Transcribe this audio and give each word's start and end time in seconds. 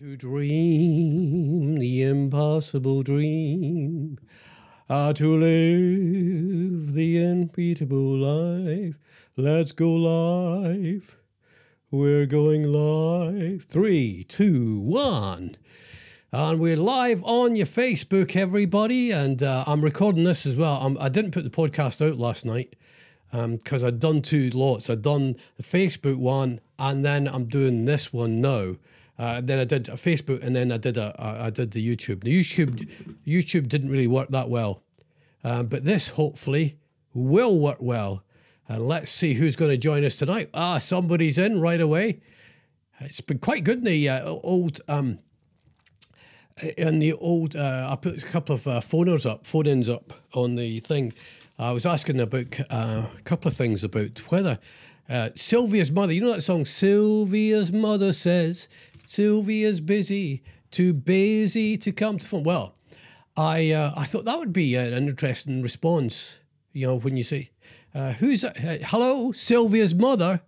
To 0.00 0.16
dream 0.16 1.78
the 1.78 2.02
impossible 2.04 3.02
dream, 3.02 4.18
ah, 4.88 5.12
to 5.12 5.36
live 5.36 6.94
the 6.94 7.22
unbeatable 7.22 8.16
life. 8.16 8.94
Let's 9.36 9.72
go 9.72 9.92
live. 9.92 11.18
We're 11.90 12.24
going 12.24 12.62
live. 12.62 13.64
Three, 13.64 14.24
two, 14.24 14.80
one. 14.80 15.58
And 16.32 16.58
we're 16.58 16.76
live 16.76 17.22
on 17.24 17.54
your 17.54 17.66
Facebook, 17.66 18.34
everybody. 18.34 19.10
And 19.10 19.42
uh, 19.42 19.64
I'm 19.66 19.82
recording 19.82 20.24
this 20.24 20.46
as 20.46 20.56
well. 20.56 20.78
I'm, 20.80 20.96
I 20.96 21.10
did 21.10 21.26
not 21.26 21.34
put 21.34 21.44
the 21.44 21.50
podcast 21.50 22.00
out 22.00 22.16
last 22.16 22.46
night 22.46 22.74
because 23.30 23.82
um, 23.82 23.86
I'd 23.86 24.00
done 24.00 24.22
two 24.22 24.48
lots. 24.54 24.88
I'd 24.88 25.02
done 25.02 25.36
the 25.58 25.62
Facebook 25.62 26.16
one, 26.16 26.60
and 26.78 27.04
then 27.04 27.28
I'm 27.28 27.44
doing 27.44 27.84
this 27.84 28.14
one 28.14 28.40
now. 28.40 28.76
Uh, 29.20 29.38
then 29.42 29.58
I 29.58 29.64
did 29.64 29.86
a 29.90 29.92
Facebook, 29.92 30.42
and 30.42 30.56
then 30.56 30.72
I 30.72 30.78
did 30.78 30.96
a, 30.96 31.14
a 31.22 31.44
I 31.44 31.50
did 31.50 31.72
the 31.72 31.86
YouTube. 31.86 32.24
The 32.24 32.40
YouTube 32.40 32.90
YouTube 33.26 33.68
didn't 33.68 33.90
really 33.90 34.06
work 34.06 34.30
that 34.30 34.48
well, 34.48 34.82
um, 35.44 35.66
but 35.66 35.84
this 35.84 36.08
hopefully 36.08 36.78
will 37.12 37.58
work 37.60 37.76
well. 37.80 38.24
And 38.66 38.88
let's 38.88 39.10
see 39.10 39.34
who's 39.34 39.56
going 39.56 39.72
to 39.72 39.76
join 39.76 40.04
us 40.06 40.16
tonight. 40.16 40.48
Ah, 40.54 40.78
somebody's 40.78 41.36
in 41.36 41.60
right 41.60 41.82
away. 41.82 42.22
It's 43.00 43.20
been 43.20 43.40
quite 43.40 43.62
good 43.62 43.78
in 43.78 43.84
the 43.84 44.08
uh, 44.08 44.24
old 44.24 44.80
um, 44.88 45.18
in 46.78 46.98
the 46.98 47.12
old. 47.12 47.54
Uh, 47.54 47.88
I 47.90 47.96
put 47.96 48.22
a 48.22 48.26
couple 48.26 48.54
of 48.54 48.66
uh, 48.66 48.80
phoners 48.80 49.28
up, 49.28 49.44
phone 49.44 49.66
ins 49.66 49.90
up 49.90 50.14
on 50.32 50.54
the 50.54 50.80
thing. 50.80 51.12
I 51.58 51.72
was 51.72 51.84
asking 51.84 52.20
about 52.20 52.58
uh, 52.70 53.02
a 53.18 53.22
couple 53.24 53.50
of 53.50 53.56
things 53.56 53.84
about 53.84 54.18
whether 54.30 54.58
uh, 55.10 55.28
Sylvia's 55.34 55.92
mother. 55.92 56.14
You 56.14 56.22
know 56.22 56.32
that 56.32 56.42
song, 56.42 56.64
Sylvia's 56.64 57.70
mother 57.70 58.14
says 58.14 58.66
Sylvia's 59.10 59.80
busy, 59.80 60.40
too 60.70 60.94
busy 60.94 61.76
to 61.78 61.90
come 61.90 62.18
to 62.18 62.28
phone. 62.28 62.44
Well, 62.44 62.76
I 63.36 63.72
uh, 63.72 63.92
I 63.96 64.04
thought 64.04 64.24
that 64.24 64.38
would 64.38 64.52
be 64.52 64.76
an 64.76 64.92
interesting 64.92 65.62
response. 65.62 66.38
You 66.72 66.86
know, 66.86 66.96
when 67.00 67.16
you 67.16 67.24
say, 67.24 67.50
uh, 67.92 68.12
"Who's? 68.12 68.44
Uh, 68.44 68.52
hello, 68.56 69.32
Sylvia's 69.32 69.96
mother." 69.96 70.42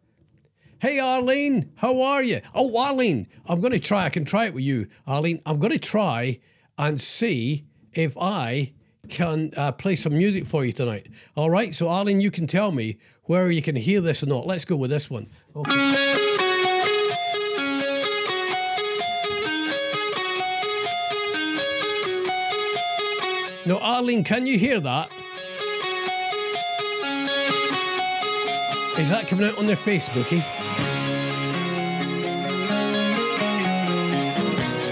Hey, 0.79 1.01
Arlene, 1.01 1.73
how 1.75 2.03
are 2.03 2.23
you? 2.23 2.41
Oh, 2.55 2.77
Arlene, 2.77 3.27
I'm 3.47 3.61
going 3.61 3.73
to 3.73 3.81
try. 3.81 4.05
I 4.05 4.11
can 4.11 4.25
try 4.25 4.47
it 4.47 4.55
with 4.55 4.63
you, 4.63 4.87
Arlene. 5.09 5.43
I'm 5.45 5.59
going 5.59 5.73
to 5.73 5.79
try 5.81 6.39
and 6.79 7.01
see 7.01 7.67
if 7.95 8.17
I 8.17 8.75
can 9.09 9.51
uh, 9.57 9.73
play 9.73 9.97
some 9.97 10.17
music 10.17 10.47
for 10.47 10.65
you 10.65 10.73
tonight. 10.73 11.09
All 11.35 11.51
right. 11.51 11.75
So, 11.75 11.89
Arlene, 11.89 12.21
you 12.21 12.31
can 12.31 12.47
tell 12.47 12.71
me 12.71 12.99
where 13.25 13.51
you 13.51 13.61
can 13.61 13.75
hear 13.75 14.01
this 14.01 14.23
or 14.23 14.27
not. 14.27 14.47
Let's 14.47 14.65
go 14.65 14.77
with 14.77 14.91
this 14.91 15.11
one. 15.11 15.29
Okay. 15.57 16.12
No, 23.65 23.79
Arlene, 23.79 24.25
can 24.25 24.45
you 24.45 24.59
hear 24.59 24.81
that? 24.81 25.09
Is 28.99 29.09
that 29.09 29.29
coming 29.29 29.47
out 29.47 29.57
on 29.57 29.67
their 29.67 29.77
Facebooky? 29.77 30.43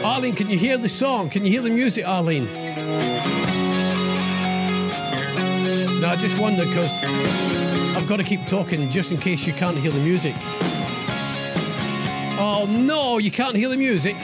Arlene, 0.04 0.36
can 0.36 0.48
you 0.48 0.56
hear 0.56 0.78
the 0.78 0.88
song? 0.88 1.30
Can 1.30 1.44
you 1.44 1.50
hear 1.50 1.62
the 1.62 1.70
music, 1.70 2.06
Arlene? 2.06 2.44
No, 6.00 6.08
I 6.08 6.16
just 6.16 6.38
wonder 6.38 6.64
because 6.64 7.02
I've 7.96 8.06
got 8.06 8.18
to 8.18 8.24
keep 8.24 8.46
talking 8.46 8.88
just 8.88 9.10
in 9.10 9.18
case 9.18 9.48
you 9.48 9.52
can't 9.52 9.78
hear 9.78 9.90
the 9.90 9.98
music. 9.98 10.36
Oh 12.38 12.66
no, 12.70 13.18
you 13.18 13.32
can't 13.32 13.56
hear 13.56 13.68
the 13.68 13.76
music. 13.76 14.16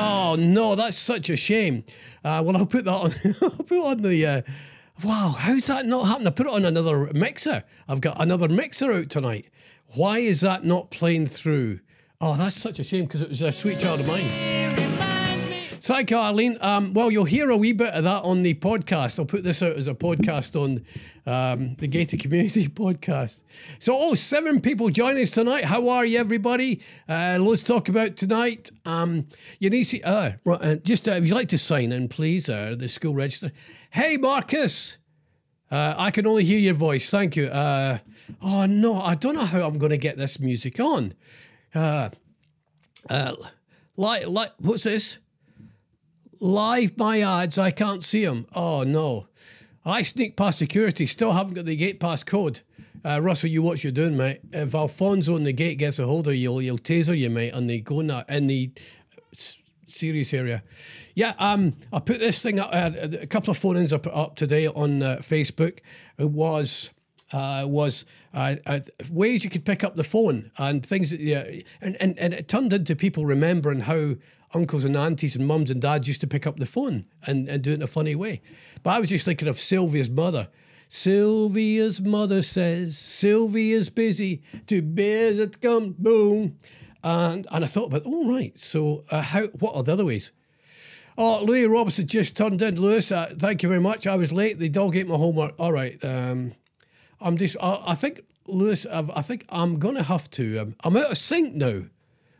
Oh 0.00 0.36
no, 0.38 0.76
that's 0.76 0.96
such 0.96 1.28
a 1.28 1.36
shame. 1.36 1.84
Uh, 2.24 2.42
well, 2.44 2.56
I'll 2.56 2.66
put 2.66 2.84
that 2.84 2.92
on. 2.92 3.12
I'll 3.42 3.50
put 3.64 3.84
on 3.84 4.02
the. 4.02 4.26
Uh, 4.26 4.42
wow, 5.02 5.34
how's 5.36 5.66
that 5.66 5.86
not 5.86 6.04
happening? 6.06 6.28
I 6.28 6.30
put 6.30 6.46
it 6.46 6.52
on 6.52 6.64
another 6.64 7.10
mixer. 7.12 7.64
I've 7.88 8.00
got 8.00 8.20
another 8.20 8.48
mixer 8.48 8.92
out 8.92 9.10
tonight. 9.10 9.46
Why 9.94 10.18
is 10.18 10.40
that 10.42 10.64
not 10.64 10.90
playing 10.90 11.26
through? 11.26 11.80
Oh, 12.20 12.36
that's 12.36 12.56
such 12.56 12.78
a 12.78 12.84
shame 12.84 13.06
because 13.06 13.22
it 13.22 13.28
was 13.28 13.42
a 13.42 13.50
sweet 13.50 13.80
child 13.80 14.00
of 14.00 14.06
mine. 14.06 14.47
Thank 15.88 16.10
you. 16.10 16.18
Um, 16.18 16.92
well, 16.92 17.10
you'll 17.10 17.24
hear 17.24 17.48
a 17.48 17.56
wee 17.56 17.72
bit 17.72 17.94
of 17.94 18.04
that 18.04 18.22
on 18.22 18.42
the 18.42 18.52
podcast. 18.52 19.18
I'll 19.18 19.24
put 19.24 19.42
this 19.42 19.62
out 19.62 19.72
as 19.72 19.88
a 19.88 19.94
podcast 19.94 20.54
on 20.54 20.84
um, 21.24 21.76
the 21.76 21.86
Gated 21.86 22.20
Community 22.20 22.68
podcast. 22.68 23.40
So, 23.78 23.96
oh, 23.96 24.12
seven 24.14 24.60
people 24.60 24.90
join 24.90 25.16
us 25.16 25.30
tonight. 25.30 25.64
How 25.64 25.88
are 25.88 26.04
you, 26.04 26.18
everybody? 26.18 26.82
Uh, 27.08 27.38
let's 27.40 27.62
talk 27.62 27.88
about 27.88 28.16
tonight. 28.16 28.70
Um, 28.84 29.28
you 29.60 29.70
need 29.70 29.84
to, 29.84 30.02
uh, 30.02 30.32
right, 30.44 30.58
uh, 30.60 30.74
just 30.76 31.08
uh, 31.08 31.12
if 31.12 31.26
you'd 31.26 31.34
like 31.34 31.48
to 31.48 31.58
sign 31.58 31.90
in, 31.90 32.08
please, 32.08 32.50
uh, 32.50 32.74
the 32.76 32.90
school 32.90 33.14
register. 33.14 33.50
Hey, 33.88 34.18
Marcus. 34.18 34.98
Uh, 35.70 35.94
I 35.96 36.10
can 36.10 36.26
only 36.26 36.44
hear 36.44 36.58
your 36.58 36.74
voice. 36.74 37.08
Thank 37.08 37.34
you. 37.34 37.46
Uh, 37.46 38.00
oh, 38.42 38.66
no, 38.66 39.00
I 39.00 39.14
don't 39.14 39.36
know 39.36 39.46
how 39.46 39.66
I'm 39.66 39.78
going 39.78 39.88
to 39.88 39.96
get 39.96 40.18
this 40.18 40.38
music 40.38 40.80
on. 40.80 41.14
Uh, 41.74 42.10
uh, 43.08 43.32
like, 43.96 44.28
like, 44.28 44.52
what's 44.58 44.82
this? 44.82 45.18
Live 46.40 46.96
my 46.96 47.20
ads, 47.20 47.58
I 47.58 47.70
can't 47.70 48.04
see 48.04 48.24
them. 48.24 48.46
Oh 48.54 48.82
no. 48.82 49.28
I 49.84 50.02
sneak 50.02 50.36
past 50.36 50.58
security, 50.58 51.06
still 51.06 51.32
haven't 51.32 51.54
got 51.54 51.64
the 51.64 51.76
gate 51.76 51.98
pass 51.98 52.22
code. 52.22 52.60
Uh, 53.04 53.20
Russell, 53.22 53.48
you 53.48 53.62
watch 53.62 53.84
you're 53.84 53.92
doing, 53.92 54.16
mate. 54.16 54.40
If 54.52 54.74
Alfonso 54.74 55.36
in 55.36 55.44
the 55.44 55.52
gate 55.52 55.78
gets 55.78 55.98
a 55.98 56.06
hold 56.06 56.28
of 56.28 56.34
you, 56.34 56.58
he'll, 56.58 56.78
taser 56.78 57.16
you, 57.16 57.30
mate, 57.30 57.54
and 57.54 57.70
they 57.70 57.80
go 57.80 58.00
in, 58.00 58.08
that, 58.08 58.28
in 58.28 58.48
the 58.48 58.72
serious 59.86 60.34
area. 60.34 60.62
Yeah, 61.14 61.34
um, 61.38 61.76
I 61.92 62.00
put 62.00 62.18
this 62.18 62.42
thing 62.42 62.60
up, 62.60 62.70
uh, 62.72 62.90
a 63.20 63.26
couple 63.26 63.50
of 63.50 63.58
phone-ins 63.58 63.92
I 63.92 63.98
put 63.98 64.14
up 64.14 64.36
today 64.36 64.66
on 64.66 65.02
uh, 65.02 65.16
Facebook. 65.20 65.78
It 66.18 66.30
was 66.30 66.90
uh, 67.32 67.64
was 67.68 68.04
uh, 68.34 68.56
uh, 68.66 68.80
ways 69.10 69.44
you 69.44 69.50
could 69.50 69.64
pick 69.64 69.84
up 69.84 69.96
the 69.96 70.04
phone 70.04 70.50
and 70.58 70.84
things 70.84 71.10
that 71.10 71.20
yeah, 71.20 71.44
and, 71.80 71.96
and 72.00 72.18
and 72.18 72.34
it 72.34 72.48
turned 72.48 72.72
into 72.72 72.96
people 72.96 73.26
remembering 73.26 73.80
how 73.80 74.14
uncles 74.54 74.84
and 74.84 74.96
aunties 74.96 75.36
and 75.36 75.46
mums 75.46 75.70
and 75.70 75.82
dads 75.82 76.08
used 76.08 76.20
to 76.20 76.26
pick 76.26 76.46
up 76.46 76.58
the 76.58 76.66
phone 76.66 77.04
and, 77.26 77.48
and 77.48 77.62
do 77.62 77.70
it 77.70 77.74
in 77.74 77.82
a 77.82 77.86
funny 77.86 78.14
way. 78.14 78.40
But 78.82 78.90
I 78.90 79.00
was 79.00 79.10
just 79.10 79.24
thinking 79.24 79.48
of 79.48 79.58
Sylvia's 79.58 80.10
mother. 80.10 80.48
Sylvia's 80.88 82.00
mother 82.00 82.40
says 82.40 82.96
Sylvia's 82.96 83.90
busy, 83.90 84.42
too 84.66 84.80
busy 84.80 85.46
to 85.46 85.58
come 85.58 85.94
boom. 85.98 86.58
And 87.04 87.46
and 87.50 87.64
I 87.64 87.68
thought 87.68 87.86
about, 87.86 88.04
all 88.04 88.26
oh, 88.26 88.34
right, 88.34 88.58
so 88.58 89.04
uh, 89.10 89.22
how 89.22 89.46
what 89.48 89.76
are 89.76 89.82
the 89.82 89.92
other 89.92 90.04
ways? 90.04 90.32
Oh, 91.16 91.42
Louis 91.42 91.66
Robertson 91.66 92.06
just 92.06 92.36
turned 92.36 92.62
in. 92.62 92.80
Lewis, 92.80 93.10
uh, 93.10 93.34
thank 93.36 93.62
you 93.62 93.68
very 93.68 93.80
much. 93.80 94.06
I 94.06 94.14
was 94.14 94.30
late. 94.30 94.58
The 94.58 94.68
dog 94.68 94.96
ate 94.96 95.08
my 95.08 95.16
homework. 95.16 95.54
All 95.58 95.72
right. 95.72 96.02
Um, 96.04 96.52
I'm 97.20 97.36
just, 97.36 97.56
I, 97.60 97.82
I 97.88 97.94
think, 97.94 98.22
Lewis, 98.46 98.86
I've, 98.86 99.10
i 99.10 99.22
think 99.22 99.44
I'm 99.48 99.78
to 99.78 100.02
have 100.02 100.30
to, 100.32 100.58
um, 100.58 100.76
I'm 100.82 100.96
out 100.96 101.10
of 101.10 101.18
sync 101.18 101.54
now. 101.54 101.82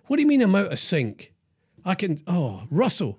What 0.07 0.17
do 0.17 0.23
you 0.23 0.29
mean 0.29 0.41
I'm 0.41 0.55
out 0.55 0.73
of 0.73 0.79
sync? 0.79 1.33
I 1.85 1.95
can. 1.95 2.23
Oh, 2.27 2.65
Russell. 2.71 3.19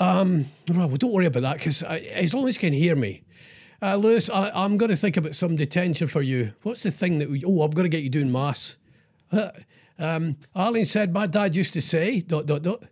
Um, 0.00 0.46
well, 0.68 0.88
don't 0.88 1.12
worry 1.12 1.26
about 1.26 1.42
that 1.42 1.56
because 1.56 1.82
as 1.82 2.32
long 2.32 2.48
as 2.48 2.56
you 2.56 2.60
can 2.60 2.72
hear 2.72 2.94
me, 2.94 3.22
uh, 3.80 3.96
Lewis, 3.96 4.28
I, 4.28 4.64
am 4.64 4.76
going 4.76 4.90
to 4.90 4.96
think 4.96 5.16
about 5.16 5.34
some 5.34 5.56
detention 5.56 6.06
for 6.06 6.22
you. 6.22 6.52
What's 6.62 6.82
the 6.82 6.90
thing 6.90 7.18
that? 7.18 7.30
We, 7.30 7.42
oh, 7.44 7.62
I'm 7.62 7.70
going 7.70 7.84
to 7.84 7.94
get 7.94 8.02
you 8.02 8.10
doing 8.10 8.30
mass. 8.30 8.76
Uh, 9.32 9.50
um, 9.98 10.36
Arlene 10.54 10.84
said, 10.84 11.12
"My 11.12 11.26
dad 11.26 11.56
used 11.56 11.74
to 11.74 11.80
say 11.80 12.20
dot 12.20 12.46
dot 12.46 12.62
dot." 12.62 12.84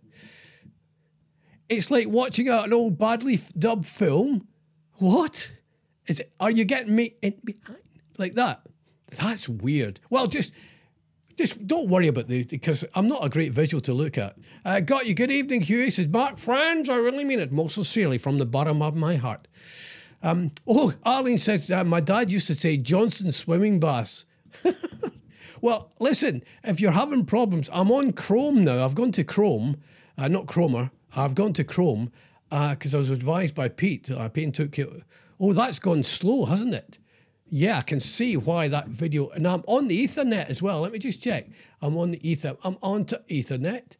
It's 1.69 1.91
like 1.91 2.07
watching 2.07 2.47
an 2.49 2.73
old 2.73 2.97
badly 2.97 3.39
dubbed 3.57 3.85
film. 3.85 4.47
What 4.93 5.51
is 6.07 6.21
it? 6.21 6.31
Are 6.39 6.51
you 6.51 6.65
getting 6.65 6.95
me 6.95 7.15
in 7.21 7.35
behind 7.43 7.79
like 8.17 8.33
that? 8.33 8.61
That's 9.17 9.47
weird. 9.47 9.99
Well, 10.09 10.27
just 10.27 10.53
just 11.37 11.67
don't 11.67 11.87
worry 11.89 12.07
about 12.07 12.27
the 12.27 12.43
because 12.43 12.83
I'm 12.95 13.07
not 13.07 13.23
a 13.23 13.29
great 13.29 13.51
visual 13.51 13.81
to 13.81 13.93
look 13.93 14.17
at. 14.17 14.35
Uh, 14.65 14.79
got 14.79 15.05
you. 15.05 15.13
Good 15.13 15.31
evening. 15.31 15.61
He 15.61 15.89
says, 15.91 16.07
Mark, 16.07 16.37
friends, 16.37 16.89
I 16.89 16.95
really 16.95 17.23
mean 17.23 17.39
it 17.39 17.51
most 17.51 17.75
sincerely 17.75 18.17
from 18.17 18.39
the 18.39 18.45
bottom 18.45 18.81
of 18.81 18.95
my 18.95 19.15
heart. 19.15 19.47
Um, 20.23 20.51
oh, 20.67 20.93
Arlene 21.05 21.37
says, 21.37 21.71
uh, 21.71 21.83
my 21.83 21.99
dad 21.99 22.31
used 22.31 22.47
to 22.47 22.55
say 22.55 22.75
Johnson 22.75 23.31
swimming 23.31 23.79
baths. 23.79 24.25
well, 25.61 25.91
listen, 25.99 26.43
if 26.63 26.81
you're 26.81 26.91
having 26.91 27.23
problems, 27.23 27.69
I'm 27.71 27.91
on 27.91 28.13
Chrome 28.13 28.63
now. 28.63 28.83
I've 28.83 28.95
gone 28.95 29.11
to 29.11 29.23
Chrome, 29.23 29.77
uh, 30.17 30.27
not 30.27 30.47
Chromer. 30.47 30.89
I've 31.15 31.35
gone 31.35 31.53
to 31.53 31.63
Chrome 31.63 32.11
because 32.49 32.95
uh, 32.95 32.97
I 32.97 32.99
was 32.99 33.11
advised 33.11 33.53
by 33.53 33.69
Pete. 33.69 34.09
Pete 34.33 34.53
took 34.55 34.79
it. 34.79 34.89
Oh, 35.39 35.53
that's 35.53 35.79
gone 35.79 36.03
slow, 36.03 36.45
hasn't 36.45 36.73
it? 36.73 36.99
Yeah, 37.49 37.77
I 37.77 37.81
can 37.81 37.99
see 37.99 38.35
why 38.35 38.67
that 38.67 38.87
video. 38.87 39.29
And 39.29 39.47
I'm 39.47 39.63
on 39.67 39.87
the 39.87 40.05
Ethernet 40.05 40.49
as 40.49 40.61
well. 40.61 40.81
Let 40.81 40.91
me 40.91 40.99
just 40.99 41.21
check. 41.21 41.47
I'm 41.81 41.97
on 41.97 42.11
the 42.11 42.29
Ether. 42.29 42.57
I'm 42.63 42.77
on 42.81 43.05
to 43.05 43.21
Ethernet. 43.29 43.97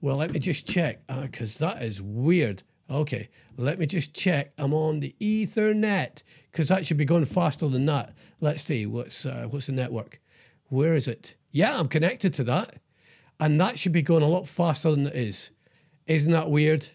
Well, 0.00 0.16
let 0.16 0.32
me 0.32 0.40
just 0.40 0.66
check 0.66 1.06
because 1.06 1.62
uh, 1.62 1.66
that 1.66 1.82
is 1.82 2.02
weird. 2.02 2.64
Okay, 2.90 3.28
let 3.56 3.78
me 3.78 3.86
just 3.86 4.14
check. 4.14 4.52
I'm 4.58 4.74
on 4.74 5.00
the 5.00 5.14
Ethernet 5.20 6.22
because 6.50 6.68
that 6.68 6.84
should 6.84 6.96
be 6.96 7.04
going 7.04 7.24
faster 7.24 7.68
than 7.68 7.86
that. 7.86 8.14
Let's 8.40 8.64
see 8.64 8.84
what's 8.86 9.24
uh, 9.24 9.46
what's 9.48 9.66
the 9.66 9.72
network. 9.72 10.20
Where 10.68 10.94
is 10.94 11.06
it? 11.06 11.36
Yeah, 11.52 11.78
I'm 11.78 11.88
connected 11.88 12.34
to 12.34 12.44
that. 12.44 12.76
And 13.38 13.60
that 13.60 13.78
should 13.78 13.92
be 13.92 14.02
going 14.02 14.22
a 14.22 14.28
lot 14.28 14.48
faster 14.48 14.90
than 14.90 15.06
it 15.06 15.14
is. 15.14 15.50
Isn't 16.06 16.32
that 16.32 16.50
weird? 16.50 16.88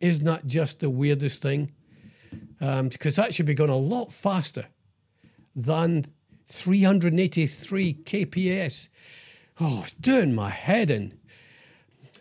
Isn't 0.00 0.24
that 0.24 0.46
just 0.46 0.80
the 0.80 0.90
weirdest 0.90 1.42
thing? 1.42 1.72
Um, 2.60 2.88
because 2.88 3.16
that 3.16 3.32
should 3.32 3.46
be 3.46 3.54
going 3.54 3.70
a 3.70 3.76
lot 3.76 4.12
faster 4.12 4.66
than 5.56 6.06
383 6.48 7.94
kps. 8.04 8.88
Oh, 9.60 9.80
it's 9.82 9.92
doing 9.92 10.34
my 10.34 10.50
head 10.50 10.90
in. 10.90 11.18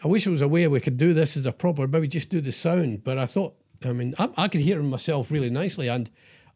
I 0.04 0.08
wish 0.08 0.24
there 0.24 0.32
was 0.32 0.42
a 0.42 0.48
way 0.48 0.68
we 0.68 0.80
could 0.80 0.98
do 0.98 1.14
this 1.14 1.36
as 1.36 1.46
a 1.46 1.52
proper, 1.52 1.88
maybe 1.88 2.08
just 2.08 2.30
do 2.30 2.40
the 2.40 2.52
sound. 2.52 3.04
But 3.04 3.18
I 3.18 3.26
thought, 3.26 3.56
I 3.84 3.92
mean, 3.92 4.16
I, 4.18 4.30
I 4.38 4.48
could 4.48 4.62
hear 4.62 4.82
myself 4.82 5.30
really 5.30 5.50
nicely, 5.50 5.90
and 5.90 6.10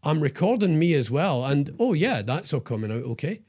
I'm 0.04 0.22
recording 0.22 0.80
me 0.80 0.94
as 0.94 1.10
well. 1.12 1.44
And 1.46 1.76
oh 1.80 1.94
yeah, 1.94 2.22
that's 2.22 2.54
all 2.54 2.62
coming 2.62 2.92
out 2.92 3.04
okay. 3.04 3.42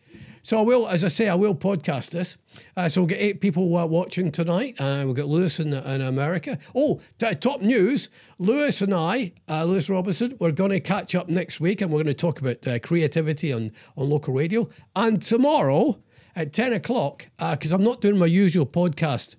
So 0.44 0.58
I 0.58 0.60
will, 0.60 0.86
as 0.88 1.02
I 1.04 1.08
say, 1.08 1.30
I 1.30 1.34
will 1.36 1.54
podcast 1.54 2.10
this. 2.10 2.36
Uh, 2.76 2.90
so 2.90 3.00
we'll 3.00 3.08
get 3.08 3.18
eight 3.18 3.40
people 3.40 3.74
uh, 3.78 3.86
watching 3.86 4.30
tonight. 4.30 4.78
Uh, 4.78 5.00
we'll 5.06 5.14
get 5.14 5.26
Lewis 5.26 5.58
in, 5.58 5.72
in 5.72 6.02
America. 6.02 6.58
Oh, 6.74 7.00
t- 7.18 7.34
top 7.36 7.62
news! 7.62 8.10
Lewis 8.38 8.82
and 8.82 8.92
I, 8.92 9.32
uh, 9.48 9.64
Lewis 9.64 9.88
Robinson, 9.88 10.36
we're 10.38 10.50
going 10.52 10.72
to 10.72 10.80
catch 10.80 11.14
up 11.14 11.30
next 11.30 11.60
week, 11.60 11.80
and 11.80 11.90
we're 11.90 12.02
going 12.02 12.08
to 12.08 12.12
talk 12.14 12.42
about 12.42 12.66
uh, 12.66 12.78
creativity 12.78 13.54
on 13.54 13.72
on 13.96 14.10
local 14.10 14.34
radio. 14.34 14.68
And 14.94 15.22
tomorrow 15.22 15.98
at 16.36 16.52
ten 16.52 16.74
o'clock, 16.74 17.26
because 17.38 17.72
uh, 17.72 17.76
I'm 17.76 17.82
not 17.82 18.02
doing 18.02 18.18
my 18.18 18.26
usual 18.26 18.66
podcast 18.66 19.36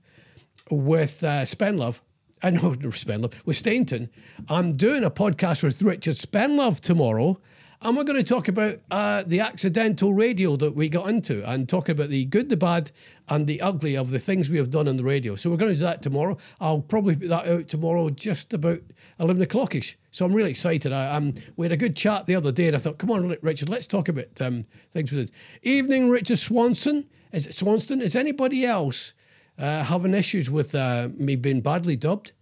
with 0.72 1.24
uh, 1.24 1.44
Spenlove. 1.44 2.02
I 2.42 2.50
know 2.50 2.72
Spenlove 2.72 3.46
with 3.46 3.58
Stainton. 3.58 4.10
I'm 4.50 4.74
doing 4.74 5.04
a 5.04 5.12
podcast 5.12 5.62
with 5.62 5.84
Richard 5.84 6.16
Spenlove 6.16 6.80
tomorrow, 6.80 7.40
and 7.82 7.96
we're 7.96 8.04
going 8.04 8.24
to 8.24 8.34
talk 8.34 8.48
about 8.48 8.80
uh, 8.92 9.24
the 9.26 9.40
accidental 9.40 10.14
radio 10.14 10.56
that 10.56 10.76
we 10.76 10.90
got 10.90 11.10
into, 11.10 11.48
and 11.50 11.68
talk 11.68 11.90
about 11.90 12.10
the 12.10 12.26
good, 12.26 12.50
the 12.50 12.58
bad, 12.58 12.92
and 13.30 13.48
the 13.48 13.62
ugly 13.62 13.96
of 13.96 14.10
the 14.10 14.20
things 14.20 14.50
we 14.50 14.58
have 14.58 14.70
done 14.70 14.88
on 14.88 14.98
the 14.98 15.04
radio. 15.04 15.36
So 15.36 15.50
we're 15.50 15.58
going 15.58 15.74
to 15.74 15.78
do 15.78 15.84
that 15.84 16.02
tomorrow. 16.02 16.38
I'll 16.60 16.82
probably 16.82 17.16
put 17.16 17.30
that 17.30 17.48
out 17.48 17.68
tomorrow, 17.68 18.10
just 18.10 18.54
about 18.54 18.80
eleven 19.20 19.44
o'clockish. 19.44 19.96
So 20.12 20.26
I'm 20.26 20.34
really 20.34 20.52
excited. 20.52 20.94
I, 20.94 21.16
um, 21.16 21.34
we 21.58 21.66
had 21.66 21.72
a 21.74 21.78
good 21.78 21.96
chat 21.96 22.26
the 22.26 22.36
other 22.36 22.52
day, 22.52 22.68
and 22.68 22.76
I 22.76 22.80
thought, 22.80 22.98
come 22.98 23.12
on, 23.12 23.36
Richard, 23.42 23.70
let's 23.70 23.88
talk 23.88 24.08
about 24.08 24.42
um, 24.42 24.66
things 24.92 25.12
with 25.12 25.30
it. 25.30 25.32
Evening, 25.62 26.10
Richard 26.10 26.38
Swanson. 26.38 27.10
Is 27.32 27.48
it? 27.48 28.02
Is 28.02 28.16
anybody 28.16 28.66
else? 28.66 29.14
uh, 29.58 29.84
having 29.84 30.14
issues 30.14 30.50
with 30.50 30.76
uh, 30.76 31.10
me 31.16 31.36
being 31.36 31.62
badly 31.62 31.96
dubbed. 31.96 32.34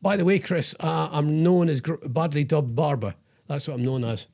By 0.00 0.16
the 0.16 0.24
way, 0.24 0.38
Chris, 0.38 0.74
I'm 0.80 1.42
known 1.42 1.68
as 1.68 1.80
badly 1.80 2.44
dubbed 2.44 2.76
Barber. 2.76 3.14
That's 3.48 3.66
what 3.66 3.74
I'm 3.74 3.84
known 3.84 4.04
as. 4.04 4.26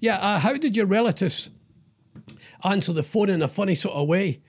Yeah, 0.00 0.16
uh, 0.16 0.38
how 0.38 0.56
did 0.56 0.76
your 0.76 0.86
relatives 0.86 1.50
answer 2.64 2.92
the 2.92 3.02
phone 3.02 3.30
in 3.30 3.42
a 3.42 3.48
funny 3.48 3.74
sort 3.74 3.94
of 3.94 4.08
way? 4.08 4.40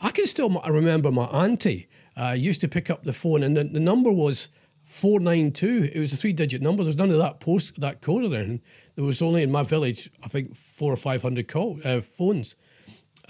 I 0.00 0.10
can 0.10 0.26
still 0.26 0.50
remember 0.68 1.10
my 1.10 1.24
auntie 1.24 1.88
uh, 2.16 2.34
used 2.36 2.60
to 2.60 2.68
pick 2.68 2.90
up 2.90 3.04
the 3.04 3.12
phone, 3.12 3.42
and 3.42 3.56
the, 3.56 3.64
the 3.64 3.80
number 3.80 4.12
was 4.12 4.48
492. 4.82 5.90
It 5.94 6.00
was 6.00 6.12
a 6.12 6.16
three 6.16 6.32
digit 6.32 6.62
number. 6.62 6.84
There's 6.84 6.96
none 6.96 7.10
of 7.10 7.18
that 7.18 7.40
post, 7.40 7.80
that 7.80 8.02
code 8.02 8.24
or 8.24 8.36
anything. 8.36 8.60
There 8.96 9.04
was 9.04 9.22
only 9.22 9.42
in 9.42 9.50
my 9.50 9.62
village, 9.62 10.10
I 10.22 10.28
think, 10.28 10.54
four 10.54 10.92
or 10.92 10.96
500 10.96 11.48
call, 11.48 11.80
uh, 11.84 12.00
phones. 12.00 12.54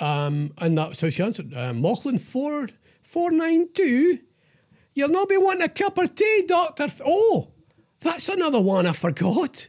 Um, 0.01 0.53
and 0.59 0.77
that's 0.77 1.01
how 1.01 1.11
she 1.11 1.23
answered. 1.23 1.55
Uh, 1.55 1.73
Ford 2.19 2.75
492? 3.03 4.19
You'll 4.95 5.09
not 5.09 5.29
be 5.29 5.37
wanting 5.37 5.63
a 5.63 5.69
cup 5.69 5.99
of 5.99 6.15
tea, 6.15 6.45
Doctor. 6.47 6.89
Oh, 7.05 7.53
that's 8.01 8.29
another 8.29 8.61
one 8.61 8.87
I 8.87 8.93
forgot. 8.93 9.69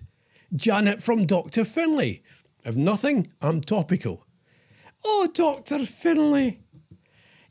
Janet 0.56 1.02
from 1.02 1.26
Dr. 1.26 1.66
Finlay. 1.66 2.22
If 2.64 2.76
nothing, 2.76 3.32
I'm 3.42 3.62
topical. 3.62 4.26
Oh, 5.04 5.28
Dr. 5.34 5.86
Finlay. 5.86 6.60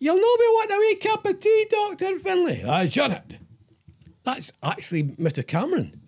You'll 0.00 0.16
not 0.16 0.38
be 0.38 0.46
wanting 0.48 0.76
a 0.76 0.80
wee 0.80 0.96
cup 0.96 1.24
of 1.24 1.38
tea, 1.38 1.66
Dr. 1.70 2.18
Finlay. 2.18 2.64
Ah, 2.66 2.84
Janet. 2.84 3.36
That's 4.24 4.52
actually 4.62 5.04
Mr. 5.04 5.46
Cameron. 5.46 6.00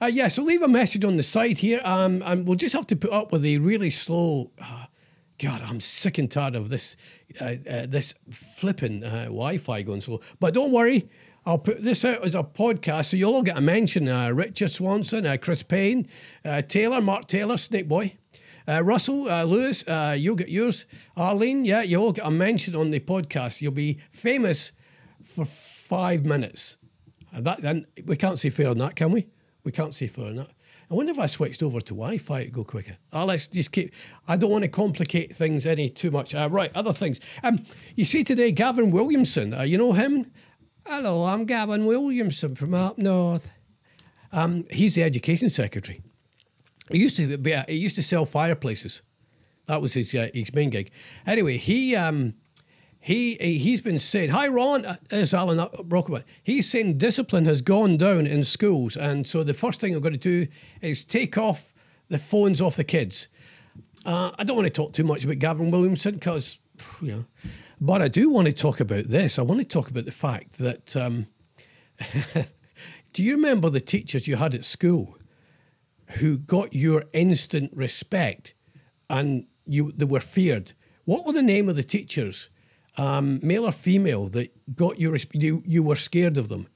Uh, 0.00 0.06
yeah, 0.06 0.28
so 0.28 0.42
leave 0.42 0.62
a 0.62 0.68
message 0.68 1.04
on 1.04 1.16
the 1.16 1.22
side 1.22 1.58
here, 1.58 1.80
um, 1.84 2.22
and 2.26 2.46
we'll 2.46 2.56
just 2.56 2.74
have 2.74 2.86
to 2.88 2.96
put 2.96 3.12
up 3.12 3.30
with 3.30 3.42
the 3.42 3.58
really 3.58 3.90
slow. 3.90 4.50
Uh, 4.60 4.86
God, 5.38 5.62
I'm 5.62 5.80
sick 5.80 6.18
and 6.18 6.30
tired 6.30 6.56
of 6.56 6.68
this 6.68 6.96
uh, 7.40 7.54
uh, 7.70 7.86
this 7.86 8.14
flipping 8.30 9.04
uh, 9.04 9.24
Wi-Fi 9.26 9.82
going 9.82 10.00
slow. 10.00 10.20
But 10.40 10.54
don't 10.54 10.72
worry, 10.72 11.08
I'll 11.44 11.58
put 11.58 11.82
this 11.82 12.04
out 12.04 12.24
as 12.24 12.36
a 12.36 12.44
podcast, 12.44 13.06
so 13.06 13.16
you'll 13.16 13.34
all 13.34 13.42
get 13.42 13.56
a 13.56 13.60
mention. 13.60 14.08
Uh, 14.08 14.30
Richard 14.30 14.70
Swanson, 14.70 15.26
uh, 15.26 15.36
Chris 15.40 15.62
Payne, 15.64 16.06
uh, 16.44 16.62
Taylor, 16.62 17.00
Mark 17.00 17.26
Taylor, 17.26 17.56
Snake 17.56 17.88
Boy. 17.88 18.16
Russell, 18.68 19.24
Lewis, 19.48 19.82
you'll 20.16 20.36
get 20.36 20.48
yours. 20.48 20.86
Arlene, 21.16 21.64
yeah, 21.64 21.82
you'll 21.82 22.04
all 22.04 22.12
get 22.12 22.24
a 22.24 22.30
mention 22.30 22.76
on 22.76 22.90
the 22.90 23.00
podcast. 23.00 23.60
You'll 23.60 23.72
be 23.72 23.98
famous 24.12 24.70
for 25.24 25.44
five 25.44 26.24
minutes. 26.24 26.76
And 27.32 27.44
that, 27.44 27.64
and 27.64 27.86
we 28.06 28.16
can't 28.16 28.38
say 28.38 28.50
fair 28.50 28.68
on 28.68 28.78
that, 28.78 28.94
can 28.94 29.10
we? 29.10 29.26
We 29.64 29.72
can't 29.72 29.94
say 29.94 30.06
fair 30.06 30.26
on 30.26 30.36
that. 30.36 30.50
I 30.90 30.94
wonder 30.94 31.10
if 31.10 31.18
I 31.18 31.26
switched 31.26 31.62
over 31.62 31.80
to 31.80 31.94
Wi-Fi 31.94 32.40
it'd 32.40 32.52
go 32.52 32.62
quicker. 32.64 32.98
Oh, 33.12 33.24
let's 33.24 33.46
just 33.46 33.72
keep. 33.72 33.92
I 34.28 34.36
don't 34.36 34.50
want 34.50 34.62
to 34.62 34.68
complicate 34.68 35.34
things 35.34 35.66
any 35.66 35.88
too 35.88 36.10
much. 36.10 36.34
Uh, 36.34 36.48
right, 36.50 36.70
other 36.74 36.92
things. 36.92 37.18
Um, 37.42 37.64
you 37.96 38.04
see 38.04 38.22
today, 38.22 38.52
Gavin 38.52 38.90
Williamson. 38.90 39.54
Uh, 39.54 39.62
you 39.62 39.78
know 39.78 39.92
him? 39.92 40.30
Hello, 40.84 41.24
I'm 41.24 41.44
Gavin 41.44 41.86
Williamson 41.86 42.56
from 42.56 42.74
up 42.74 42.98
north. 42.98 43.50
Um, 44.32 44.64
he's 44.70 44.96
the 44.96 45.04
education 45.04 45.48
secretary. 45.48 46.02
He 46.90 46.98
used 46.98 47.16
to 47.16 47.38
be. 47.38 47.56
he 47.68 47.76
used 47.76 47.94
to 47.96 48.02
sell 48.02 48.24
fireplaces. 48.26 49.02
That 49.66 49.80
was 49.80 49.94
his 49.94 50.12
uh, 50.14 50.28
his 50.34 50.52
main 50.52 50.70
gig. 50.70 50.90
Anyway, 51.24 51.56
he 51.56 51.94
um, 51.94 52.34
he 52.98 53.34
he's 53.36 53.80
been 53.80 54.00
saying, 54.00 54.30
"Hi, 54.30 54.48
Ron." 54.48 54.84
Uh, 54.84 54.96
it's 55.10 55.32
Alan 55.32 55.58
Brockwell. 55.88 56.24
He's 56.42 56.68
saying 56.68 56.98
discipline 56.98 57.44
has 57.44 57.62
gone 57.62 57.96
down 57.96 58.26
in 58.26 58.42
schools, 58.42 58.96
and 58.96 59.24
so 59.24 59.44
the 59.44 59.54
first 59.54 59.80
thing 59.80 59.94
I'm 59.94 60.00
going 60.00 60.14
to 60.14 60.18
do 60.18 60.48
is 60.80 61.04
take 61.04 61.38
off 61.38 61.72
the 62.08 62.18
phones 62.18 62.60
off 62.60 62.74
the 62.74 62.84
kids. 62.84 63.28
Uh, 64.04 64.32
I 64.36 64.42
don't 64.42 64.56
want 64.56 64.66
to 64.66 64.70
talk 64.70 64.92
too 64.92 65.04
much 65.04 65.24
about 65.24 65.38
Gavin 65.38 65.70
Williamson 65.70 66.14
because, 66.14 66.58
you 67.00 67.12
know, 67.12 67.24
but 67.80 68.02
I 68.02 68.08
do 68.08 68.30
want 68.30 68.46
to 68.46 68.52
talk 68.52 68.80
about 68.80 69.04
this. 69.04 69.38
I 69.38 69.42
want 69.42 69.60
to 69.60 69.66
talk 69.66 69.90
about 69.90 70.04
the 70.04 70.12
fact 70.12 70.58
that. 70.58 70.96
Um, 70.96 71.26
do 73.12 73.22
you 73.22 73.32
remember 73.32 73.68
the 73.70 73.80
teachers 73.80 74.26
you 74.26 74.36
had 74.36 74.54
at 74.54 74.64
school 74.64 75.16
who 76.18 76.38
got 76.38 76.74
your 76.74 77.04
instant 77.12 77.70
respect, 77.74 78.54
and 79.08 79.46
you 79.66 79.92
they 79.96 80.04
were 80.04 80.20
feared? 80.20 80.72
What 81.04 81.26
were 81.26 81.32
the 81.32 81.42
name 81.42 81.68
of 81.68 81.76
the 81.76 81.82
teachers? 81.82 82.48
um, 82.96 83.40
male 83.42 83.64
or 83.64 83.72
female, 83.72 84.28
that 84.28 84.52
got 84.76 84.98
you, 84.98 85.16
you, 85.32 85.62
you 85.64 85.82
were 85.82 85.96
scared 85.96 86.36
of 86.36 86.48
them. 86.48 86.68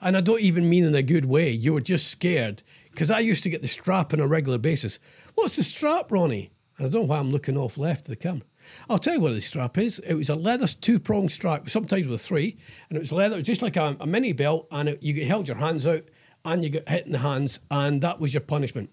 And 0.00 0.16
I 0.16 0.20
don't 0.20 0.42
even 0.42 0.68
mean 0.68 0.84
in 0.84 0.94
a 0.94 1.02
good 1.02 1.24
way. 1.24 1.50
You 1.50 1.72
were 1.72 1.80
just 1.80 2.08
scared. 2.08 2.62
Because 2.90 3.10
I 3.10 3.20
used 3.20 3.42
to 3.44 3.50
get 3.50 3.62
the 3.62 3.68
strap 3.68 4.12
on 4.12 4.20
a 4.20 4.26
regular 4.26 4.58
basis. 4.58 4.98
What's 5.34 5.56
the 5.56 5.62
strap, 5.62 6.12
Ronnie? 6.12 6.50
I 6.78 6.82
don't 6.82 6.92
know 6.92 7.02
why 7.02 7.18
I'm 7.18 7.30
looking 7.30 7.56
off 7.56 7.78
left 7.78 8.02
of 8.02 8.08
the 8.08 8.16
camera. 8.16 8.42
I'll 8.88 8.98
tell 8.98 9.14
you 9.14 9.20
what 9.20 9.32
the 9.32 9.40
strap 9.40 9.78
is. 9.78 9.98
It 10.00 10.14
was 10.14 10.28
a 10.28 10.34
leather 10.34 10.66
two 10.66 10.98
prong 10.98 11.28
strap, 11.28 11.68
sometimes 11.68 12.06
with 12.06 12.20
three, 12.20 12.56
and 12.88 12.96
it 12.96 13.00
was 13.00 13.12
leather, 13.12 13.34
it 13.34 13.38
was 13.38 13.46
just 13.46 13.62
like 13.62 13.76
a, 13.76 13.96
a 14.00 14.06
mini 14.06 14.32
belt, 14.32 14.66
and 14.70 14.88
it, 14.88 15.02
you 15.02 15.24
held 15.24 15.48
your 15.48 15.56
hands 15.56 15.86
out 15.86 16.02
and 16.44 16.62
you 16.62 16.70
got 16.70 16.88
hit 16.88 17.06
in 17.06 17.12
the 17.12 17.18
hands, 17.18 17.58
and 17.70 18.00
that 18.02 18.20
was 18.20 18.32
your 18.32 18.40
punishment. 18.40 18.90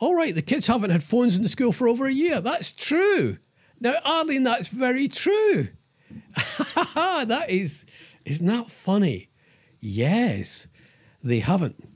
All 0.00 0.14
right, 0.14 0.34
the 0.34 0.42
kids 0.42 0.66
haven't 0.66 0.90
had 0.90 1.04
phones 1.04 1.36
in 1.36 1.42
the 1.42 1.48
school 1.48 1.70
for 1.70 1.86
over 1.86 2.06
a 2.06 2.12
year. 2.12 2.40
That's 2.40 2.72
true. 2.72 3.38
Now, 3.80 3.94
Arlene, 4.04 4.42
that's 4.42 4.68
very 4.68 5.06
true. 5.06 5.68
that 6.94 7.46
is, 7.48 7.86
isn't 8.24 8.46
that 8.46 8.70
funny? 8.70 9.30
Yes, 9.80 10.66
they 11.22 11.38
haven't. 11.38 11.88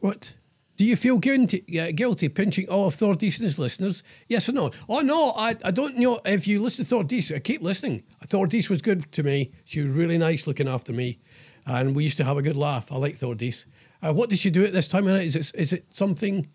What? 0.00 0.34
Do 0.78 0.84
you 0.84 0.94
feel 0.94 1.18
guilty, 1.18 1.80
uh, 1.80 1.90
guilty 1.90 2.28
pinching 2.28 2.68
all 2.68 2.86
of 2.86 2.94
Thordison's 2.94 3.58
listeners? 3.58 4.04
Yes 4.28 4.48
or 4.48 4.52
no? 4.52 4.70
Oh, 4.88 5.00
no, 5.00 5.32
I, 5.32 5.56
I 5.64 5.72
don't 5.72 5.96
know. 5.96 6.20
If 6.24 6.46
you 6.46 6.62
listen 6.62 6.84
to 6.84 6.94
Thordis, 6.94 7.34
I 7.34 7.40
keep 7.40 7.62
listening. 7.62 8.04
Thor 8.26 8.46
Thordis 8.46 8.70
was 8.70 8.80
good 8.80 9.10
to 9.10 9.24
me. 9.24 9.50
She 9.64 9.82
was 9.82 9.90
really 9.90 10.18
nice 10.18 10.46
looking 10.46 10.68
after 10.68 10.92
me. 10.92 11.18
And 11.66 11.96
we 11.96 12.04
used 12.04 12.16
to 12.18 12.24
have 12.24 12.36
a 12.36 12.42
good 12.42 12.56
laugh. 12.56 12.92
I 12.92 12.96
like 12.96 13.16
Thordis. 13.16 13.66
Uh, 14.00 14.12
what 14.12 14.30
did 14.30 14.38
she 14.38 14.50
do 14.50 14.64
at 14.64 14.72
this 14.72 14.86
time 14.86 15.08
of 15.08 15.14
night? 15.14 15.26
Is 15.26 15.34
it, 15.34 15.52
is 15.56 15.72
it 15.72 15.86
something? 15.90 16.48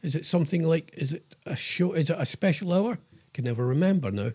Is 0.00 0.14
it 0.14 0.24
something 0.24 0.62
like? 0.62 0.90
Is 0.94 1.12
it 1.12 1.36
a 1.44 1.54
show? 1.54 1.92
Is 1.92 2.08
it 2.08 2.16
a 2.18 2.24
special 2.24 2.72
hour? 2.72 2.98
can 3.36 3.44
never 3.44 3.66
remember 3.66 4.10
now. 4.10 4.30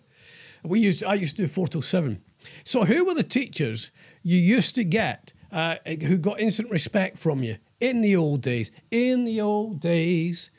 We 0.62 0.78
used 0.78 1.02
I 1.02 1.14
used 1.14 1.36
to 1.36 1.42
do 1.42 1.48
four 1.48 1.66
till 1.66 1.82
seven. 1.82 2.22
So 2.64 2.84
who 2.84 3.04
were 3.04 3.14
the 3.14 3.24
teachers 3.24 3.90
you 4.22 4.38
used 4.38 4.76
to 4.76 4.84
get 4.84 5.32
uh, 5.50 5.76
who 5.84 6.16
got 6.16 6.38
instant 6.38 6.70
respect 6.70 7.18
from 7.18 7.42
you 7.42 7.56
in 7.82 8.00
the 8.00 8.16
old 8.16 8.40
days? 8.40 8.70
In 8.90 9.24
the 9.24 9.40
old 9.40 9.80
days, 9.80 10.50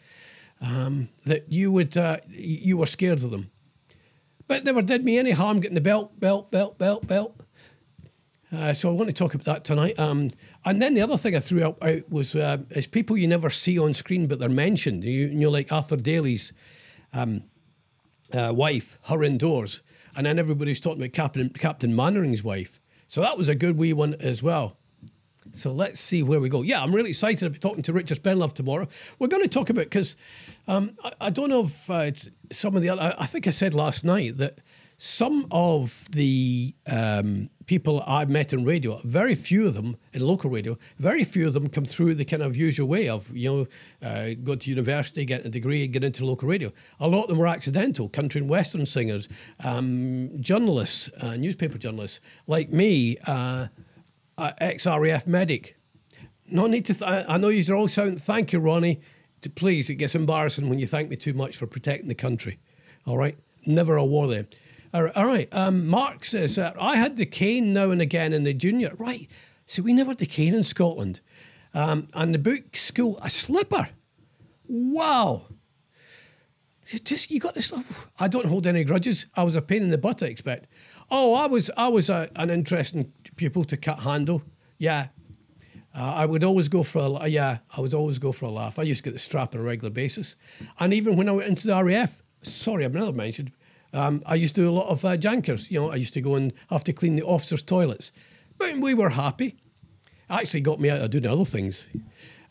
um, 0.61 1.09
that 1.25 1.51
you 1.51 1.71
would 1.71 1.97
uh, 1.97 2.17
you 2.29 2.77
were 2.77 2.85
scared 2.85 3.23
of 3.23 3.31
them, 3.31 3.49
but 4.47 4.57
it 4.57 4.65
never 4.65 4.81
did 4.81 5.03
me 5.03 5.17
any 5.17 5.31
harm 5.31 5.59
getting 5.59 5.75
the 5.75 5.81
belt, 5.81 6.19
belt, 6.19 6.51
belt, 6.51 6.77
belt, 6.77 7.07
belt. 7.07 7.39
Uh, 8.51 8.73
so 8.73 8.89
I 8.89 8.93
want 8.93 9.09
to 9.09 9.13
talk 9.13 9.33
about 9.33 9.45
that 9.45 9.63
tonight. 9.63 9.97
Um, 9.97 10.31
and 10.63 10.79
then 10.79 10.93
the 10.93 11.01
other 11.01 11.17
thing 11.17 11.35
I 11.35 11.39
threw 11.39 11.63
out, 11.63 11.81
out 11.81 12.09
was 12.09 12.35
uh, 12.35 12.57
is 12.71 12.85
people 12.85 13.17
you 13.17 13.27
never 13.27 13.49
see 13.49 13.79
on 13.79 13.93
screen, 13.93 14.27
but 14.27 14.37
they're 14.37 14.49
mentioned. 14.49 15.03
You, 15.03 15.27
you 15.27 15.39
know, 15.39 15.49
like 15.49 15.71
Arthur 15.71 15.95
Daley's 15.95 16.53
um, 17.13 17.43
uh, 18.33 18.51
wife, 18.53 18.99
her 19.05 19.23
indoors. 19.23 19.81
and 20.15 20.25
then 20.25 20.37
everybody's 20.37 20.79
talking 20.79 21.01
about 21.01 21.13
Captain 21.13 21.49
Captain 21.49 21.95
Mainwaring's 21.95 22.43
wife. 22.43 22.79
So 23.07 23.21
that 23.21 23.37
was 23.37 23.49
a 23.49 23.55
good 23.55 23.77
wee 23.77 23.93
one 23.93 24.15
as 24.19 24.43
well. 24.43 24.77
So 25.51 25.71
let's 25.71 25.99
see 25.99 26.23
where 26.23 26.39
we 26.39 26.49
go. 26.49 26.61
Yeah, 26.61 26.81
I'm 26.81 26.93
really 26.93 27.09
excited 27.09 27.45
about 27.45 27.61
talking 27.61 27.83
to 27.83 27.93
Richard 27.93 28.21
Spenlove 28.21 28.53
tomorrow. 28.53 28.87
We're 29.19 29.27
going 29.27 29.43
to 29.43 29.49
talk 29.49 29.69
about 29.69 29.85
because 29.85 30.15
um, 30.67 30.97
I, 31.03 31.11
I, 31.21 31.29
don't 31.29 31.49
know 31.49 31.65
if 31.65 31.89
uh, 31.89 32.11
some 32.51 32.75
of 32.75 32.81
the 32.81 32.89
other. 32.89 33.01
I, 33.01 33.23
I 33.23 33.25
think 33.25 33.47
I 33.47 33.51
said 33.51 33.73
last 33.73 34.03
night 34.03 34.37
that 34.37 34.59
some 34.97 35.47
of 35.51 36.07
the 36.11 36.73
um, 36.89 37.49
people 37.65 38.01
I've 38.07 38.29
met 38.29 38.53
in 38.53 38.63
radio, 38.63 39.01
very 39.03 39.35
few 39.35 39.67
of 39.67 39.73
them 39.73 39.97
in 40.13 40.21
local 40.21 40.49
radio, 40.49 40.77
very 40.97 41.25
few 41.25 41.45
of 41.45 41.53
them 41.53 41.67
come 41.67 41.85
through 41.85 42.15
the 42.15 42.23
kind 42.23 42.41
of 42.41 42.55
usual 42.55 42.87
way 42.87 43.09
of, 43.09 43.29
you 43.35 43.67
know, 44.01 44.07
uh, 44.07 44.29
go 44.43 44.55
to 44.55 44.69
university, 44.69 45.25
get 45.25 45.45
a 45.45 45.49
degree, 45.49 45.85
get 45.87 46.05
into 46.05 46.25
local 46.25 46.47
radio. 46.47 46.71
A 47.01 47.07
lot 47.07 47.23
of 47.23 47.29
them 47.29 47.37
were 47.37 47.47
accidental, 47.47 48.07
country 48.07 48.39
and 48.39 48.49
western 48.49 48.85
singers, 48.85 49.27
um, 49.63 50.29
journalists, 50.41 51.09
uh, 51.21 51.35
newspaper 51.35 51.77
journalists, 51.77 52.21
like 52.47 52.69
me, 52.69 53.17
uh, 54.37 54.51
ex-RAF 54.59 55.27
medic. 55.27 55.77
No 56.47 56.67
need 56.67 56.85
to, 56.85 56.93
th- 56.93 57.25
I 57.27 57.37
know 57.37 57.49
you're 57.49 57.77
all 57.77 57.87
sound, 57.87 58.21
thank 58.21 58.53
you, 58.53 58.59
Ronnie. 58.59 59.01
To, 59.41 59.49
please, 59.49 59.89
it 59.89 59.95
gets 59.95 60.15
embarrassing 60.15 60.69
when 60.69 60.79
you 60.79 60.87
thank 60.87 61.09
me 61.09 61.15
too 61.15 61.33
much 61.33 61.57
for 61.57 61.67
protecting 61.67 62.07
the 62.07 62.15
country. 62.15 62.59
All 63.05 63.17
right? 63.17 63.37
Never 63.65 63.95
a 63.95 64.05
war 64.05 64.27
there. 64.27 64.47
All 64.93 65.25
right. 65.25 65.47
Um, 65.51 65.87
Mark 65.87 66.23
says, 66.23 66.57
uh, 66.57 66.71
I 66.79 66.97
had 66.97 67.17
the 67.17 67.25
cane 67.25 67.73
now 67.73 67.89
and 67.89 68.01
again 68.01 68.31
in 68.31 68.43
the 68.43 68.53
junior. 68.53 68.93
Right. 68.97 69.27
So 69.65 69.81
we 69.81 69.93
never 69.93 70.11
had 70.11 70.19
the 70.19 70.27
cane 70.27 70.53
in 70.53 70.63
Scotland. 70.63 71.19
Um, 71.73 72.09
and 72.13 72.33
the 72.33 72.39
book 72.39 72.75
school, 72.75 73.17
a 73.23 73.29
slipper. 73.29 73.89
Wow. 74.67 75.47
Just 77.03 77.31
you 77.31 77.39
got 77.39 77.55
this. 77.55 77.73
I 78.19 78.27
don't 78.27 78.45
hold 78.45 78.67
any 78.67 78.83
grudges. 78.83 79.25
I 79.35 79.43
was 79.43 79.55
a 79.55 79.61
pain 79.61 79.81
in 79.81 79.89
the 79.89 79.97
butt, 79.97 80.21
I 80.21 80.27
expect. 80.27 80.67
Oh, 81.15 81.35
I 81.35 81.45
was 81.45 81.69
I 81.77 81.89
was 81.89 82.09
a, 82.09 82.27
an 82.37 82.49
interesting 82.49 83.13
pupil 83.35 83.63
to 83.65 83.77
cut 83.77 83.99
handle. 83.99 84.41
Yeah, 84.79 85.09
uh, 85.95 86.01
I 86.01 86.25
would 86.25 86.43
always 86.43 86.69
go 86.69 86.81
for 86.81 87.19
a 87.21 87.27
yeah. 87.27 87.59
I 87.77 87.81
would 87.81 87.93
always 87.93 88.17
go 88.17 88.31
for 88.31 88.45
a 88.45 88.49
laugh. 88.49 88.79
I 88.79 88.81
used 88.81 89.03
to 89.03 89.11
get 89.11 89.13
the 89.13 89.19
strap 89.19 89.53
on 89.53 89.61
a 89.61 89.63
regular 89.63 89.91
basis, 89.91 90.35
and 90.79 90.91
even 90.91 91.15
when 91.15 91.29
I 91.29 91.33
went 91.33 91.47
into 91.47 91.67
the 91.67 91.83
RAF. 91.83 92.19
Sorry, 92.41 92.83
I've 92.83 92.93
never 92.93 93.13
mentioned 93.13 93.53
um, 93.93 94.23
I 94.25 94.35
used 94.35 94.55
to 94.55 94.61
do 94.61 94.69
a 94.69 94.71
lot 94.71 94.89
of 94.89 95.05
uh, 95.05 95.15
jankers. 95.15 95.69
You 95.69 95.81
know, 95.81 95.91
I 95.91 95.95
used 95.95 96.15
to 96.15 96.21
go 96.21 96.33
and 96.35 96.51
have 96.69 96.83
to 96.85 96.93
clean 96.93 97.15
the 97.15 97.25
officers' 97.25 97.61
toilets, 97.61 98.11
but 98.57 98.75
we 98.79 98.95
were 98.95 99.09
happy. 99.09 99.55
Actually, 100.29 100.61
got 100.61 100.79
me 100.79 100.89
out 100.89 100.99
of 100.99 101.11
doing 101.11 101.27
other 101.27 101.45
things. 101.45 101.87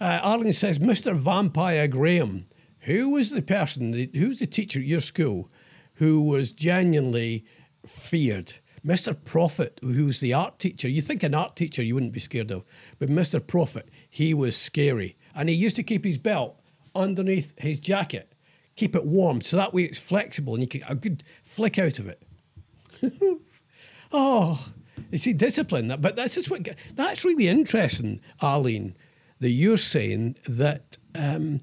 Uh, 0.01 0.21
Arlene 0.23 0.53
says, 0.53 0.79
Mr. 0.79 1.15
Vampire 1.15 1.89
Graham, 1.89 2.47
who 2.81 3.11
was 3.11 3.31
the 3.31 3.43
person, 3.43 3.93
who's 4.15 4.39
the 4.39 4.47
teacher 4.47 4.79
at 4.79 4.87
your 4.87 5.01
school 5.01 5.51
who 5.95 6.21
was 6.21 6.53
genuinely 6.53 7.45
feared? 7.87 8.55
Mr. 8.85 9.17
Prophet, 9.25 9.79
who 9.81 10.07
was 10.07 10.19
the 10.21 10.35
art 10.35 10.59
teacher, 10.59 10.89
you 10.89 11.01
think 11.01 11.23
an 11.23 11.35
art 11.35 11.55
teacher 11.55 11.83
you 11.83 11.95
wouldn't 11.95 12.13
be 12.13 12.21
scared 12.21 12.51
of, 12.51 12.65
but 12.99 13.09
Mr. 13.09 13.45
Prophet, 13.45 13.89
he 14.11 14.35
was 14.35 14.57
scary. 14.57 15.17
And 15.35 15.49
he 15.49 15.55
used 15.55 15.77
to 15.77 15.83
keep 15.83 16.05
his 16.05 16.19
belt 16.19 16.61
underneath 16.95 17.53
his 17.59 17.79
jacket 17.79 18.33
keep 18.77 18.95
it 18.95 19.05
warm 19.05 19.41
so 19.41 19.57
that 19.57 19.73
way 19.73 19.83
it's 19.83 19.99
flexible 19.99 20.55
and 20.55 20.63
you 20.63 20.67
get 20.67 20.91
a 20.91 20.95
good 20.95 21.23
flick 21.43 21.79
out 21.79 21.99
of 21.99 22.09
it. 22.09 22.23
oh, 24.13 24.69
you 25.11 25.19
see, 25.19 25.33
discipline. 25.33 25.89
That 25.89 26.01
but 26.01 26.17
that's 26.17 26.35
just 26.35 26.51
what 26.51 26.67
that's 26.95 27.25
really 27.25 27.49
interesting, 27.49 28.21
Arlene, 28.41 28.95
that 29.41 29.51
you're 29.51 29.77
saying 29.77 30.37
that 30.47 30.99
um, 31.15 31.61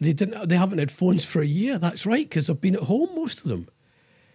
they 0.00 0.12
didn't 0.12 0.48
they 0.48 0.56
haven't 0.56 0.78
had 0.78 0.90
phones 0.90 1.24
for 1.24 1.42
a 1.42 1.46
year. 1.46 1.78
That's 1.78 2.06
right, 2.06 2.28
because 2.28 2.46
they've 2.46 2.60
been 2.60 2.76
at 2.76 2.82
home 2.82 3.10
most 3.14 3.42
of 3.42 3.48
them. 3.50 3.68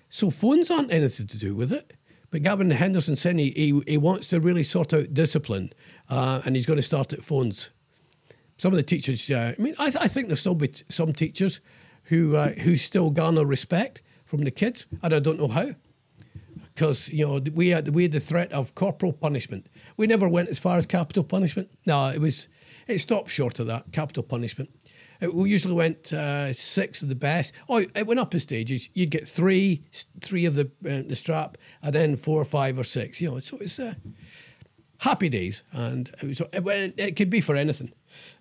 So 0.09 0.29
phones 0.29 0.71
aren't 0.71 0.91
anything 0.91 1.27
to 1.27 1.37
do 1.37 1.55
with 1.55 1.71
it. 1.71 1.93
But 2.29 2.43
Gavin 2.43 2.69
Henderson 2.71 3.15
said 3.15 3.39
he, 3.39 3.51
he, 3.51 3.81
he 3.87 3.97
wants 3.97 4.27
to 4.29 4.39
really 4.39 4.63
sort 4.63 4.93
out 4.93 5.13
discipline 5.13 5.71
uh, 6.09 6.41
and 6.45 6.55
he's 6.55 6.65
going 6.65 6.77
to 6.77 6.83
start 6.83 7.13
at 7.13 7.23
phones. 7.23 7.69
Some 8.57 8.73
of 8.73 8.77
the 8.77 8.83
teachers, 8.83 9.29
uh, 9.29 9.53
I 9.57 9.61
mean, 9.61 9.75
I, 9.79 9.89
th- 9.89 10.03
I 10.03 10.07
think 10.07 10.27
there'll 10.27 10.37
still 10.37 10.55
be 10.55 10.69
t- 10.69 10.83
some 10.89 11.13
teachers 11.13 11.61
who 12.03 12.35
uh, 12.35 12.49
who 12.49 12.75
still 12.77 13.11
garner 13.11 13.45
respect 13.45 14.01
from 14.25 14.43
the 14.43 14.51
kids, 14.51 14.85
and 15.03 15.13
I 15.13 15.19
don't 15.19 15.39
know 15.39 15.47
how. 15.47 15.69
Because 16.73 17.09
you 17.09 17.25
know 17.27 17.39
we 17.53 17.69
had 17.69 17.89
we 17.89 18.03
had 18.03 18.11
the 18.11 18.19
threat 18.19 18.51
of 18.51 18.75
corporal 18.75 19.13
punishment. 19.13 19.67
We 19.95 20.07
never 20.07 20.27
went 20.27 20.49
as 20.49 20.59
far 20.59 20.77
as 20.77 20.85
capital 20.85 21.23
punishment. 21.23 21.69
No, 21.85 22.09
it 22.09 22.19
was 22.19 22.47
it 22.87 22.99
stopped 22.99 23.29
short 23.29 23.59
of 23.59 23.67
that 23.67 23.91
capital 23.91 24.23
punishment. 24.23 24.69
We 25.21 25.49
usually 25.49 25.73
went 25.73 26.13
uh, 26.13 26.53
six 26.53 27.01
of 27.01 27.09
the 27.09 27.15
best. 27.15 27.53
Oh, 27.67 27.77
it 27.77 28.05
went 28.05 28.19
up 28.19 28.33
in 28.33 28.39
stages. 28.39 28.89
You'd 28.93 29.09
get 29.09 29.27
three, 29.27 29.83
three 30.21 30.45
of 30.45 30.55
the 30.55 30.65
uh, 30.85 31.01
the 31.07 31.15
strap, 31.15 31.57
and 31.81 31.95
then 31.95 32.15
four, 32.15 32.43
five, 32.45 32.77
or 32.77 32.83
six. 32.83 33.19
You 33.19 33.31
know, 33.31 33.39
so 33.39 33.57
it's 33.57 33.79
uh, 33.79 33.95
happy 34.99 35.29
days, 35.29 35.63
and 35.71 36.09
it, 36.21 36.27
was, 36.27 36.41
it, 36.41 36.93
it 36.97 37.15
could 37.15 37.29
be 37.29 37.41
for 37.41 37.55
anything. 37.55 37.91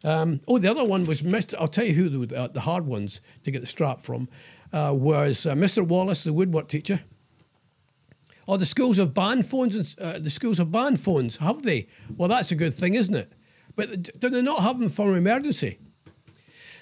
Um, 0.04 0.40
oh, 0.49 0.59
the 0.59 0.71
other 0.71 0.85
one 0.85 1.06
was 1.06 1.23
Mr. 1.23 1.54
I'll 1.59 1.68
tell 1.68 1.85
you 1.85 1.95
who 1.95 2.09
the, 2.09 2.37
uh, 2.37 2.49
the 2.49 2.61
hard 2.61 2.87
ones 2.87 3.21
to 3.45 3.50
get 3.50 3.61
the 3.61 3.66
strap 3.66 4.00
from 4.00 4.28
uh, 4.73 4.92
was 4.95 5.47
uh, 5.47 5.54
Mr. 5.54 5.87
Wallace, 5.87 6.25
the 6.25 6.33
woodwork 6.33 6.68
teacher. 6.68 7.00
Oh, 8.49 8.56
the 8.56 8.66
schools 8.66 8.97
have 8.99 9.12
banned 9.12 9.47
phones. 9.47 9.97
And, 9.99 10.25
the 10.25 10.30
schools 10.30 10.59
have 10.59 10.71
banned 10.71 11.00
phones, 11.00 11.38
have 11.38 11.62
they? 11.62 11.88
Well, 12.16 12.28
that's 12.28 12.52
a 12.52 12.54
good 12.54 12.75
thing, 12.75 12.95
isn't 12.95 13.14
it? 13.14 13.33
But 13.75 14.18
do 14.18 14.30
they 14.30 14.42
not 14.42 14.62
have 14.62 14.78
them 14.78 14.88
for 14.88 15.16
emergency? 15.16 15.78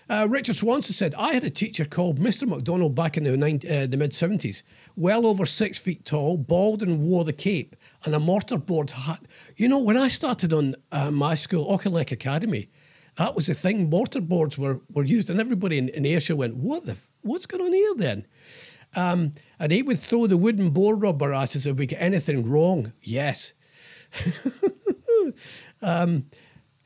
Uh, 0.09 0.27
Richard 0.29 0.57
Swanson 0.57 0.93
said, 0.93 1.15
I 1.17 1.33
had 1.33 1.45
a 1.45 1.51
teacher 1.51 1.85
called 1.85 2.19
Mr. 2.19 2.47
McDonald 2.47 2.95
back 2.95 3.17
in 3.17 3.25
the, 3.25 3.33
uh, 3.33 3.87
the 3.87 3.97
mid 3.97 4.13
70s, 4.13 4.63
well 4.97 5.27
over 5.27 5.47
six 5.47 5.79
feet 5.79 6.05
tall, 6.05 6.37
bald 6.37 6.83
and 6.83 7.01
wore 7.01 7.25
the 7.25 7.33
cape 7.33 7.75
and 8.05 8.15
a 8.15 8.19
mortarboard 8.19 8.91
hat. 8.91 9.23
You 9.57 9.69
know, 9.69 9.79
when 9.79 9.97
I 9.97 10.09
started 10.09 10.53
on 10.53 10.75
uh, 10.93 11.11
my 11.11 11.35
school, 11.35 11.67
Auchinleck 11.67 12.13
Academy, 12.13 12.69
that 13.17 13.35
was 13.35 13.47
the 13.47 13.55
thing. 13.55 13.91
Mortarboards 13.91 14.59
were, 14.59 14.81
were 14.93 15.05
used, 15.05 15.31
and 15.31 15.41
everybody 15.41 15.79
in, 15.79 15.89
in 15.91 16.05
Ayrshire 16.05 16.37
went, 16.37 16.57
"What 16.57 16.85
the? 16.85 16.97
What's 17.23 17.47
going 17.47 17.65
on 17.65 17.73
here 17.73 17.95
then?" 17.97 18.27
Um, 18.97 19.33
and 19.59 19.73
he 19.73 19.83
would 19.83 19.99
throw 19.99 20.27
the 20.27 20.37
wooden 20.37 20.71
bore 20.71 20.97
rubber 20.97 21.33
at 21.33 21.57
us 21.57 21.67
if 21.67 21.77
we 21.77 21.87
get 21.87 22.03
anything 22.03 22.49
wrong. 22.49 22.93
Yes. 23.01 23.53
um, 25.83 26.27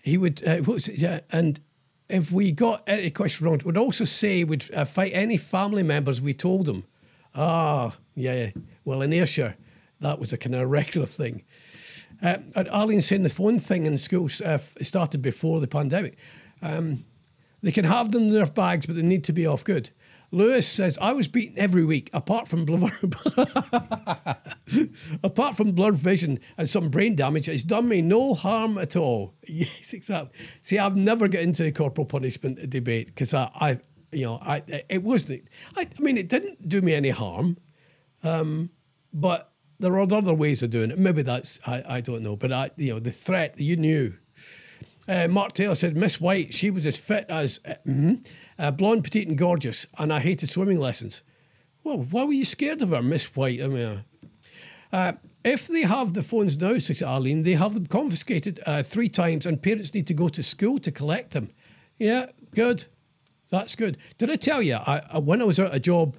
he 0.03 0.17
would, 0.17 0.47
uh, 0.47 0.63
yeah, 0.93 1.21
and 1.31 1.61
if 2.09 2.33
we 2.33 2.53
got 2.53 2.83
any 2.87 3.11
question 3.11 3.47
wrong, 3.47 3.61
would 3.65 3.77
also 3.77 4.05
say 4.05 4.45
we'd 4.45 4.73
uh, 4.75 4.85
fight 4.85 5.13
any 5.15 5.37
family 5.37 5.83
members 5.83 6.21
we 6.21 6.35
told 6.35 6.67
them. 6.67 6.85
Ah, 7.35 7.97
yeah. 8.15 8.51
Well, 8.85 9.03
in 9.03 9.13
Ayrshire, 9.13 9.57
that 10.01 10.19
was 10.19 10.33
a 10.33 10.39
kind 10.39 10.55
of 10.55 10.71
regular 10.71 11.07
thing. 11.07 11.45
Uh, 12.23 12.39
Arlene 12.73 13.03
saying 13.03 13.23
the 13.23 13.29
phone 13.29 13.59
thing 13.59 13.87
in 13.87 13.97
schools 13.99 14.41
uh, 14.41 14.59
started 14.83 15.23
before 15.23 15.61
the 15.61 15.69
pandemic. 15.69 16.19
Um, 16.63 17.05
they 17.63 17.73
can 17.73 17.85
have 17.85 18.11
them 18.13 18.25
in 18.25 18.33
their 18.33 18.47
bags, 18.47 18.87
but 18.87 18.97
they 18.97 19.03
need 19.03 19.25
to 19.25 19.33
be 19.33 19.47
off 19.47 19.65
good. 19.65 19.91
Lewis 20.31 20.69
says, 20.69 20.99
I 21.01 21.13
was 21.13 21.27
beaten 21.27 21.59
every 21.59 21.85
week, 21.85 22.11
apart 22.13 22.49
from 22.49 22.63
apart 25.23 25.57
from 25.57 25.73
blurred 25.73 25.97
vision 25.97 26.39
and 26.59 26.69
some 26.69 26.91
brain 26.91 27.17
damage. 27.17 27.49
It's 27.49 27.65
done 27.65 27.89
me 27.89 28.03
no 28.03 28.35
harm 28.35 28.77
at 28.79 28.97
all. 28.97 29.35
Yes, 29.49 29.95
exactly. 29.95 30.31
See, 30.61 30.79
I've 30.79 30.97
never 30.97 31.27
got 31.27 31.41
into 31.41 31.63
the 31.63 31.73
corporal 31.73 32.05
punishment 32.05 32.69
debate 32.69 33.07
because 33.07 33.33
I, 33.33 33.51
I, 33.55 33.81
you 34.13 34.27
know, 34.27 34.39
I 34.43 34.63
it 34.89 35.03
wasn't. 35.03 35.49
I, 35.75 35.89
I 35.99 36.03
mean, 36.03 36.19
it 36.19 36.29
didn't 36.29 36.69
do 36.69 36.83
me 36.83 36.95
any 36.95 37.11
harm, 37.11 37.57
um, 38.23 38.71
but 39.13 39.51
there 39.81 39.93
are 39.95 40.01
other 40.01 40.35
ways 40.35 40.63
of 40.63 40.71
doing 40.71 40.91
it. 40.91 40.99
Maybe 40.99 41.23
that's 41.23 41.59
I, 41.67 41.83
I 41.89 42.01
don't 42.03 42.23
know, 42.23 42.37
but 42.37 42.53
I 42.53 42.71
you 42.77 42.93
know 42.93 43.01
the 43.01 43.11
threat 43.11 43.59
you 43.59 43.77
knew. 43.77 44.13
Uh, 45.09 45.27
Mark 45.27 45.55
Taylor 45.55 45.75
said 45.75 45.97
Miss 45.97 46.21
White, 46.21 46.53
she 46.53 46.71
was 46.71 46.85
as 46.85 46.99
fit 46.99 47.25
as 47.31 47.61
uh, 47.67 47.71
mm-hmm, 47.87 48.17
uh, 48.59 48.71
blonde, 48.71 49.05
petite, 49.05 49.29
and 49.29 49.39
gorgeous, 49.39 49.87
and 49.99 50.13
I 50.13 50.21
hated 50.21 50.49
swimming 50.49 50.79
lessons. 50.79 51.23
Well, 51.85 51.99
why 51.99 52.25
were 52.25 52.33
you 52.33 52.45
scared 52.45 52.83
of 52.83 52.91
her, 52.91 53.03
Miss 53.03 53.37
White? 53.37 53.63
I 53.63 53.69
mean, 53.69 54.05
uh, 54.93 55.13
if 55.45 55.69
they 55.69 55.83
have 55.83 56.15
the 56.15 56.23
phones 56.23 56.59
now, 56.59 56.79
says 56.79 57.03
Arlene, 57.03 57.43
they 57.43 57.53
have 57.53 57.75
them 57.75 57.87
confiscated 57.87 58.61
uh, 58.67 58.83
three 58.83 59.09
times, 59.09 59.47
and 59.47 59.63
parents 59.63 59.95
need 59.95 60.07
to 60.09 60.15
go 60.15 60.29
to 60.29 60.43
school 60.43 60.79
to 60.81 60.91
collect 60.91 61.33
them. 61.33 61.51
Yeah, 61.97 62.27
good. 62.55 62.85
That's 63.51 63.77
good. 63.77 63.97
Did 64.19 64.31
I 64.31 64.37
tell 64.37 64.61
you? 64.61 64.77
I, 64.77 65.19
when 65.19 65.41
I 65.41 65.45
was 65.45 65.59
at 65.59 65.75
a 65.75 65.81
job 65.81 66.17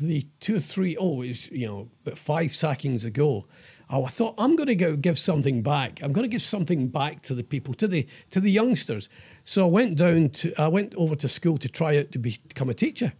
the 0.00 0.26
two 0.40 0.56
or 0.56 0.60
three, 0.60 0.96
oh, 0.96 1.22
it 1.22 1.28
was, 1.28 1.50
you 1.50 1.66
know, 1.66 1.88
about 2.04 2.18
five 2.18 2.54
sackings 2.54 3.04
ago, 3.04 3.46
oh, 3.90 4.04
I 4.04 4.08
thought 4.08 4.34
I'm 4.38 4.56
going 4.56 4.68
to 4.68 4.74
go 4.74 4.96
give 4.96 5.18
something 5.18 5.62
back. 5.62 6.02
I'm 6.02 6.12
going 6.12 6.24
to 6.24 6.30
give 6.30 6.42
something 6.42 6.88
back 6.88 7.22
to 7.22 7.34
the 7.34 7.44
people, 7.44 7.74
to 7.74 7.88
the 7.88 8.06
to 8.30 8.40
the 8.40 8.50
youngsters. 8.50 9.08
So 9.44 9.66
I 9.66 9.70
went 9.70 9.96
down 9.96 10.30
to, 10.30 10.52
I 10.60 10.68
went 10.68 10.94
over 10.96 11.14
to 11.16 11.28
school 11.28 11.58
to 11.58 11.68
try 11.68 11.98
out 11.98 12.12
to 12.12 12.18
be, 12.18 12.38
become 12.48 12.68
a 12.68 12.74
teacher. 12.74 13.12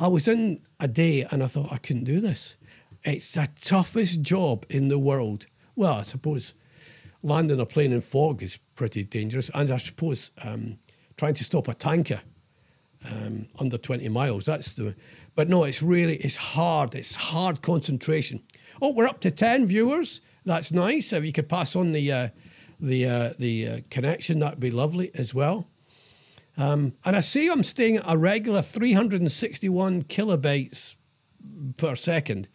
I 0.00 0.06
was 0.06 0.28
in 0.28 0.60
a 0.78 0.86
day 0.86 1.26
and 1.30 1.42
I 1.42 1.48
thought 1.48 1.72
I 1.72 1.78
couldn't 1.78 2.04
do 2.04 2.20
this. 2.20 2.56
It's 3.02 3.32
the 3.32 3.48
toughest 3.60 4.22
job 4.22 4.64
in 4.68 4.88
the 4.88 4.98
world. 4.98 5.46
Well, 5.74 5.94
I 5.94 6.02
suppose 6.02 6.54
landing 7.22 7.60
a 7.60 7.66
plane 7.66 7.92
in 7.92 8.00
fog 8.00 8.42
is 8.42 8.58
pretty 8.76 9.02
dangerous, 9.02 9.50
and 9.50 9.70
I 9.70 9.76
suppose 9.76 10.30
um, 10.44 10.78
trying 11.16 11.34
to 11.34 11.44
stop 11.44 11.68
a 11.68 11.74
tanker 11.74 12.20
um, 13.10 13.48
under 13.58 13.78
20 13.78 14.08
miles. 14.08 14.44
That's 14.44 14.74
the, 14.74 14.94
but 15.34 15.48
no, 15.48 15.64
it's 15.64 15.82
really, 15.82 16.16
it's 16.16 16.36
hard. 16.36 16.94
It's 16.94 17.14
hard 17.14 17.62
concentration. 17.62 18.42
Oh, 18.80 18.92
we're 18.92 19.06
up 19.06 19.20
to 19.20 19.30
10 19.30 19.66
viewers. 19.66 20.20
That's 20.44 20.72
nice. 20.72 21.12
If 21.12 21.24
you 21.24 21.32
could 21.32 21.48
pass 21.48 21.74
on 21.74 21.92
the, 21.92 22.12
uh, 22.12 22.28
the, 22.80 23.06
uh, 23.06 23.32
the 23.38 23.68
uh, 23.68 23.80
connection, 23.90 24.38
that'd 24.38 24.60
be 24.60 24.70
lovely 24.70 25.10
as 25.14 25.34
well. 25.34 25.66
Um, 26.56 26.94
and 27.04 27.16
I 27.16 27.20
see 27.20 27.48
I'm 27.48 27.62
staying 27.62 27.98
at 27.98 28.04
a 28.06 28.16
regular 28.16 28.62
361 28.62 30.04
kilobytes 30.04 30.96
per 31.76 31.94
second. 31.94 32.48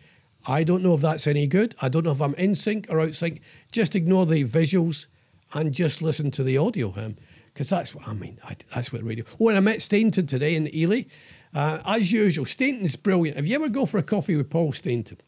I 0.46 0.64
don't 0.64 0.84
know 0.84 0.94
if 0.94 1.02
that's 1.02 1.26
any 1.26 1.48
good. 1.48 1.74
I 1.82 1.88
don't 1.88 2.04
know 2.04 2.12
if 2.12 2.22
I'm 2.22 2.36
in 2.36 2.56
sync 2.56 2.88
or 2.90 3.00
out 3.00 3.16
sync. 3.16 3.42
Just 3.72 3.96
ignore 3.96 4.26
the 4.26 4.44
visuals 4.44 5.08
and 5.54 5.74
just 5.74 6.02
listen 6.02 6.32
to 6.32 6.44
the 6.44 6.58
audio. 6.58 6.90
Because 7.54 7.72
um, 7.72 7.78
that's 7.78 7.96
what 7.96 8.08
I 8.08 8.14
mean. 8.14 8.40
I, 8.44 8.58
that's 8.74 8.92
what 8.92 9.04
radio. 9.04 9.24
Oh, 9.40 9.48
and 9.48 9.58
I 9.58 9.62
met 9.62 9.82
Stainton 9.82 10.28
today 10.28 10.56
in 10.56 10.74
Ely. 10.76 11.04
Uh, 11.56 11.80
as 11.86 12.12
usual, 12.12 12.46
Stainton's 12.46 12.96
brilliant. 12.98 13.38
If 13.38 13.48
you 13.48 13.56
ever 13.56 13.70
go 13.70 13.86
for 13.86 14.00
a 14.00 14.04
coffee 14.04 14.36
with 14.36 14.50
Paul 14.50 14.74
Stainton, 14.74 15.20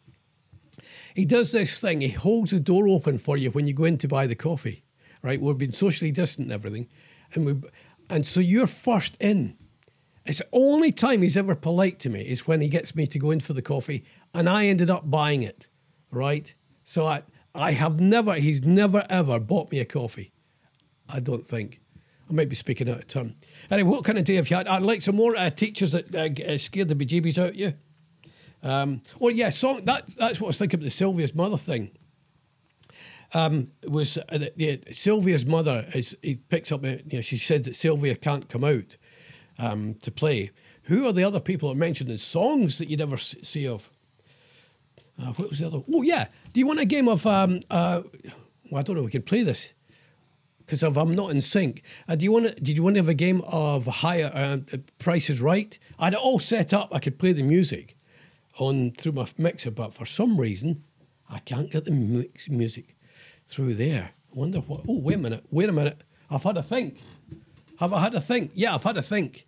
he 1.15 1.25
does 1.25 1.53
this 1.53 1.79
thing. 1.79 2.01
He 2.01 2.09
holds 2.09 2.51
the 2.51 2.59
door 2.59 2.89
open 2.89 3.17
for 3.17 3.37
you 3.37 3.49
when 3.51 3.65
you 3.65 3.73
go 3.73 3.85
in 3.85 3.97
to 3.99 4.07
buy 4.07 4.27
the 4.27 4.35
coffee. 4.35 4.83
Right? 5.21 5.41
We've 5.41 5.57
been 5.57 5.73
socially 5.73 6.11
distant 6.11 6.47
and 6.47 6.53
everything, 6.53 6.87
and 7.33 7.45
we 7.45 7.55
and 8.09 8.27
so 8.27 8.41
you're 8.41 8.67
first 8.67 9.17
in. 9.19 9.57
It's 10.25 10.39
the 10.39 10.47
only 10.51 10.91
time 10.91 11.21
he's 11.21 11.37
ever 11.37 11.55
polite 11.55 11.99
to 11.99 12.09
me 12.09 12.21
is 12.21 12.47
when 12.47 12.61
he 12.61 12.67
gets 12.67 12.95
me 12.95 13.07
to 13.07 13.17
go 13.17 13.31
in 13.31 13.39
for 13.39 13.53
the 13.53 13.61
coffee, 13.61 14.03
and 14.33 14.49
I 14.49 14.65
ended 14.65 14.89
up 14.89 15.09
buying 15.09 15.41
it, 15.41 15.67
right? 16.11 16.53
So 16.83 17.07
I, 17.07 17.23
I 17.53 17.71
have 17.71 17.99
never, 17.99 18.33
he's 18.33 18.63
never 18.63 19.05
ever 19.09 19.39
bought 19.39 19.71
me 19.71 19.79
a 19.79 19.85
coffee. 19.85 20.33
I 21.07 21.19
don't 21.19 21.47
think. 21.47 21.79
I 22.29 22.33
might 22.33 22.49
be 22.49 22.55
speaking 22.55 22.89
out 22.89 22.97
of 22.97 23.07
turn. 23.07 23.35
Anyway, 23.71 23.89
what 23.89 24.03
kind 24.03 24.17
of 24.17 24.25
day 24.25 24.35
have 24.35 24.49
you 24.49 24.57
had? 24.57 24.67
I'd 24.67 24.81
like 24.81 25.01
some 25.01 25.15
more 25.15 25.35
uh, 25.35 25.49
teachers 25.49 25.91
that 25.91 26.13
uh, 26.13 26.51
uh 26.51 26.57
scared 26.57 26.89
the 26.89 26.95
bejeebies 26.95 27.37
out 27.37 27.49
of 27.49 27.55
you. 27.55 27.73
Um, 28.65 29.03
well, 29.19 29.31
yeah, 29.31 29.51
song. 29.51 29.85
That 29.85 30.07
that's 30.17 30.41
what 30.41 30.47
I 30.47 30.49
was 30.49 30.57
thinking 30.57 30.79
about 30.79 30.85
the 30.85 30.91
Sylvia's 30.91 31.35
mother 31.35 31.57
thing. 31.57 31.91
Um, 33.33 33.67
was 33.87 34.17
uh, 34.17 34.39
the, 34.55 34.81
Sylvia's 34.91 35.45
mother 35.45 35.85
is 35.93 36.17
he 36.23 36.37
picks 36.37 36.71
up. 36.71 36.83
Uh, 36.83 36.97
you 37.05 37.17
know, 37.17 37.21
she 37.21 37.37
said 37.37 37.63
that 37.65 37.75
Sylvia 37.75 38.15
can't 38.15 38.49
come 38.49 38.63
out 38.63 38.97
um, 39.59 39.93
to 40.01 40.11
play. 40.11 40.49
Who 40.83 41.07
are 41.07 41.13
the 41.13 41.23
other 41.23 41.39
people 41.39 41.69
that 41.69 41.75
mentioned 41.75 42.09
in 42.09 42.17
songs 42.17 42.79
that 42.79 42.89
you 42.89 42.97
never 42.97 43.17
see 43.17 43.67
of? 43.67 43.89
Uh, 45.21 45.33
what 45.33 45.51
was 45.51 45.59
the 45.59 45.67
other? 45.67 45.83
Oh 45.93 46.01
yeah. 46.01 46.27
Do 46.51 46.59
you 46.59 46.65
want 46.65 46.79
a 46.79 46.85
game 46.85 47.07
of? 47.07 47.25
Um, 47.27 47.61
uh, 47.69 48.01
well, 48.71 48.79
I 48.79 48.81
don't 48.81 48.95
know. 48.95 49.03
We 49.03 49.11
can 49.11 49.21
play 49.21 49.43
this 49.43 49.73
because 50.59 50.81
if 50.81 50.97
I'm 50.97 51.13
not 51.13 51.29
in 51.29 51.39
sync. 51.41 51.83
Uh, 52.07 52.15
do 52.15 52.25
you 52.25 52.31
want? 52.31 52.47
To, 52.47 52.55
did 52.55 52.75
you 52.75 52.81
want 52.81 52.95
to 52.95 52.99
have 52.99 53.09
a 53.09 53.13
game 53.13 53.41
of 53.41 53.85
higher 53.85 54.31
uh, 54.33 54.77
Price 54.97 55.29
is 55.29 55.39
Right? 55.39 55.77
I 55.99 56.05
had 56.05 56.13
it 56.13 56.19
all 56.19 56.39
set 56.39 56.73
up. 56.73 56.89
I 56.91 56.97
could 56.97 57.19
play 57.19 57.31
the 57.31 57.43
music 57.43 57.94
on 58.57 58.91
through 58.91 59.13
my 59.13 59.27
mixer, 59.37 59.71
but 59.71 59.93
for 59.93 60.05
some 60.05 60.39
reason, 60.39 60.83
I 61.29 61.39
can't 61.39 61.71
get 61.71 61.85
the 61.85 61.91
mix, 61.91 62.49
music 62.49 62.95
through 63.47 63.75
there. 63.75 64.11
I 64.31 64.39
wonder 64.39 64.59
what. 64.59 64.81
Oh, 64.87 64.99
wait 64.99 65.15
a 65.15 65.19
minute. 65.19 65.45
Wait 65.51 65.69
a 65.69 65.73
minute. 65.73 66.01
I've 66.29 66.43
had 66.43 66.57
a 66.57 66.63
think. 66.63 66.99
Have 67.79 67.93
I 67.93 68.01
had 68.01 68.15
a 68.15 68.21
think? 68.21 68.51
Yeah, 68.53 68.75
I've 68.75 68.83
had 68.83 68.97
a 68.97 69.01
think. 69.01 69.47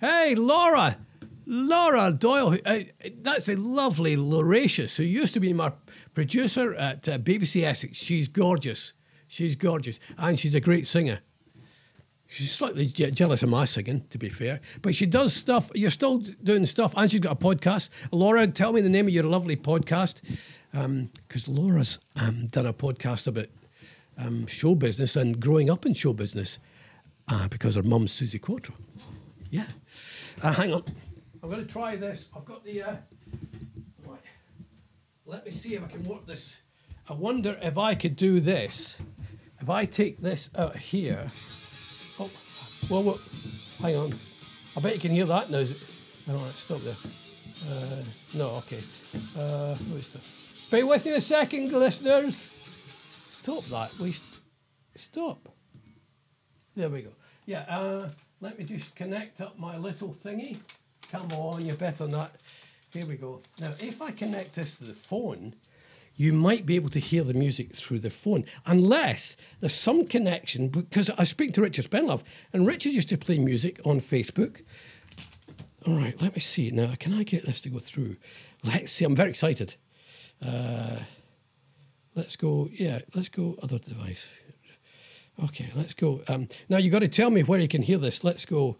Hey, 0.00 0.34
Laura. 0.34 0.98
Laura 1.46 2.12
Doyle, 2.12 2.58
uh, 2.64 2.78
that's 3.22 3.48
a 3.48 3.56
lovely 3.56 4.16
Lauratius, 4.16 4.96
who 4.96 5.02
used 5.02 5.34
to 5.34 5.40
be 5.40 5.52
my 5.52 5.72
producer 6.14 6.74
at 6.74 7.08
uh, 7.08 7.18
BBC 7.18 7.64
Essex. 7.64 7.98
She's 7.98 8.28
gorgeous. 8.28 8.92
She's 9.26 9.56
gorgeous. 9.56 9.98
And 10.16 10.38
she's 10.38 10.54
a 10.54 10.60
great 10.60 10.86
singer. 10.86 11.20
She's 12.30 12.52
slightly 12.52 12.86
je- 12.86 13.10
jealous 13.10 13.42
of 13.42 13.48
my 13.48 13.64
singing, 13.64 14.04
to 14.10 14.16
be 14.16 14.28
fair. 14.28 14.60
But 14.82 14.94
she 14.94 15.04
does 15.04 15.34
stuff. 15.34 15.68
You're 15.74 15.90
still 15.90 16.18
doing 16.18 16.64
stuff. 16.64 16.94
And 16.96 17.10
she's 17.10 17.18
got 17.18 17.32
a 17.32 17.34
podcast. 17.44 17.90
Laura, 18.12 18.46
tell 18.46 18.72
me 18.72 18.80
the 18.80 18.88
name 18.88 19.08
of 19.08 19.12
your 19.12 19.24
lovely 19.24 19.56
podcast. 19.56 20.20
Because 20.70 21.48
um, 21.48 21.54
Laura's 21.54 21.98
um, 22.14 22.46
done 22.46 22.66
a 22.66 22.72
podcast 22.72 23.26
about 23.26 23.46
um, 24.16 24.46
show 24.46 24.76
business 24.76 25.16
and 25.16 25.40
growing 25.40 25.70
up 25.70 25.84
in 25.84 25.92
show 25.92 26.12
business 26.12 26.60
uh, 27.28 27.48
because 27.48 27.74
her 27.74 27.82
mum's 27.82 28.12
Suzi 28.12 28.40
Quatro. 28.40 28.76
Yeah. 29.50 29.66
Uh, 30.40 30.52
hang 30.52 30.72
on. 30.72 30.84
I'm 31.42 31.50
going 31.50 31.66
to 31.66 31.72
try 31.72 31.96
this. 31.96 32.28
I've 32.36 32.44
got 32.44 32.64
the. 32.64 32.82
Uh, 32.82 32.94
right. 34.06 34.20
Let 35.26 35.44
me 35.44 35.50
see 35.50 35.74
if 35.74 35.82
I 35.82 35.88
can 35.88 36.04
work 36.04 36.28
this. 36.28 36.58
I 37.08 37.14
wonder 37.14 37.58
if 37.60 37.76
I 37.76 37.96
could 37.96 38.14
do 38.14 38.38
this. 38.38 39.00
If 39.60 39.68
I 39.68 39.84
take 39.84 40.20
this 40.20 40.48
out 40.56 40.76
here. 40.76 41.32
Well, 42.88 43.20
hang 43.80 43.96
on. 43.96 44.18
I 44.76 44.80
bet 44.80 44.94
you 44.94 45.00
can 45.00 45.10
hear 45.12 45.26
that 45.26 45.50
now. 45.50 45.58
Is 45.58 45.72
it? 45.72 45.78
All 46.28 46.36
right, 46.36 46.54
stop 46.54 46.80
there. 46.82 46.96
Uh, 47.68 48.02
no, 48.34 48.48
okay. 48.58 48.82
Uh, 49.36 49.74
where's 49.90 50.08
the? 50.08 50.20
Bear 50.70 50.86
with 50.86 51.04
me 51.04 51.12
a 51.12 51.20
second, 51.20 51.72
listeners. 51.72 52.48
Stop 53.42 53.64
that. 53.66 53.96
We 53.98 54.12
st- 54.12 54.28
stop. 54.96 55.48
There 56.76 56.88
we 56.88 57.02
go. 57.02 57.10
Yeah. 57.46 57.64
Uh, 57.68 58.08
let 58.40 58.58
me 58.58 58.64
just 58.64 58.96
connect 58.96 59.40
up 59.40 59.58
my 59.58 59.76
little 59.76 60.14
thingy. 60.24 60.58
Come 61.10 61.30
on, 61.32 61.64
you're 61.64 61.76
better 61.76 62.06
that. 62.06 62.36
Here 62.92 63.06
we 63.06 63.16
go. 63.16 63.40
Now, 63.60 63.72
if 63.80 64.00
I 64.00 64.10
connect 64.12 64.54
this 64.54 64.76
to 64.78 64.84
the 64.84 64.94
phone, 64.94 65.54
you 66.20 66.34
might 66.34 66.66
be 66.66 66.76
able 66.76 66.90
to 66.90 67.00
hear 67.00 67.24
the 67.24 67.32
music 67.32 67.74
through 67.74 67.98
the 67.98 68.10
phone, 68.10 68.44
unless 68.66 69.36
there's 69.60 69.72
some 69.72 70.06
connection. 70.06 70.68
Because 70.68 71.08
I 71.08 71.24
speak 71.24 71.54
to 71.54 71.62
Richard 71.62 71.90
Spenlove, 71.90 72.22
and 72.52 72.66
Richard 72.66 72.92
used 72.92 73.08
to 73.08 73.16
play 73.16 73.38
music 73.38 73.80
on 73.86 74.02
Facebook. 74.02 74.60
All 75.86 75.96
right, 75.96 76.20
let 76.20 76.34
me 76.34 76.40
see. 76.40 76.70
Now, 76.72 76.92
can 77.00 77.14
I 77.14 77.22
get 77.22 77.46
this 77.46 77.62
to 77.62 77.70
go 77.70 77.78
through? 77.78 78.16
Let's 78.62 78.92
see. 78.92 79.06
I'm 79.06 79.16
very 79.16 79.30
excited. 79.30 79.76
Uh, 80.44 80.96
let's 82.14 82.36
go. 82.36 82.68
Yeah, 82.70 82.98
let's 83.14 83.30
go 83.30 83.56
other 83.62 83.78
device. 83.78 84.28
Okay, 85.42 85.70
let's 85.74 85.94
go. 85.94 86.20
Um, 86.28 86.48
now, 86.68 86.76
you 86.76 86.90
got 86.90 86.98
to 86.98 87.08
tell 87.08 87.30
me 87.30 87.44
where 87.44 87.60
you 87.60 87.68
can 87.68 87.80
hear 87.80 87.96
this. 87.96 88.22
Let's 88.22 88.44
go. 88.44 88.76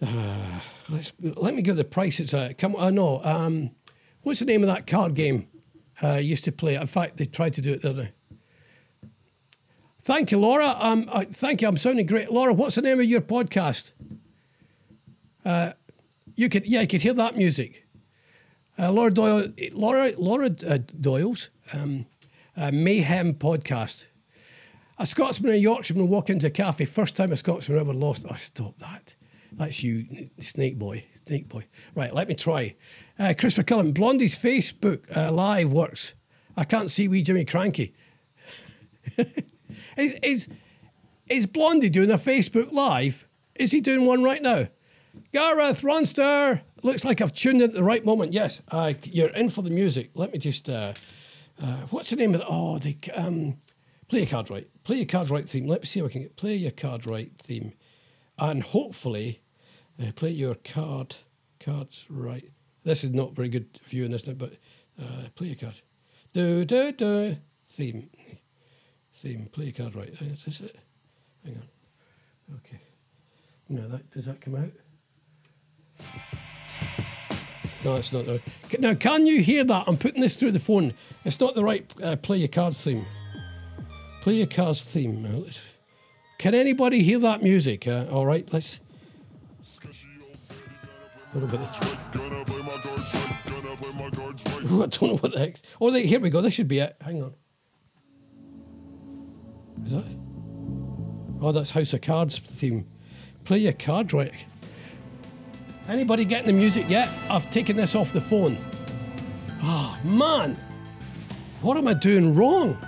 Uh, 0.00 0.60
let's 0.88 1.10
let 1.20 1.56
me 1.56 1.62
get 1.62 1.74
the 1.74 1.82
price. 1.82 2.20
It's 2.20 2.32
uh, 2.32 2.52
come. 2.56 2.76
I 2.76 2.86
uh, 2.86 2.90
know. 2.90 3.20
Um, 3.24 3.72
what's 4.22 4.38
the 4.38 4.46
name 4.46 4.62
of 4.62 4.68
that 4.68 4.86
card 4.86 5.14
game? 5.14 5.48
Uh, 6.02 6.14
used 6.14 6.44
to 6.44 6.52
play. 6.52 6.76
In 6.76 6.86
fact, 6.86 7.16
they 7.16 7.26
tried 7.26 7.54
to 7.54 7.60
do 7.60 7.72
it 7.72 7.82
the 7.82 7.90
other 7.90 8.02
day. 8.04 8.12
Thank 10.02 10.30
you, 10.30 10.38
Laura. 10.38 10.76
Um, 10.78 11.06
uh, 11.08 11.24
thank 11.30 11.60
you. 11.60 11.68
I'm 11.68 11.76
sounding 11.76 12.06
great, 12.06 12.30
Laura. 12.30 12.52
What's 12.52 12.76
the 12.76 12.82
name 12.82 13.00
of 13.00 13.06
your 13.06 13.20
podcast? 13.20 13.92
Uh, 15.44 15.72
you 16.34 16.48
could, 16.48 16.66
yeah, 16.66 16.80
you 16.80 16.86
could 16.86 17.02
hear 17.02 17.14
that 17.14 17.36
music. 17.36 17.86
Uh, 18.78 18.92
Laura 18.92 19.10
Doyle, 19.10 19.48
Laura, 19.72 20.12
Laura 20.16 20.50
uh, 20.66 20.78
Doyle's 21.00 21.50
um, 21.72 22.06
Mayhem 22.56 23.34
podcast. 23.34 24.04
A 24.98 25.06
Scotsman 25.06 25.50
and 25.50 25.58
a 25.58 25.60
Yorkshireman 25.60 26.08
walk 26.08 26.30
into 26.30 26.46
a 26.46 26.50
cafe. 26.50 26.84
First 26.84 27.16
time 27.16 27.32
a 27.32 27.36
Scotsman 27.36 27.78
ever 27.78 27.92
lost. 27.92 28.24
Oh, 28.28 28.34
stop 28.34 28.78
that. 28.78 29.14
That's 29.58 29.82
you, 29.82 30.30
Snake 30.38 30.78
Boy. 30.78 31.04
Snake 31.26 31.48
Boy. 31.48 31.66
Right, 31.96 32.14
let 32.14 32.28
me 32.28 32.34
try. 32.34 32.76
Uh, 33.18 33.34
Christopher 33.36 33.64
Cullen, 33.64 33.92
Blondie's 33.92 34.36
Facebook 34.36 35.14
uh, 35.16 35.32
live 35.32 35.72
works. 35.72 36.14
I 36.56 36.62
can't 36.64 36.90
see 36.90 37.08
wee 37.08 37.22
Jimmy 37.22 37.44
Krankie. 37.44 37.92
is, 39.96 40.14
is, 40.22 40.48
is 41.28 41.46
Blondie 41.46 41.88
doing 41.90 42.12
a 42.12 42.18
Facebook 42.18 42.72
live? 42.72 43.26
Is 43.56 43.72
he 43.72 43.80
doing 43.80 44.06
one 44.06 44.22
right 44.22 44.40
now? 44.40 44.68
Gareth 45.32 45.82
Ronster, 45.82 46.60
looks 46.84 47.04
like 47.04 47.20
I've 47.20 47.32
tuned 47.32 47.60
in 47.60 47.70
at 47.70 47.74
the 47.74 47.82
right 47.82 48.04
moment. 48.04 48.32
Yes, 48.32 48.62
you're 49.04 49.30
in 49.30 49.50
for 49.50 49.62
the 49.62 49.70
music. 49.70 50.10
Let 50.14 50.32
me 50.32 50.38
just. 50.38 50.68
Uh, 50.68 50.94
uh, 51.60 51.78
what's 51.90 52.10
the 52.10 52.16
name 52.16 52.34
of 52.34 52.40
the? 52.40 52.46
Oh, 52.48 52.78
the 52.78 52.96
um, 53.16 53.56
play 54.06 54.20
your 54.20 54.28
card 54.28 54.48
right. 54.50 54.68
Play 54.84 54.98
your 54.98 55.06
card 55.06 55.30
right 55.30 55.48
theme. 55.48 55.66
Let 55.66 55.80
me 55.80 55.86
see 55.86 55.98
if 55.98 56.06
I 56.06 56.08
can 56.08 56.22
get 56.22 56.36
play 56.36 56.54
your 56.54 56.70
card 56.70 57.04
right 57.04 57.32
theme 57.38 57.72
and 58.38 58.62
hopefully 58.62 59.40
uh, 60.02 60.12
play 60.12 60.30
your 60.30 60.54
card 60.56 61.16
cards 61.60 62.04
right. 62.08 62.48
This 62.84 63.04
is 63.04 63.12
not 63.12 63.32
very 63.32 63.48
good 63.48 63.66
viewing, 63.86 64.12
isn't 64.12 64.28
it? 64.28 64.38
But 64.38 64.54
uh, 65.00 65.28
play 65.34 65.48
your 65.48 65.56
card. 65.56 65.74
Do 66.32 66.64
do 66.64 66.92
do 66.92 67.36
theme 67.66 68.08
theme. 69.18 69.48
Play 69.52 69.66
your 69.66 69.74
card 69.74 69.94
right. 69.94 70.14
Is 70.20 70.44
this 70.44 70.60
it? 70.60 70.76
Hang 71.44 71.56
on. 71.56 72.56
Okay. 72.56 72.80
No, 73.68 73.88
that 73.88 74.10
does 74.12 74.26
that 74.26 74.40
come 74.40 74.56
out? 74.56 74.70
No, 77.84 77.96
it's 77.96 78.12
not. 78.12 78.26
Now, 78.80 78.94
can 78.94 79.26
you 79.26 79.40
hear 79.40 79.62
that? 79.64 79.84
I'm 79.86 79.96
putting 79.96 80.20
this 80.20 80.36
through 80.36 80.52
the 80.52 80.60
phone. 80.60 80.94
It's 81.24 81.38
not 81.38 81.54
the 81.54 81.62
right 81.62 81.90
uh, 82.02 82.16
play 82.16 82.38
your 82.38 82.48
cards 82.48 82.82
theme. 82.82 83.04
Play 84.22 84.34
your 84.34 84.46
cards 84.46 84.82
theme. 84.82 85.46
Can 86.38 86.54
anybody 86.54 87.02
hear 87.02 87.18
that 87.20 87.42
music? 87.42 87.86
Uh, 87.86 88.06
all 88.10 88.26
right, 88.26 88.48
let's. 88.52 88.80
What 91.32 91.44
I 94.82 94.86
don't 94.86 95.02
know 95.02 95.16
what 95.16 95.32
the 95.32 95.38
heck. 95.38 95.56
Oh, 95.78 95.90
they, 95.90 96.06
here 96.06 96.20
we 96.20 96.30
go. 96.30 96.40
This 96.40 96.54
should 96.54 96.68
be 96.68 96.78
it. 96.78 96.96
Hang 97.02 97.22
on. 97.22 97.34
Is 99.84 99.92
that? 99.92 100.04
Oh, 101.40 101.52
that's 101.52 101.70
House 101.70 101.92
of 101.92 102.00
Cards 102.00 102.38
theme. 102.38 102.86
Play 103.44 103.58
your 103.58 103.74
card 103.74 104.14
right. 104.14 104.32
Anybody 105.86 106.24
getting 106.24 106.46
the 106.46 106.52
music 106.54 106.88
yet? 106.88 107.10
I've 107.28 107.50
taken 107.50 107.76
this 107.76 107.94
off 107.94 108.12
the 108.12 108.20
phone. 108.20 108.56
Oh, 109.62 109.98
man. 110.02 110.56
What 111.60 111.76
am 111.76 111.88
I 111.88 111.94
doing 111.94 112.34
wrong? 112.34 112.78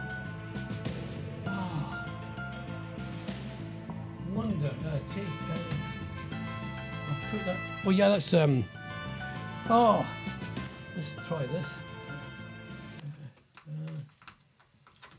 Oh, 7.90 7.92
yeah, 7.92 8.08
that's. 8.08 8.32
um. 8.34 8.64
Oh. 9.68 10.06
Let's 10.96 11.10
try 11.26 11.44
this. 11.46 11.66
Uh, 13.66 13.90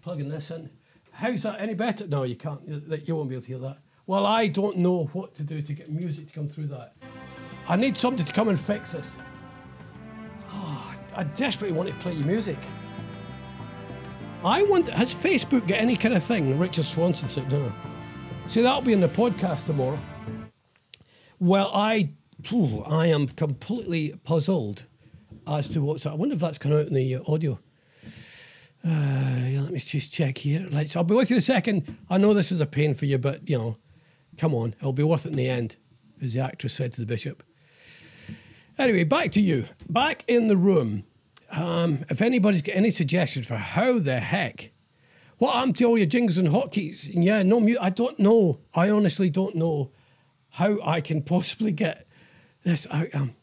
plugging 0.01 0.29
this 0.29 0.51
in. 0.51 0.69
How's 1.11 1.43
that 1.43 1.59
any 1.59 1.73
better? 1.73 2.07
No, 2.07 2.23
you 2.23 2.37
can't. 2.37 2.61
You 2.65 3.17
won't 3.17 3.27
be 3.27 3.35
able 3.35 3.41
to 3.41 3.47
hear 3.47 3.57
that. 3.57 3.79
Well, 4.07 4.25
I 4.25 4.47
don't 4.47 4.77
know 4.77 5.09
what 5.11 5.35
to 5.35 5.43
do 5.43 5.61
to 5.61 5.73
get 5.73 5.91
music 5.91 6.27
to 6.27 6.33
come 6.33 6.47
through 6.47 6.67
that. 6.67 6.93
I 7.67 7.75
need 7.75 7.97
somebody 7.97 8.23
to 8.23 8.31
come 8.31 8.47
and 8.47 8.57
fix 8.57 8.93
this. 8.93 9.07
Oh, 10.49 10.95
I 11.13 11.25
desperately 11.25 11.75
want 11.75 11.89
to 11.89 11.95
play 11.95 12.13
your 12.13 12.25
music. 12.25 12.57
I 14.45 14.63
want. 14.63 14.87
Has 14.87 15.13
Facebook 15.13 15.67
got 15.67 15.77
any 15.77 15.97
kind 15.97 16.13
of 16.13 16.23
thing? 16.23 16.57
Richard 16.57 16.85
Swanson 16.85 17.27
said 17.27 17.51
no. 17.51 17.73
See, 18.47 18.61
that'll 18.61 18.79
be 18.79 18.93
in 18.93 19.01
the 19.01 19.09
podcast 19.09 19.65
tomorrow. 19.65 19.99
Well, 21.41 21.69
I, 21.73 22.11
phew, 22.43 22.83
I 22.83 23.07
am 23.07 23.27
completely 23.27 24.13
puzzled 24.23 24.85
as 25.47 25.67
to 25.69 25.81
what's. 25.81 26.05
I 26.05 26.13
wonder 26.13 26.35
if 26.35 26.41
that's 26.41 26.57
coming 26.57 26.79
out 26.79 26.87
in 26.87 26.93
the 26.93 27.15
uh, 27.15 27.21
audio. 27.27 27.59
Uh, 28.83 28.89
yeah, 29.47 29.61
let 29.61 29.71
me 29.71 29.79
just 29.79 30.11
check 30.11 30.39
here. 30.39 30.67
Let's. 30.71 30.95
I'll 30.95 31.03
be 31.03 31.15
with 31.15 31.29
you 31.29 31.35
in 31.35 31.39
a 31.39 31.43
second. 31.43 31.97
I 32.09 32.17
know 32.17 32.33
this 32.33 32.51
is 32.51 32.61
a 32.61 32.65
pain 32.65 32.93
for 32.93 33.05
you, 33.05 33.17
but 33.17 33.47
you 33.47 33.57
know, 33.57 33.77
come 34.37 34.53
on, 34.53 34.75
it'll 34.79 34.93
be 34.93 35.03
worth 35.03 35.25
it 35.25 35.29
in 35.29 35.35
the 35.35 35.49
end, 35.49 35.77
as 36.21 36.33
the 36.33 36.39
actress 36.39 36.73
said 36.73 36.93
to 36.93 37.01
the 37.01 37.07
bishop. 37.07 37.43
Anyway, 38.77 39.03
back 39.03 39.31
to 39.33 39.41
you. 39.41 39.65
Back 39.89 40.23
in 40.27 40.47
the 40.47 40.57
room. 40.57 41.03
Um, 41.51 42.05
if 42.09 42.21
anybody's 42.21 42.61
got 42.61 42.77
any 42.77 42.91
suggestions 42.91 43.45
for 43.45 43.57
how 43.57 43.99
the 43.99 44.19
heck, 44.19 44.71
what 45.37 45.53
happened 45.53 45.77
to 45.77 45.85
all 45.85 45.97
your 45.97 46.07
jingles 46.07 46.37
and 46.37 46.47
hotkeys? 46.47 47.13
And 47.13 47.23
yeah, 47.23 47.43
no 47.43 47.59
mute. 47.59 47.77
I 47.81 47.89
don't 47.89 48.17
know. 48.17 48.59
I 48.73 48.89
honestly 48.89 49.29
don't 49.29 49.55
know 49.55 49.91
how 50.51 50.79
I 50.83 51.01
can 51.01 51.21
possibly 51.21 51.71
get 51.71 52.05
this 52.63 52.87
out. 52.91 53.07
Um, 53.13 53.35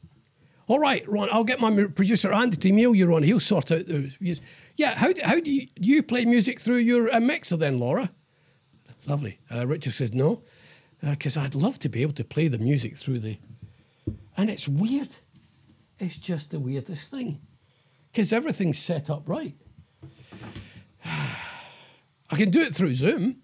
all 0.67 0.79
right, 0.79 1.07
Ron, 1.09 1.29
I'll 1.33 1.45
get 1.45 1.61
my 1.61 1.85
producer 1.87 2.33
Andy 2.33 2.57
to 2.59 2.69
email 2.69 2.95
you, 2.95 3.07
Ron. 3.07 3.23
He'll 3.23 3.41
sort 3.41 3.71
out 3.71 3.87
the. 3.87 4.39
Yeah, 4.77 4.95
how 4.95 5.13
do, 5.13 5.23
how 5.25 5.41
do 5.41 5.51
you, 5.51 5.67
do 5.81 5.89
you 5.89 6.03
play 6.03 6.25
music 6.25 6.61
through 6.61 6.77
your 6.77 7.13
uh, 7.15 7.21
mixer 7.21 7.57
then, 7.57 7.79
Laura? 7.79 8.11
Lovely. 9.07 9.39
Uh, 9.51 9.67
Richard 9.67 9.95
says 9.95 10.13
no, 10.13 10.43
because 11.01 11.37
uh, 11.37 11.41
I'd 11.41 11.55
love 11.55 11.79
to 11.81 11.89
be 11.89 12.03
able 12.03 12.13
to 12.15 12.25
play 12.25 12.49
the 12.49 12.59
music 12.59 12.97
through 12.97 13.21
the. 13.21 13.39
And 14.37 14.51
it's 14.51 14.69
weird. 14.69 15.15
It's 15.99 16.17
just 16.17 16.51
the 16.51 16.61
weirdest 16.61 17.11
thing 17.11 17.41
because 18.13 18.33
everything's 18.33 18.79
set 18.79 19.11
up 19.11 19.23
right. 19.27 19.55
I 21.05 22.37
can 22.37 22.51
do 22.51 22.61
it 22.61 22.75
through 22.75 22.95
Zoom, 22.95 23.37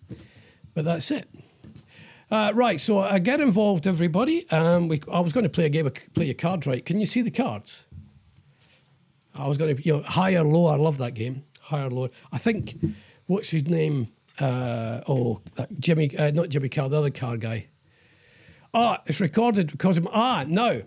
but 0.75 0.85
that's 0.85 1.11
it. 1.11 1.29
Uh, 2.31 2.53
right, 2.55 2.81
so 2.81 2.99
I 2.99 3.19
get 3.19 3.41
involved, 3.41 3.87
everybody. 3.87 4.49
Um, 4.51 4.89
we, 4.89 5.01
I 5.13 5.21
was 5.21 5.33
going 5.33 5.45
to 5.45 5.51
play 5.51 5.67
a 5.67 5.69
game, 5.69 5.87
of, 5.87 5.95
play 6.15 6.27
your 6.27 6.35
cards 6.35 6.67
right. 6.67 6.85
Can 6.85 6.99
you 6.99 7.07
see 7.07 7.23
the 7.23 7.31
cards? 7.31 7.85
I 9.35 9.47
was 9.49 9.59
going 9.59 9.77
to, 9.77 9.83
you 9.85 9.97
know, 9.97 10.03
higher, 10.03 10.43
lower. 10.43 10.73
I 10.73 10.77
love 10.77 10.99
that 10.99 11.15
game. 11.15 11.45
Higher, 11.61 11.91
lower. 11.91 12.09
I 12.33 12.39
think, 12.39 12.77
what's 13.27 13.51
his 13.51 13.67
name? 13.67 14.09
Uh, 14.39 15.01
oh, 15.07 15.41
Jimmy, 15.79 16.17
uh, 16.17 16.31
not 16.31 16.49
Jimmy 16.49 16.69
Carr, 16.69 16.89
the 16.89 16.99
other 16.99 17.11
car 17.11 17.37
guy. 17.37 17.69
Ah, 18.73 19.03
it's 19.07 19.21
recorded 19.21 19.71
because 19.71 19.99
of, 19.99 20.09
ah, 20.13 20.45
no. 20.49 20.83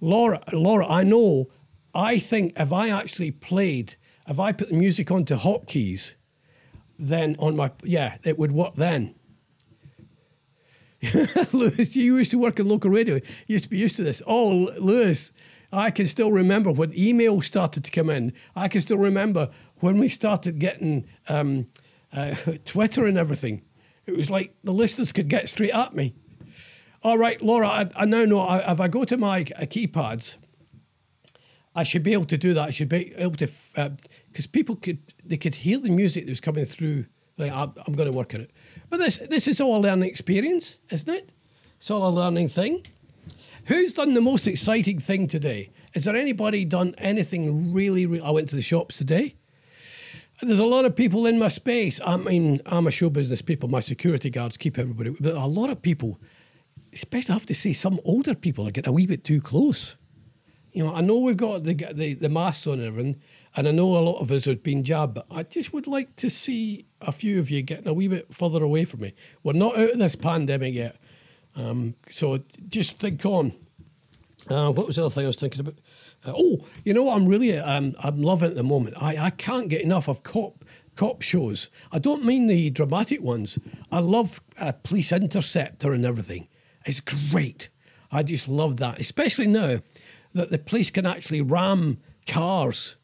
Laura, 0.00 0.40
Laura, 0.52 0.86
I 0.86 1.02
know 1.02 1.48
I 1.96 2.18
think 2.18 2.52
if 2.56 2.74
I 2.74 2.90
actually 2.90 3.30
played, 3.30 3.96
if 4.28 4.38
I 4.38 4.52
put 4.52 4.68
the 4.68 4.76
music 4.76 5.10
onto 5.10 5.34
hotkeys, 5.34 6.12
then 6.98 7.36
on 7.38 7.56
my 7.56 7.70
yeah, 7.84 8.18
it 8.22 8.38
would 8.38 8.52
work 8.52 8.74
then. 8.74 9.14
Lewis, 11.52 11.96
you 11.96 12.16
used 12.16 12.30
to 12.30 12.38
work 12.38 12.58
in 12.58 12.68
local 12.68 12.90
radio. 12.90 13.16
You 13.16 13.22
used 13.46 13.64
to 13.64 13.70
be 13.70 13.78
used 13.78 13.96
to 13.96 14.02
this. 14.02 14.22
Oh, 14.26 14.68
Lewis, 14.78 15.32
I 15.72 15.90
can 15.90 16.06
still 16.06 16.32
remember 16.32 16.72
when 16.72 16.96
email 16.98 17.40
started 17.40 17.84
to 17.84 17.90
come 17.90 18.10
in. 18.10 18.32
I 18.54 18.68
can 18.68 18.80
still 18.80 18.98
remember 18.98 19.50
when 19.80 19.98
we 19.98 20.08
started 20.08 20.58
getting 20.58 21.06
um, 21.28 21.66
uh, 22.12 22.34
Twitter 22.64 23.06
and 23.06 23.18
everything. 23.18 23.62
It 24.06 24.16
was 24.16 24.30
like 24.30 24.54
the 24.64 24.72
listeners 24.72 25.12
could 25.12 25.28
get 25.28 25.48
straight 25.48 25.74
at 25.74 25.94
me. 25.94 26.14
All 27.02 27.18
right, 27.18 27.40
Laura, 27.42 27.68
I, 27.68 27.90
I 27.94 28.04
now 28.04 28.24
know 28.24 28.40
I, 28.40 28.72
if 28.72 28.80
I 28.80 28.88
go 28.88 29.04
to 29.04 29.16
my 29.16 29.40
uh, 29.40 29.62
keypads 29.62 30.36
I 31.76 31.82
should 31.82 32.02
be 32.02 32.14
able 32.14 32.24
to 32.24 32.38
do 32.38 32.54
that. 32.54 32.68
I 32.68 32.70
should 32.70 32.88
be 32.88 33.14
able 33.16 33.36
to, 33.36 33.46
because 33.46 34.46
uh, 34.46 34.50
people 34.50 34.76
could 34.76 34.98
they 35.24 35.36
could 35.36 35.54
hear 35.54 35.78
the 35.78 35.90
music 35.90 36.24
that 36.24 36.32
was 36.32 36.40
coming 36.40 36.64
through. 36.64 37.04
Like 37.38 37.52
I, 37.52 37.62
am 37.62 37.94
going 37.94 38.10
to 38.10 38.16
work 38.16 38.34
it, 38.34 38.50
but 38.88 38.98
this 38.98 39.18
this 39.18 39.46
is 39.46 39.60
all 39.60 39.78
a 39.78 39.80
learning 39.80 40.08
experience, 40.08 40.76
isn't 40.90 41.12
it? 41.12 41.30
It's 41.78 41.90
all 41.90 42.08
a 42.08 42.10
learning 42.10 42.48
thing. 42.48 42.86
Who's 43.66 43.92
done 43.92 44.14
the 44.14 44.20
most 44.20 44.46
exciting 44.46 45.00
thing 45.00 45.26
today? 45.26 45.70
Is 45.92 46.04
there 46.04 46.16
anybody 46.16 46.64
done 46.64 46.94
anything 46.98 47.74
really? 47.74 48.06
really 48.06 48.24
I 48.24 48.30
went 48.30 48.48
to 48.50 48.56
the 48.56 48.62
shops 48.62 48.96
today. 48.96 49.34
There's 50.40 50.58
a 50.58 50.66
lot 50.66 50.84
of 50.84 50.94
people 50.94 51.26
in 51.26 51.38
my 51.38 51.48
space. 51.48 51.98
I 52.04 52.16
mean, 52.16 52.60
I'm 52.66 52.86
a 52.86 52.90
show 52.90 53.10
business 53.10 53.42
people. 53.42 53.68
My 53.68 53.80
security 53.80 54.30
guards 54.30 54.56
keep 54.56 54.78
everybody, 54.78 55.16
but 55.18 55.34
a 55.34 55.46
lot 55.46 55.70
of 55.70 55.80
people, 55.80 56.20
especially 56.92 57.32
I 57.32 57.34
have 57.34 57.46
to 57.46 57.54
say, 57.54 57.72
some 57.72 57.98
older 58.04 58.34
people 58.34 58.68
are 58.68 58.70
getting 58.70 58.90
a 58.90 58.92
wee 58.92 59.06
bit 59.06 59.24
too 59.24 59.40
close 59.40 59.96
you 60.76 60.84
know, 60.84 60.94
I 60.94 61.00
know 61.00 61.18
we've 61.20 61.38
got 61.38 61.64
the 61.64 61.72
the, 61.72 62.12
the 62.12 62.28
masks 62.28 62.66
on 62.66 62.74
and 62.74 62.88
everything, 62.88 63.16
and 63.56 63.66
I 63.66 63.70
know 63.70 63.96
a 63.96 63.98
lot 63.98 64.20
of 64.20 64.30
us 64.30 64.44
have 64.44 64.62
been 64.62 64.84
jabbed, 64.84 65.14
but 65.14 65.24
I 65.30 65.42
just 65.42 65.72
would 65.72 65.86
like 65.86 66.14
to 66.16 66.28
see 66.28 66.84
a 67.00 67.12
few 67.12 67.38
of 67.38 67.48
you 67.48 67.62
getting 67.62 67.88
a 67.88 67.94
wee 67.94 68.08
bit 68.08 68.32
further 68.32 68.62
away 68.62 68.84
from 68.84 69.00
me. 69.00 69.14
We're 69.42 69.54
not 69.54 69.78
out 69.78 69.92
of 69.92 69.98
this 69.98 70.16
pandemic 70.16 70.74
yet, 70.74 70.96
um, 71.54 71.94
so 72.10 72.40
just 72.68 72.98
think 72.98 73.24
on. 73.24 73.54
Uh, 74.50 74.70
what 74.70 74.86
was 74.86 74.96
the 74.96 75.06
other 75.06 75.14
thing 75.14 75.24
I 75.24 75.28
was 75.28 75.36
thinking 75.36 75.60
about? 75.60 75.76
Uh, 76.26 76.34
oh, 76.36 76.58
you 76.84 76.92
know 76.92 77.04
what 77.04 77.16
I'm 77.16 77.26
really 77.26 77.56
um, 77.56 77.94
I'm 78.00 78.20
loving 78.20 78.50
at 78.50 78.56
the 78.56 78.62
moment. 78.62 78.96
I, 79.00 79.16
I 79.16 79.30
can't 79.30 79.70
get 79.70 79.80
enough 79.80 80.08
of 80.10 80.24
cop 80.24 80.62
cop 80.94 81.22
shows. 81.22 81.70
I 81.90 82.00
don't 82.00 82.22
mean 82.22 82.48
the 82.48 82.68
dramatic 82.68 83.22
ones. 83.22 83.58
I 83.90 84.00
love 84.00 84.42
uh, 84.60 84.72
Police 84.72 85.10
Interceptor 85.10 85.94
and 85.94 86.04
everything. 86.04 86.48
It's 86.84 87.00
great. 87.00 87.70
I 88.12 88.22
just 88.22 88.46
love 88.46 88.76
that, 88.76 89.00
especially 89.00 89.46
now 89.46 89.78
that 90.36 90.50
the 90.50 90.58
police 90.58 90.90
can 90.90 91.06
actually 91.06 91.42
ram 91.42 91.98
cars. 92.26 92.96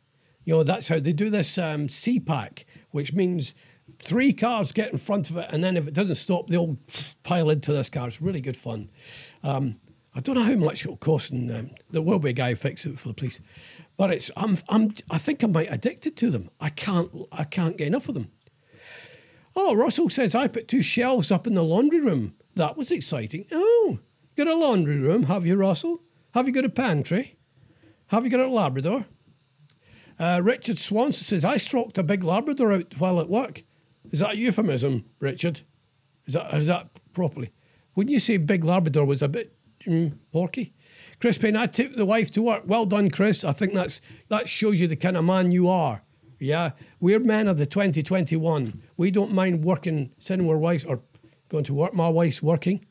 You 0.44 0.56
know, 0.56 0.62
that's 0.62 0.88
how 0.88 0.98
they 0.98 1.12
do 1.12 1.30
this 1.30 1.58
um, 1.58 1.88
TPAC, 1.88 2.64
which 2.90 3.12
means 3.12 3.54
three 3.98 4.32
cars 4.32 4.72
get 4.72 4.92
in 4.92 4.98
front 4.98 5.30
of 5.30 5.36
it, 5.36 5.48
and 5.50 5.62
then 5.62 5.76
if 5.76 5.86
it 5.86 5.94
doesn't 5.94 6.16
stop, 6.16 6.48
they 6.48 6.56
all 6.56 6.76
pile 7.22 7.50
into 7.50 7.72
this 7.72 7.88
car. 7.88 8.08
It's 8.08 8.22
really 8.22 8.40
good 8.40 8.56
fun. 8.56 8.90
Um, 9.42 9.76
I 10.14 10.20
don't 10.20 10.34
know 10.34 10.42
how 10.42 10.56
much 10.56 10.84
it'll 10.84 10.96
cost, 10.96 11.30
and 11.30 11.50
um, 11.50 11.70
there 11.90 12.02
will 12.02 12.18
be 12.18 12.30
a 12.30 12.34
guy 12.34 12.50
who 12.50 12.56
fixes 12.56 12.92
it 12.92 12.98
for 12.98 13.08
the 13.08 13.14
police. 13.14 13.40
But 13.96 14.10
it's 14.12 14.30
I'm 14.36 14.58
I'm 14.68 14.94
I 15.10 15.18
think 15.18 15.42
I 15.42 15.46
might 15.46 15.72
addicted 15.72 16.16
to 16.18 16.30
them. 16.30 16.50
I 16.60 16.68
can't 16.68 17.10
I 17.30 17.44
can't 17.44 17.78
get 17.78 17.86
enough 17.86 18.08
of 18.08 18.14
them. 18.14 18.30
Oh, 19.54 19.74
Russell 19.74 20.10
says 20.10 20.34
I 20.34 20.48
put 20.48 20.68
two 20.68 20.82
shelves 20.82 21.30
up 21.30 21.46
in 21.46 21.54
the 21.54 21.64
laundry 21.64 22.00
room. 22.00 22.34
That 22.56 22.76
was 22.76 22.90
exciting. 22.90 23.46
Oh, 23.52 23.98
got 24.36 24.48
a 24.48 24.56
laundry 24.56 24.98
room, 24.98 25.24
have 25.24 25.46
you, 25.46 25.56
Russell? 25.56 26.02
Have 26.32 26.46
you 26.46 26.52
got 26.52 26.64
a 26.64 26.70
pantry? 26.70 27.36
Have 28.06 28.24
you 28.24 28.30
got 28.30 28.40
a 28.40 28.46
Labrador? 28.46 29.06
Uh, 30.18 30.40
Richard 30.42 30.78
Swanson 30.78 31.24
says, 31.24 31.44
I 31.44 31.56
stroked 31.56 31.98
a 31.98 32.02
big 32.02 32.24
Labrador 32.24 32.72
out 32.72 32.98
while 32.98 33.20
at 33.20 33.28
work. 33.28 33.64
Is 34.10 34.20
that 34.20 34.32
a 34.32 34.36
euphemism, 34.36 35.04
Richard? 35.20 35.60
Is 36.26 36.34
that, 36.34 36.52
is 36.54 36.66
that 36.66 36.88
properly? 37.12 37.50
Wouldn't 37.94 38.12
you 38.12 38.18
say 38.18 38.36
big 38.38 38.64
Labrador 38.64 39.04
was 39.04 39.22
a 39.22 39.28
bit 39.28 39.54
mm, 39.86 40.16
porky? 40.32 40.72
Chris 41.20 41.38
Payne, 41.38 41.56
I 41.56 41.66
took 41.66 41.94
the 41.94 42.06
wife 42.06 42.30
to 42.32 42.42
work. 42.42 42.62
Well 42.66 42.86
done, 42.86 43.10
Chris. 43.10 43.44
I 43.44 43.52
think 43.52 43.74
that's 43.74 44.00
that 44.28 44.48
shows 44.48 44.80
you 44.80 44.88
the 44.88 44.96
kind 44.96 45.16
of 45.16 45.24
man 45.24 45.52
you 45.52 45.68
are. 45.68 46.02
Yeah, 46.38 46.70
we're 46.98 47.20
men 47.20 47.46
of 47.46 47.58
the 47.58 47.66
2021. 47.66 48.82
We 48.96 49.10
don't 49.10 49.32
mind 49.32 49.64
working, 49.64 50.12
sending 50.18 50.48
our 50.48 50.58
wives 50.58 50.84
or 50.84 51.00
going 51.48 51.64
to 51.64 51.74
work. 51.74 51.94
My 51.94 52.08
wife's 52.08 52.42
working, 52.42 52.84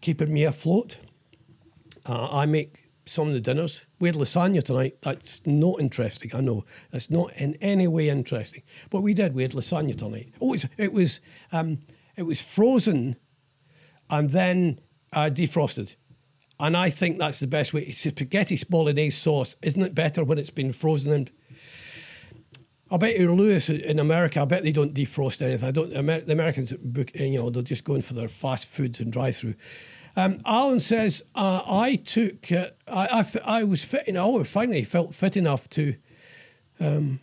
keeping 0.00 0.32
me 0.32 0.44
afloat. 0.44 0.98
Uh, 2.06 2.28
I 2.30 2.46
make 2.46 2.90
some 3.04 3.28
of 3.28 3.34
the 3.34 3.40
dinners. 3.40 3.84
We 4.00 4.08
had 4.08 4.16
lasagna 4.16 4.62
tonight. 4.62 4.98
That's 5.02 5.40
not 5.44 5.80
interesting. 5.80 6.30
I 6.34 6.40
know 6.40 6.64
that's 6.90 7.10
not 7.10 7.32
in 7.36 7.54
any 7.60 7.88
way 7.88 8.08
interesting. 8.08 8.62
But 8.90 9.00
we 9.00 9.14
did. 9.14 9.34
We 9.34 9.42
had 9.42 9.52
lasagna 9.52 9.96
tonight. 9.96 10.32
Oh, 10.40 10.54
it 10.76 10.92
was 10.92 11.20
um, 11.50 11.78
it 12.16 12.22
was 12.22 12.40
frozen, 12.40 13.16
and 14.10 14.30
then 14.30 14.80
uh, 15.12 15.30
defrosted. 15.32 15.96
And 16.60 16.76
I 16.76 16.90
think 16.90 17.18
that's 17.18 17.40
the 17.40 17.48
best 17.48 17.74
way. 17.74 17.82
It's 17.82 17.98
spaghetti 17.98 18.58
bolognese 18.68 19.16
sauce. 19.16 19.56
Isn't 19.62 19.82
it 19.82 19.94
better 19.94 20.22
when 20.22 20.38
it's 20.38 20.50
been 20.50 20.72
frozen? 20.72 21.12
And 21.12 21.30
I 22.90 22.98
bet 22.98 23.18
you 23.18 23.34
Lewis 23.34 23.68
in 23.68 23.98
America. 23.98 24.42
I 24.42 24.44
bet 24.44 24.62
they 24.62 24.70
don't 24.70 24.94
defrost 24.94 25.42
anything. 25.42 25.66
I 25.66 25.72
don't. 25.72 25.92
Amer- 25.92 26.20
the 26.20 26.32
Americans, 26.32 26.72
you 27.14 27.38
know, 27.38 27.50
they're 27.50 27.62
just 27.62 27.84
going 27.84 28.02
for 28.02 28.14
their 28.14 28.28
fast 28.28 28.68
foods 28.68 29.00
and 29.00 29.12
drive 29.12 29.36
through. 29.36 29.54
Um, 30.16 30.40
Alan 30.44 30.80
says, 30.80 31.22
uh, 31.34 31.62
I 31.66 31.96
took, 31.96 32.52
uh, 32.52 32.68
I, 32.86 33.20
I, 33.20 33.60
I 33.60 33.64
was 33.64 33.82
fit 33.82 34.06
enough, 34.08 34.26
oh, 34.26 34.44
finally 34.44 34.84
felt 34.84 35.14
fit 35.14 35.36
enough 35.36 35.68
to, 35.70 35.94
um, 36.80 37.20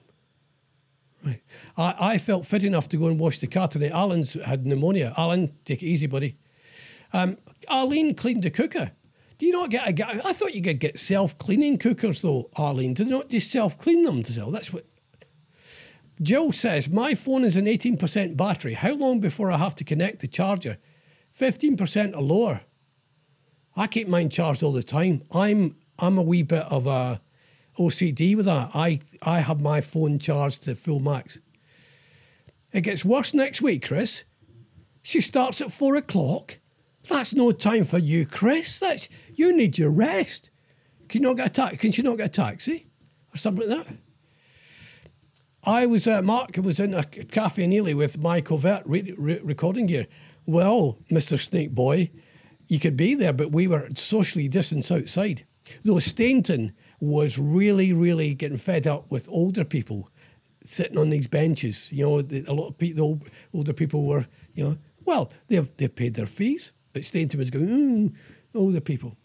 right. 1.24 1.42
I, 1.78 1.96
I 2.00 2.18
felt 2.18 2.48
fit 2.48 2.64
enough 2.64 2.90
to 2.90 2.98
go 2.98 3.08
and 3.08 3.20
wash 3.20 3.40
the 3.40 3.48
car 3.48 3.68
tonight. 3.68 3.92
Alan's 3.92 4.34
had 4.34 4.66
pneumonia. 4.66 5.14
Alan, 5.18 5.54
take 5.66 5.84
it 5.84 5.86
easy, 5.86 6.08
buddy. 6.08 6.38
Um, 7.14 7.38
Arlene 7.68 8.16
cleaned 8.16 8.44
the 8.44 8.50
cooker. 8.50 8.92
Do 9.38 9.46
you 9.46 9.52
not 9.52 9.70
get 9.70 9.88
a 9.88 9.94
guy? 9.94 10.20
I 10.26 10.34
thought 10.34 10.54
you 10.54 10.62
could 10.62 10.80
get 10.80 11.00
self 11.00 11.38
cleaning 11.38 11.78
cookers 11.78 12.22
though, 12.22 12.50
Arlene. 12.58 12.94
Do 12.94 13.06
not 13.06 13.30
just 13.30 13.52
self 13.52 13.78
clean 13.78 14.04
them 14.04 14.22
to 14.24 14.34
sell. 14.34 14.52
That's 14.52 14.74
what. 14.74 14.86
Jill 16.22 16.52
says, 16.52 16.90
My 16.90 17.16
phone 17.16 17.46
is 17.46 17.56
an 17.56 17.66
18% 17.66 18.36
battery. 18.36 18.74
How 18.74 18.94
long 18.94 19.22
before 19.22 19.52
I 19.52 19.58
have 19.58 19.76
to 19.76 19.86
connect 19.86 20.20
the 20.20 20.28
charger? 20.28 20.78
15% 21.38 22.14
or 22.14 22.22
lower. 22.22 22.62
I 23.80 23.88
keep 23.88 24.10
mine 24.10 24.30
charged 24.30 24.62
all 24.62 24.74
the 24.74 24.84
time. 24.84 25.22
I'm 25.32 25.78
I'm 25.98 26.18
a 26.18 26.22
wee 26.22 26.44
bit 26.44 26.66
of 26.70 26.86
a 26.86 27.22
OCD 27.78 28.36
with 28.36 28.46
that. 28.46 28.72
I 28.74 29.00
I 29.22 29.40
have 29.40 29.62
my 29.62 29.80
phone 29.80 30.20
charged 30.20 30.64
to 30.64 30.76
full 30.76 31.00
max. 31.00 31.40
It 32.74 32.82
gets 32.82 33.06
worse 33.06 33.34
next 33.34 33.62
week, 33.62 33.88
Chris. 33.88 34.26
She 35.02 35.22
starts 35.22 35.62
at 35.62 35.72
four 35.72 35.96
o'clock. 35.96 36.60
That's 37.08 37.34
no 37.34 37.54
time 37.54 37.86
for 37.86 37.98
you, 37.98 38.26
Chris. 38.26 38.80
That's 38.80 39.08
you 39.34 39.56
need 39.56 39.78
your 39.78 39.92
rest. 39.92 40.52
Can 41.08 41.22
you 41.22 41.30
not 41.30 41.38
get 41.38 41.48
a 41.48 41.50
taxi? 41.50 41.78
Can 41.78 41.92
she 41.94 42.02
not 42.02 42.18
get 42.18 42.26
a 42.26 42.42
taxi 42.42 42.86
or 43.34 43.38
something 43.38 43.70
like 43.70 43.88
that? 43.88 43.96
I 45.64 45.86
was 45.86 46.06
uh, 46.06 46.22
Mark 46.22 46.58
was 46.58 46.82
in 46.82 46.94
a 46.94 47.06
cafe 47.06 47.64
in 47.64 47.72
Ely 47.72 47.94
with 47.94 48.18
my 48.18 48.42
covert 48.42 48.84
re- 48.86 49.16
re- 49.18 49.40
recording 49.42 49.86
gear. 49.86 50.08
Well, 50.46 50.98
Mister 51.10 51.38
Snake 51.38 51.72
Boy, 51.72 52.12
you 52.70 52.80
could 52.80 52.96
be 52.96 53.16
there, 53.16 53.34
but 53.34 53.52
we 53.52 53.68
were 53.68 53.90
socially 53.96 54.48
distanced 54.48 54.92
outside. 54.92 55.46
Though 55.84 56.00
Stainton 56.00 56.74
was 57.00 57.38
really, 57.38 57.92
really 57.92 58.34
getting 58.34 58.58
fed 58.58 58.88
up 58.88 59.12
with 59.12 59.28
older 59.30 59.66
people 59.66 60.10
sitting 60.66 60.98
on 60.98 61.10
these 61.10 61.28
benches. 61.28 61.92
You 61.92 62.06
know, 62.06 62.20
a 62.48 62.54
lot 62.54 62.70
of 62.70 62.78
people, 62.78 63.16
the 63.16 63.32
older 63.54 63.74
people 63.74 64.06
were, 64.06 64.26
you 64.54 64.64
know, 64.64 64.78
well, 65.06 65.32
they've 65.48 65.76
they've 65.78 65.94
paid 65.94 66.14
their 66.14 66.28
fees, 66.28 66.72
but 66.94 67.04
Stainton 67.04 67.40
was 67.40 67.50
going, 67.50 67.68
mm, 67.68 68.14
older 68.54 68.82
people. 68.82 69.18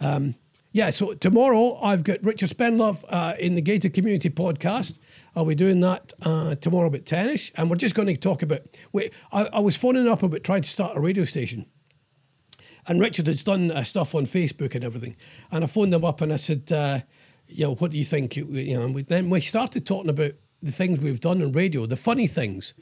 Um, 0.00 0.34
yeah, 0.72 0.90
so 0.90 1.14
tomorrow 1.14 1.78
I've 1.80 2.02
got 2.02 2.24
Richard 2.24 2.50
Spenlove 2.50 3.04
uh, 3.08 3.34
in 3.38 3.54
the 3.54 3.62
Gated 3.62 3.94
Community 3.94 4.28
podcast. 4.28 4.98
I'll 5.36 5.44
be 5.44 5.54
doing 5.54 5.80
that 5.80 6.12
uh, 6.22 6.56
tomorrow 6.56 6.88
about 6.88 7.04
10ish. 7.04 7.52
And 7.54 7.70
we're 7.70 7.76
just 7.76 7.94
going 7.94 8.08
to 8.08 8.16
talk 8.16 8.42
about. 8.42 8.62
Wait, 8.92 9.12
I, 9.30 9.44
I, 9.44 9.60
was 9.60 9.76
phoning 9.76 10.08
up 10.08 10.24
about 10.24 10.42
trying 10.42 10.62
to 10.62 10.68
start 10.68 10.96
a 10.96 11.00
radio 11.00 11.22
station. 11.22 11.66
And 12.86 13.00
Richard 13.00 13.26
has 13.26 13.42
done 13.44 13.70
uh, 13.70 13.82
stuff 13.84 14.14
on 14.14 14.26
Facebook 14.26 14.74
and 14.74 14.84
everything. 14.84 15.16
And 15.50 15.64
I 15.64 15.66
phoned 15.66 15.92
them 15.92 16.04
up 16.04 16.20
and 16.20 16.32
I 16.32 16.36
said, 16.36 16.70
uh, 16.70 17.00
you 17.48 17.64
know, 17.64 17.74
what 17.76 17.92
do 17.92 17.98
you 17.98 18.04
think? 18.04 18.36
You 18.36 18.76
know, 18.76 18.84
and 18.84 18.94
we, 18.94 19.02
then 19.02 19.30
we 19.30 19.40
started 19.40 19.86
talking 19.86 20.10
about 20.10 20.32
the 20.62 20.72
things 20.72 21.00
we've 21.00 21.20
done 21.20 21.40
in 21.40 21.52
radio, 21.52 21.86
the 21.86 21.96
funny 21.96 22.26
things. 22.26 22.74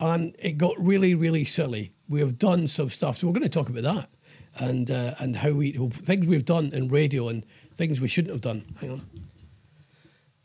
And 0.00 0.34
it 0.38 0.58
got 0.58 0.74
really, 0.78 1.14
really 1.14 1.44
silly. 1.44 1.92
We 2.08 2.20
have 2.20 2.38
done 2.38 2.66
some 2.66 2.90
stuff. 2.90 3.18
So 3.18 3.26
we're 3.26 3.32
going 3.32 3.42
to 3.42 3.48
talk 3.48 3.68
about 3.68 3.82
that 3.82 4.10
and 4.58 4.90
uh, 4.90 5.14
and 5.18 5.36
how 5.36 5.52
we 5.52 5.72
things 5.72 6.26
we've 6.26 6.44
done 6.44 6.70
in 6.72 6.88
radio 6.88 7.28
and 7.28 7.44
things 7.76 8.00
we 8.00 8.08
shouldn't 8.08 8.32
have 8.32 8.40
done. 8.40 8.64
Hang 8.80 8.90
on. 8.92 9.06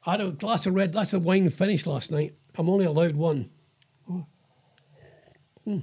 I 0.06 0.12
had 0.12 0.22
a 0.22 0.32
glass 0.32 0.66
of 0.66 0.74
red, 0.74 0.94
glass 0.94 1.14
of 1.14 1.26
wine 1.26 1.50
finished 1.50 1.86
last 1.86 2.12
night. 2.12 2.34
I'm 2.56 2.70
only 2.70 2.86
allowed 2.86 3.16
one. 3.16 3.50
Oh. 4.10 4.26
Hmm. 5.66 5.80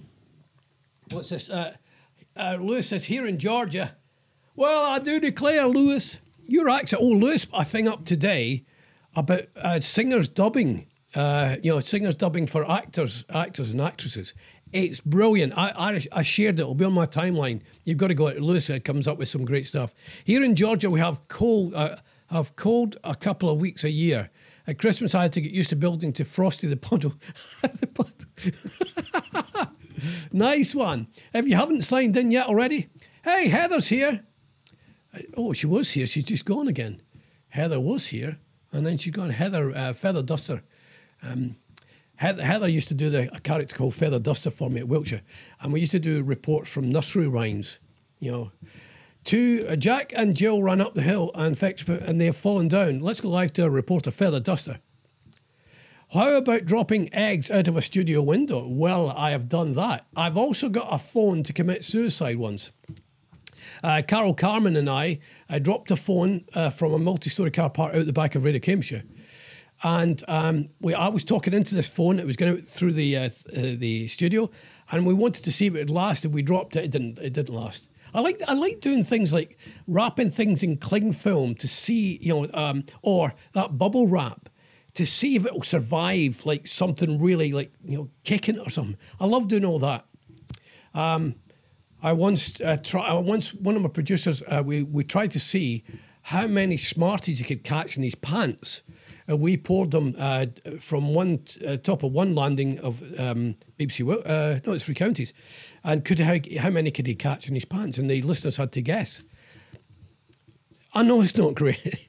What's 1.11 1.29
this? 1.29 1.51
Uh, 1.51 1.75
uh, 2.37 2.59
Lewis 2.61 2.89
says 2.89 3.07
here 3.07 3.27
in 3.27 3.39
Georgia. 3.39 3.97
Well, 4.55 4.85
I 4.85 4.99
do 4.99 5.21
declare, 5.21 5.67
Lewis, 5.67 6.19
your 6.47 6.69
accent. 6.69 7.03
Oh, 7.03 7.09
Lewis, 7.09 7.47
I 7.53 7.65
thing 7.65 7.89
up 7.89 8.05
today 8.05 8.65
about 9.15 9.43
uh, 9.57 9.81
singers 9.81 10.29
dubbing. 10.29 10.87
Uh, 11.15 11.57
you 11.63 11.73
know, 11.73 11.81
singers 11.81 12.15
dubbing 12.15 12.47
for 12.47 12.71
actors, 12.71 13.25
actors 13.31 13.71
and 13.71 13.81
actresses. 13.81 14.35
It's 14.73 15.01
brilliant. 15.01 15.57
I, 15.57 15.71
I, 15.71 16.05
I, 16.13 16.23
shared 16.23 16.59
it. 16.59 16.63
It'll 16.63 16.75
be 16.75 16.85
on 16.85 16.93
my 16.93 17.07
timeline. 17.07 17.63
You've 17.85 17.99
got 17.99 18.09
to 18.09 18.15
go. 18.15 18.27
Lewis 18.27 18.71
comes 18.85 19.09
up 19.09 19.17
with 19.17 19.29
some 19.29 19.45
great 19.45 19.67
stuff. 19.67 19.95
Here 20.25 20.43
in 20.43 20.55
Georgia, 20.55 20.91
we 20.91 21.01
have 21.01 21.27
cold. 21.29 21.75
Uh, 21.75 21.97
have 22.31 22.57
cold 22.57 22.97
a 23.05 23.15
couple 23.15 23.49
of 23.49 23.61
weeks 23.61 23.85
a 23.85 23.91
year. 23.91 24.31
At 24.67 24.81
Christmas, 24.81 25.15
I 25.15 25.23
had 25.23 25.33
to 25.35 25.41
get 25.41 25.53
used 25.53 25.71
to 25.71 25.77
building 25.77 26.13
to 26.15 26.25
Frosty 26.25 26.67
the 26.67 26.77
Puddle. 26.77 27.15
nice 30.33 30.75
one. 30.75 31.09
If 31.33 31.47
you 31.47 31.57
haven't 31.57 31.83
signed 31.83 32.17
in 32.17 32.31
yet 32.31 32.47
already, 32.47 32.89
hey, 33.25 33.49
Heather's 33.49 33.89
here. 33.89 34.25
Oh, 35.37 35.53
she 35.53 35.67
was 35.67 35.91
here. 35.91 36.07
She's 36.07 36.25
just 36.25 36.45
gone 36.45 36.69
again. 36.69 37.01
Heather 37.49 37.81
was 37.81 38.09
here, 38.09 38.39
and 38.73 38.87
then 38.87 38.99
she's 38.99 39.13
gone. 39.13 39.31
Heather 39.31 39.75
uh, 39.75 39.93
Feather 39.93 40.23
Duster. 40.23 40.63
Um, 41.23 41.57
Heather, 42.17 42.69
used 42.69 42.89
to 42.89 42.95
do 42.95 43.11
the, 43.11 43.35
a 43.35 43.41
character 43.41 43.77
called 43.77 43.95
Feather 43.95 44.19
Duster 44.19 44.51
for 44.51 44.71
me 44.71 44.81
at 44.81 44.89
Wiltshire, 44.89 45.23
and 45.61 45.73
we 45.73 45.81
used 45.81 45.93
to 45.93 45.99
do 45.99 46.23
reports 46.23 46.71
from 46.71 46.91
nursery 46.91 47.29
rhymes. 47.29 47.79
You 48.21 48.33
know, 48.33 48.53
two 49.25 49.67
uh, 49.69 49.77
Jack 49.77 50.13
and 50.17 50.35
Jill 50.35 50.63
ran 50.63 50.81
up 50.81 50.95
the 50.95 51.03
hill 51.03 51.31
and 51.35 51.61
and 51.63 52.21
they 52.21 52.27
have 52.27 52.37
fallen 52.37 52.69
down. 52.69 53.01
Let's 53.01 53.21
go 53.21 53.29
live 53.29 53.53
to 53.55 53.65
a 53.65 53.71
reporter, 53.71 54.11
Feather 54.11 54.41
Duster. 54.41 54.79
How 56.13 56.37
about 56.37 56.65
dropping 56.65 57.13
eggs 57.13 57.51
out 57.51 57.69
of 57.69 57.77
a 57.77 57.83
studio 57.83 58.23
window? 58.23 58.67
Well, 58.69 59.11
I 59.11 59.33
have 59.33 59.49
done 59.49 59.75
that. 59.75 60.07
I've 60.17 60.37
also 60.37 60.69
got 60.69 60.93
a 60.93 60.99
phone 60.99 61.43
to 61.43 61.53
commit 61.53 61.85
suicide 61.85 62.37
once. 62.37 62.71
Uh, 63.83 64.03
Carol 64.07 64.35
Carmen 64.35 64.77
and 64.77 64.89
I, 64.89 65.19
I 65.49 65.59
dropped 65.59 65.91
a 65.91 65.97
phone 65.97 66.45
uh, 66.55 66.71
from 66.71 66.93
a 66.93 66.99
multi-story 66.99 67.51
car 67.51 67.71
park 67.71 67.95
out 67.95 68.07
the 68.07 68.13
back 68.13 68.35
of 68.35 68.45
Radio 68.45 68.61
Cambridgeshire 68.61 69.03
and 69.83 70.23
um, 70.29 70.65
we, 70.81 70.95
I 70.95 71.09
was 71.09 71.25
talking 71.25 71.53
into 71.53 71.75
this 71.75 71.89
phone. 71.89 72.19
It 72.19 72.27
was 72.27 72.37
going 72.37 72.59
through 72.59 72.93
the 72.93 73.17
uh, 73.17 73.25
uh, 73.25 73.31
the 73.77 74.09
studio, 74.09 74.51
and 74.91 75.07
we 75.07 75.15
wanted 75.15 75.45
to 75.45 75.53
see 75.53 75.67
if 75.67 75.75
it 75.75 75.79
would 75.79 75.91
last. 75.91 76.25
We 76.27 76.43
dropped 76.43 76.77
it, 76.77 76.85
it 76.85 76.91
didn't. 76.91 77.19
It 77.19 77.33
didn't 77.33 77.55
last. 77.55 77.89
I 78.15 78.21
like 78.21 78.41
I 78.49 78.55
like 78.55 78.81
doing 78.81 79.05
things 79.05 79.33
like 79.33 79.59
wrapping 79.87 80.31
things 80.31 80.63
in 80.63 80.79
cling 80.79 81.13
film 81.13 81.55
to 81.57 81.69
see, 81.69 82.19
you 82.23 82.35
know, 82.35 82.49
um, 82.55 82.85
or 83.03 83.35
that 83.53 83.77
bubble 83.77 84.07
wrap 84.07 84.49
to 84.97 85.07
see 85.07 85.37
if 85.37 85.47
it 85.47 85.53
will 85.53 85.63
survive, 85.63 86.45
like 86.45 86.67
something 86.67 87.19
really 87.19 87.53
like 87.53 87.73
you 87.85 87.99
know 87.99 88.11
kicking 88.25 88.59
or 88.59 88.69
something. 88.69 88.97
I 89.21 89.27
love 89.27 89.49
doing 89.49 89.65
all 89.65 89.79
that. 89.79 90.05
Um, 90.95 91.37
I 92.03 92.13
once 92.13 92.61
uh, 92.61 92.77
try. 92.83 93.13
Once 93.15 93.55
one 93.55 93.77
of 93.77 93.83
my 93.83 93.89
producers, 93.89 94.43
uh, 94.43 94.63
we 94.65 94.83
we 94.83 95.05
tried 95.05 95.31
to 95.33 95.41
see 95.41 95.85
how 96.23 96.47
many 96.47 96.77
Smarties 96.77 97.39
he 97.39 97.45
could 97.45 97.65
catch 97.65 97.97
in 97.97 98.03
his 98.03 98.17
pants 98.17 98.83
uh, 99.29 99.37
we 99.37 99.57
poured 99.57 99.91
them 99.91 100.15
uh, 100.19 100.47
from 100.79 101.15
one 101.15 101.41
uh, 101.67 101.77
top 101.77 102.03
of 102.03 102.13
one 102.13 102.35
landing 102.35 102.79
of 102.81 103.03
um, 103.19 103.57
BBC. 103.79 104.09
Uh, 104.09 104.61
no, 104.67 104.73
it's 104.73 104.85
three 104.85 104.95
counties, 104.95 105.33
and 105.85 106.05
could 106.05 106.19
how, 106.19 106.37
how 106.61 106.71
many 106.71 106.91
could 106.91 107.07
he 107.07 107.15
catch 107.15 107.49
in 107.49 107.55
his 107.55 107.65
pants? 107.65 107.99
And 107.99 108.11
the 108.11 108.23
listeners 108.23 108.57
had 108.57 108.73
to 108.73 108.83
guess. 108.83 109.23
I 110.95 111.03
know 111.03 111.21
it's 111.21 111.37
not 111.37 111.55
great. 111.57 112.09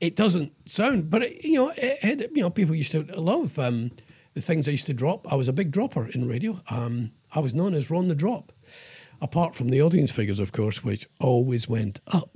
It 0.00 0.16
doesn't 0.16 0.52
sound, 0.66 1.10
but 1.10 1.22
it, 1.22 1.44
you 1.44 1.54
know, 1.54 1.72
it, 1.76 2.30
you 2.34 2.42
know, 2.42 2.50
people 2.50 2.74
used 2.74 2.92
to 2.92 3.02
love 3.20 3.58
um, 3.58 3.90
the 4.34 4.40
things 4.40 4.68
I 4.68 4.72
used 4.72 4.86
to 4.86 4.94
drop. 4.94 5.30
I 5.32 5.36
was 5.36 5.48
a 5.48 5.52
big 5.52 5.70
dropper 5.70 6.08
in 6.08 6.28
radio. 6.28 6.60
Um, 6.68 7.12
I 7.32 7.40
was 7.40 7.54
known 7.54 7.74
as 7.74 7.90
Ron 7.90 8.08
the 8.08 8.14
Drop, 8.14 8.52
apart 9.20 9.54
from 9.54 9.70
the 9.70 9.82
audience 9.82 10.10
figures, 10.10 10.38
of 10.38 10.52
course, 10.52 10.84
which 10.84 11.08
always 11.20 11.68
went 11.68 12.00
up. 12.08 12.30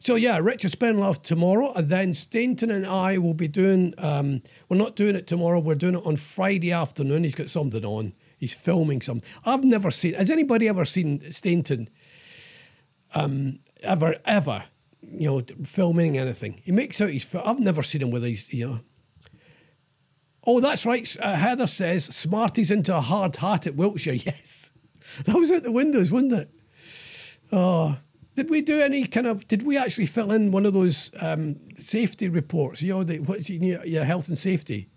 So 0.00 0.16
yeah, 0.16 0.38
Richard 0.38 0.72
Spenlove 0.72 1.22
tomorrow, 1.22 1.72
and 1.74 1.88
then 1.88 2.12
Stainton 2.12 2.72
and 2.72 2.86
I 2.86 3.18
will 3.18 3.34
be 3.34 3.46
doing. 3.46 3.94
Um, 3.98 4.42
we're 4.68 4.76
not 4.76 4.96
doing 4.96 5.14
it 5.14 5.28
tomorrow. 5.28 5.60
We're 5.60 5.76
doing 5.76 5.94
it 5.94 6.04
on 6.04 6.16
Friday 6.16 6.72
afternoon. 6.72 7.22
He's 7.22 7.36
got 7.36 7.50
something 7.50 7.84
on. 7.84 8.12
He's 8.36 8.54
filming 8.54 9.00
something. 9.00 9.28
I've 9.44 9.62
never 9.62 9.92
seen. 9.92 10.14
Has 10.14 10.28
anybody 10.28 10.68
ever 10.68 10.84
seen 10.84 11.30
Stainton? 11.30 11.88
Um, 13.14 13.60
ever, 13.82 14.16
ever, 14.24 14.64
you 15.12 15.30
know, 15.30 15.42
filming 15.64 16.18
anything. 16.18 16.60
He 16.64 16.72
makes 16.72 17.00
out 17.00 17.10
he's. 17.10 17.34
I've 17.34 17.60
never 17.60 17.82
seen 17.82 18.02
him 18.02 18.10
with 18.10 18.22
his, 18.22 18.52
you 18.52 18.66
know. 18.66 18.80
Oh, 20.44 20.60
that's 20.60 20.84
right. 20.84 21.16
Uh, 21.20 21.34
Heather 21.34 21.66
says 21.66 22.04
Smarties 22.04 22.70
into 22.70 22.96
a 22.96 23.00
hard 23.00 23.36
hat 23.36 23.66
at 23.66 23.76
Wiltshire. 23.76 24.14
Yes, 24.24 24.70
that 25.24 25.36
was 25.36 25.52
out 25.52 25.62
the 25.62 25.72
windows, 25.72 26.10
wasn't 26.10 26.32
it? 26.32 26.50
Oh, 27.50 27.98
did 28.34 28.48
we 28.48 28.62
do 28.62 28.80
any 28.80 29.06
kind 29.06 29.26
of? 29.26 29.46
Did 29.46 29.62
we 29.62 29.76
actually 29.76 30.06
fill 30.06 30.32
in 30.32 30.50
one 30.50 30.64
of 30.64 30.72
those 30.72 31.10
um, 31.20 31.56
safety 31.76 32.28
reports? 32.28 32.80
You 32.82 32.94
know, 32.94 33.04
the, 33.04 33.18
what's 33.20 33.50
your, 33.50 33.84
your 33.84 34.04
health 34.04 34.28
and 34.28 34.38
safety 34.38 34.88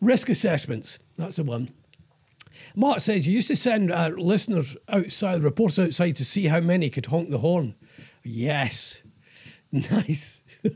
risk 0.00 0.28
assessments? 0.28 0.98
That's 1.16 1.36
the 1.36 1.44
one. 1.44 1.70
Mark 2.74 3.00
says 3.00 3.26
you 3.26 3.34
used 3.34 3.48
to 3.48 3.56
send 3.56 3.90
uh, 3.90 4.10
listeners 4.16 4.76
outside, 4.88 5.42
reporters 5.42 5.78
outside, 5.78 6.16
to 6.16 6.24
see 6.24 6.46
how 6.46 6.60
many 6.60 6.90
could 6.90 7.06
honk 7.06 7.30
the 7.30 7.38
horn. 7.38 7.74
Yes, 8.22 9.02
nice. 9.72 10.40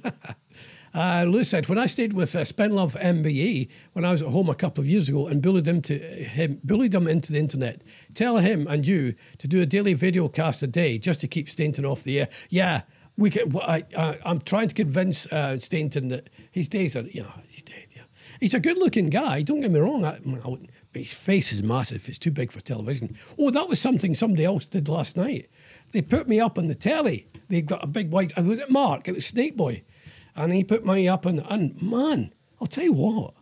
Uh, 0.96 1.24
Lou 1.26 1.42
said, 1.42 1.68
when 1.68 1.76
I 1.76 1.86
stayed 1.86 2.12
with 2.12 2.36
uh, 2.36 2.42
Spenlove 2.42 2.92
MBE 3.02 3.68
when 3.94 4.04
I 4.04 4.12
was 4.12 4.22
at 4.22 4.28
home 4.28 4.48
a 4.48 4.54
couple 4.54 4.80
of 4.82 4.86
years 4.88 5.08
ago 5.08 5.26
and 5.26 5.42
bullied 5.42 5.66
him 5.66 5.82
to 5.82 5.98
him, 5.98 6.60
bullied 6.62 6.94
him 6.94 7.08
into 7.08 7.32
the 7.32 7.38
internet, 7.40 7.82
tell 8.14 8.36
him 8.36 8.68
and 8.68 8.86
you 8.86 9.14
to 9.38 9.48
do 9.48 9.60
a 9.60 9.66
daily 9.66 9.94
video 9.94 10.28
cast 10.28 10.62
a 10.62 10.68
day 10.68 10.98
just 10.98 11.20
to 11.22 11.26
keep 11.26 11.48
Stainton 11.48 11.84
off 11.84 12.04
the 12.04 12.20
air. 12.20 12.28
Yeah, 12.48 12.82
we 13.16 13.30
can. 13.30 13.52
I, 13.56 13.82
I, 13.98 14.18
I'm 14.24 14.40
trying 14.42 14.68
to 14.68 14.74
convince 14.76 15.26
uh, 15.32 15.58
Stainton 15.58 16.06
that 16.08 16.30
his 16.52 16.68
days 16.68 16.94
are, 16.94 17.02
you 17.02 17.22
know, 17.22 17.32
he's 17.48 17.62
dead. 17.62 17.86
Yeah, 17.96 18.02
he's 18.38 18.54
a 18.54 18.60
good-looking 18.60 19.10
guy. 19.10 19.42
Don't 19.42 19.62
get 19.62 19.72
me 19.72 19.80
wrong. 19.80 20.04
I, 20.04 20.18
I 20.44 20.48
wouldn't- 20.48 20.70
his 21.02 21.12
face 21.12 21.52
is 21.52 21.62
massive. 21.62 22.08
It's 22.08 22.18
too 22.18 22.30
big 22.30 22.52
for 22.52 22.60
television. 22.60 23.16
Oh, 23.38 23.50
that 23.50 23.68
was 23.68 23.80
something 23.80 24.14
somebody 24.14 24.44
else 24.44 24.64
did 24.64 24.88
last 24.88 25.16
night. 25.16 25.48
They 25.92 26.02
put 26.02 26.28
me 26.28 26.40
up 26.40 26.58
on 26.58 26.68
the 26.68 26.74
telly. 26.74 27.28
They 27.48 27.62
got 27.62 27.84
a 27.84 27.86
big 27.86 28.10
white. 28.10 28.32
I 28.36 28.40
was 28.40 28.58
it 28.58 28.70
Mark? 28.70 29.06
It 29.08 29.14
was 29.14 29.26
Snake 29.26 29.56
Boy, 29.56 29.82
and 30.34 30.52
he 30.52 30.64
put 30.64 30.84
me 30.86 31.06
up 31.08 31.26
on. 31.26 31.38
And 31.40 31.80
man, 31.82 32.32
I'll 32.60 32.66
tell 32.66 32.84
you 32.84 32.92
what, 32.92 33.34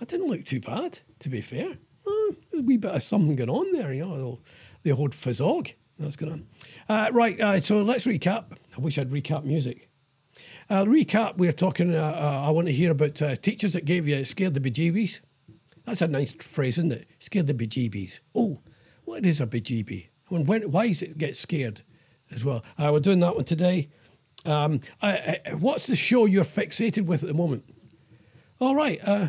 I 0.00 0.04
didn't 0.04 0.28
look 0.28 0.44
too 0.44 0.60
bad. 0.60 1.00
To 1.20 1.28
be 1.28 1.40
fair, 1.40 1.76
Uh, 2.06 2.32
a 2.58 2.62
wee 2.62 2.76
bit 2.76 2.90
of 2.94 3.02
something 3.02 3.36
going 3.36 3.50
on 3.50 3.72
there. 3.72 3.92
You 3.92 4.04
know, 4.06 4.38
the 4.82 4.92
old 4.92 5.12
fizzog 5.12 5.72
that's 5.98 6.16
going 6.16 6.32
on. 6.32 6.46
Uh, 6.88 7.10
right. 7.12 7.40
Uh, 7.40 7.60
so 7.60 7.82
let's 7.82 8.06
recap. 8.06 8.44
I 8.76 8.80
wish 8.80 8.98
I'd 8.98 9.10
recap 9.10 9.44
music. 9.44 9.88
Uh, 10.70 10.84
recap. 10.84 11.36
We're 11.36 11.52
talking. 11.52 11.94
Uh, 11.94 11.98
uh, 11.98 12.48
I 12.48 12.50
want 12.50 12.66
to 12.68 12.72
hear 12.72 12.90
about 12.90 13.20
uh, 13.22 13.36
teachers 13.36 13.72
that 13.74 13.84
gave 13.84 14.08
you 14.08 14.24
scared 14.24 14.54
the 14.54 14.60
bejeebies. 14.60 15.20
That's 15.84 16.02
a 16.02 16.08
nice 16.08 16.32
phrase, 16.34 16.78
isn't 16.78 16.92
it? 16.92 17.08
Scared 17.18 17.46
the 17.46 17.54
bejeebies. 17.54 18.20
Oh, 18.34 18.60
what 19.04 19.26
is 19.26 19.40
a 19.40 19.46
bejeebie? 19.46 20.08
When, 20.28 20.46
when, 20.46 20.70
why 20.70 20.88
does 20.88 21.02
it 21.02 21.18
get 21.18 21.36
scared 21.36 21.82
as 22.30 22.44
well? 22.44 22.64
Uh, 22.78 22.90
we're 22.92 23.00
doing 23.00 23.20
that 23.20 23.34
one 23.34 23.44
today. 23.44 23.90
Um, 24.44 24.80
I, 25.00 25.40
I, 25.46 25.54
what's 25.54 25.86
the 25.86 25.96
show 25.96 26.26
you're 26.26 26.44
fixated 26.44 27.06
with 27.06 27.22
at 27.22 27.28
the 27.28 27.34
moment? 27.34 27.64
All 28.60 28.74
right. 28.74 29.00
Uh, 29.04 29.28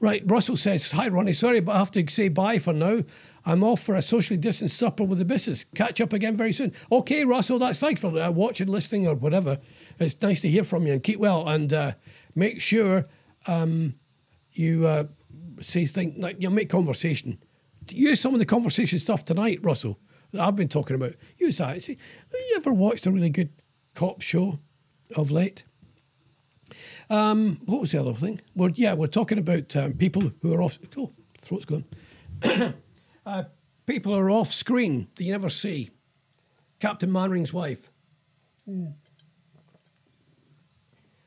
right. 0.00 0.22
Russell 0.26 0.56
says, 0.56 0.90
Hi, 0.92 1.08
Ronnie. 1.08 1.32
Sorry, 1.32 1.60
but 1.60 1.72
I 1.72 1.78
have 1.78 1.90
to 1.92 2.08
say 2.08 2.28
bye 2.28 2.58
for 2.58 2.72
now. 2.72 3.02
I'm 3.44 3.62
off 3.62 3.80
for 3.80 3.94
a 3.94 4.02
socially 4.02 4.36
distanced 4.36 4.76
supper 4.76 5.04
with 5.04 5.18
the 5.18 5.24
missus. 5.24 5.64
Catch 5.76 6.00
up 6.00 6.12
again 6.12 6.36
very 6.36 6.52
soon. 6.52 6.72
Okay, 6.90 7.24
Russell, 7.24 7.60
that's 7.60 7.78
thanks 7.78 8.00
for 8.00 8.08
uh, 8.18 8.30
watching, 8.30 8.66
listening, 8.66 9.06
or 9.06 9.14
whatever. 9.14 9.58
It's 10.00 10.20
nice 10.20 10.40
to 10.40 10.48
hear 10.48 10.64
from 10.64 10.84
you 10.86 10.94
and 10.94 11.02
keep 11.02 11.20
well. 11.20 11.48
And 11.48 11.72
uh, 11.72 11.92
make 12.34 12.60
sure 12.60 13.06
um, 13.46 13.94
you 14.58 14.86
uh, 14.86 15.04
say 15.60 15.86
things 15.86 16.22
like 16.22 16.36
you 16.40 16.50
make 16.50 16.70
conversation. 16.70 17.38
Use 17.88 18.20
some 18.20 18.32
of 18.32 18.40
the 18.40 18.46
conversation 18.46 18.98
stuff 18.98 19.24
tonight, 19.24 19.60
Russell, 19.62 19.98
that 20.32 20.42
I've 20.42 20.56
been 20.56 20.68
talking 20.68 20.96
about. 20.96 21.14
Use 21.38 21.58
that. 21.58 21.82
Say, 21.82 21.96
have 22.32 22.32
you 22.32 22.54
ever 22.56 22.72
watched 22.72 23.06
a 23.06 23.10
really 23.10 23.30
good 23.30 23.50
cop 23.94 24.22
show 24.22 24.58
of 25.14 25.30
late? 25.30 25.64
Um, 27.08 27.60
what 27.66 27.80
was 27.80 27.92
the 27.92 28.00
other 28.00 28.14
thing? 28.14 28.40
Well, 28.54 28.70
yeah, 28.74 28.94
we're 28.94 29.06
talking 29.06 29.38
about 29.38 29.74
um, 29.76 29.92
people 29.94 30.32
who 30.42 30.52
are 30.52 30.62
off. 30.62 30.78
Oh, 30.96 31.12
throat's 31.40 31.64
gone. 31.64 31.84
uh, 33.26 33.44
people 33.86 34.12
who 34.14 34.18
are 34.18 34.30
off 34.30 34.52
screen 34.52 35.06
that 35.14 35.24
you 35.24 35.32
never 35.32 35.48
see. 35.48 35.90
Captain 36.80 37.10
Mainwaring's 37.10 37.52
wife. 37.52 37.88
And 38.66 38.94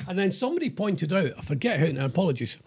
then 0.08 0.32
somebody 0.32 0.70
pointed 0.70 1.14
out, 1.14 1.32
I 1.38 1.42
forget 1.42 1.80
who, 1.80 1.86
and 1.86 2.00
apologies. 2.00 2.58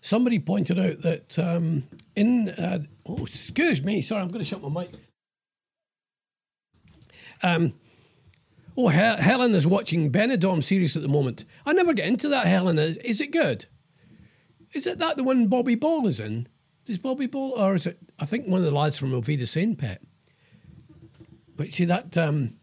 Somebody 0.00 0.38
pointed 0.38 0.78
out 0.78 1.02
that 1.02 1.38
um, 1.38 1.84
in, 2.16 2.48
uh, 2.50 2.80
oh, 3.06 3.22
excuse 3.22 3.82
me, 3.82 4.00
sorry, 4.02 4.22
I'm 4.22 4.28
going 4.28 4.40
to 4.40 4.44
shut 4.44 4.62
my 4.62 4.82
mic. 4.82 4.90
Um, 7.42 7.74
oh, 8.76 8.88
Hel- 8.88 9.18
Helen 9.18 9.54
is 9.54 9.66
watching 9.66 10.10
Benidorm 10.10 10.62
series 10.62 10.96
at 10.96 11.02
the 11.02 11.08
moment. 11.08 11.44
I 11.66 11.72
never 11.72 11.92
get 11.92 12.06
into 12.06 12.28
that, 12.28 12.46
Helen. 12.46 12.78
Is, 12.78 12.96
is 12.98 13.20
it 13.20 13.30
good? 13.30 13.66
Is 14.72 14.86
it 14.86 14.98
that 14.98 15.16
the 15.16 15.24
one 15.24 15.48
Bobby 15.48 15.74
Ball 15.74 16.06
is 16.06 16.20
in? 16.20 16.48
Does 16.86 16.98
Bobby 16.98 17.26
Ball, 17.26 17.52
or 17.58 17.74
is 17.74 17.86
it, 17.86 17.98
I 18.18 18.24
think 18.24 18.46
one 18.46 18.60
of 18.60 18.64
the 18.64 18.70
lads 18.70 18.98
from 18.98 19.14
Auf 19.14 19.26
Wiedersehen 19.26 19.76
Pet? 19.76 20.00
But 21.56 21.72
see, 21.72 21.84
that 21.84 22.16
um, 22.16 22.54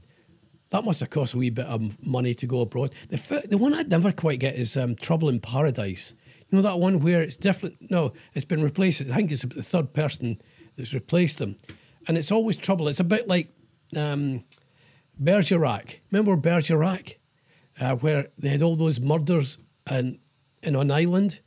that 0.69 0.83
must 0.83 1.01
have 1.01 1.11
cost 1.11 1.33
a 1.33 1.37
wee 1.37 1.49
bit 1.49 1.65
of 1.67 2.05
money 2.05 2.33
to 2.33 2.47
go 2.47 2.61
abroad. 2.61 2.93
The, 3.09 3.17
fi- 3.17 3.45
the 3.47 3.57
one 3.57 3.73
I 3.73 3.83
never 3.83 4.11
quite 4.11 4.39
get 4.39 4.55
is 4.55 4.75
um, 4.75 4.95
Trouble 4.95 5.29
in 5.29 5.39
Paradise. 5.39 6.13
You 6.49 6.57
know 6.57 6.61
that 6.61 6.79
one 6.79 6.99
where 6.99 7.21
it's 7.21 7.35
different? 7.35 7.75
No, 7.91 8.13
it's 8.33 8.45
been 8.45 8.63
replaced. 8.63 9.01
I 9.01 9.15
think 9.15 9.31
it's 9.31 9.43
the 9.43 9.63
third 9.63 9.93
person 9.93 10.41
that's 10.77 10.93
replaced 10.93 11.39
them, 11.39 11.57
and 12.07 12.17
it's 12.17 12.31
always 12.31 12.55
trouble. 12.55 12.87
It's 12.87 12.99
a 12.99 13.03
bit 13.03 13.27
like 13.27 13.53
um, 13.95 14.45
Bergerac. 15.19 15.99
Remember 16.11 16.37
Bergerac, 16.37 17.17
uh, 17.81 17.95
where 17.95 18.29
they 18.37 18.49
had 18.49 18.61
all 18.61 18.75
those 18.75 18.99
murders 18.99 19.57
and 19.85 20.19
in 20.63 20.75
an 20.75 20.91
island, 20.91 21.41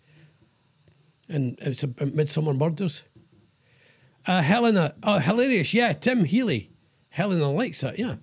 and 1.29 1.59
it's 1.61 1.83
a, 1.83 1.87
a 1.87 2.07
Midsomer 2.07 2.57
Murders. 2.57 3.03
Uh, 4.27 4.43
Helena, 4.43 4.95
oh, 5.03 5.19
hilarious, 5.19 5.73
yeah. 5.73 5.95
Tim 5.95 6.25
Healy, 6.25 6.71
Helena 7.09 7.51
likes 7.51 7.81
that, 7.81 7.99
yeah. 7.99 8.17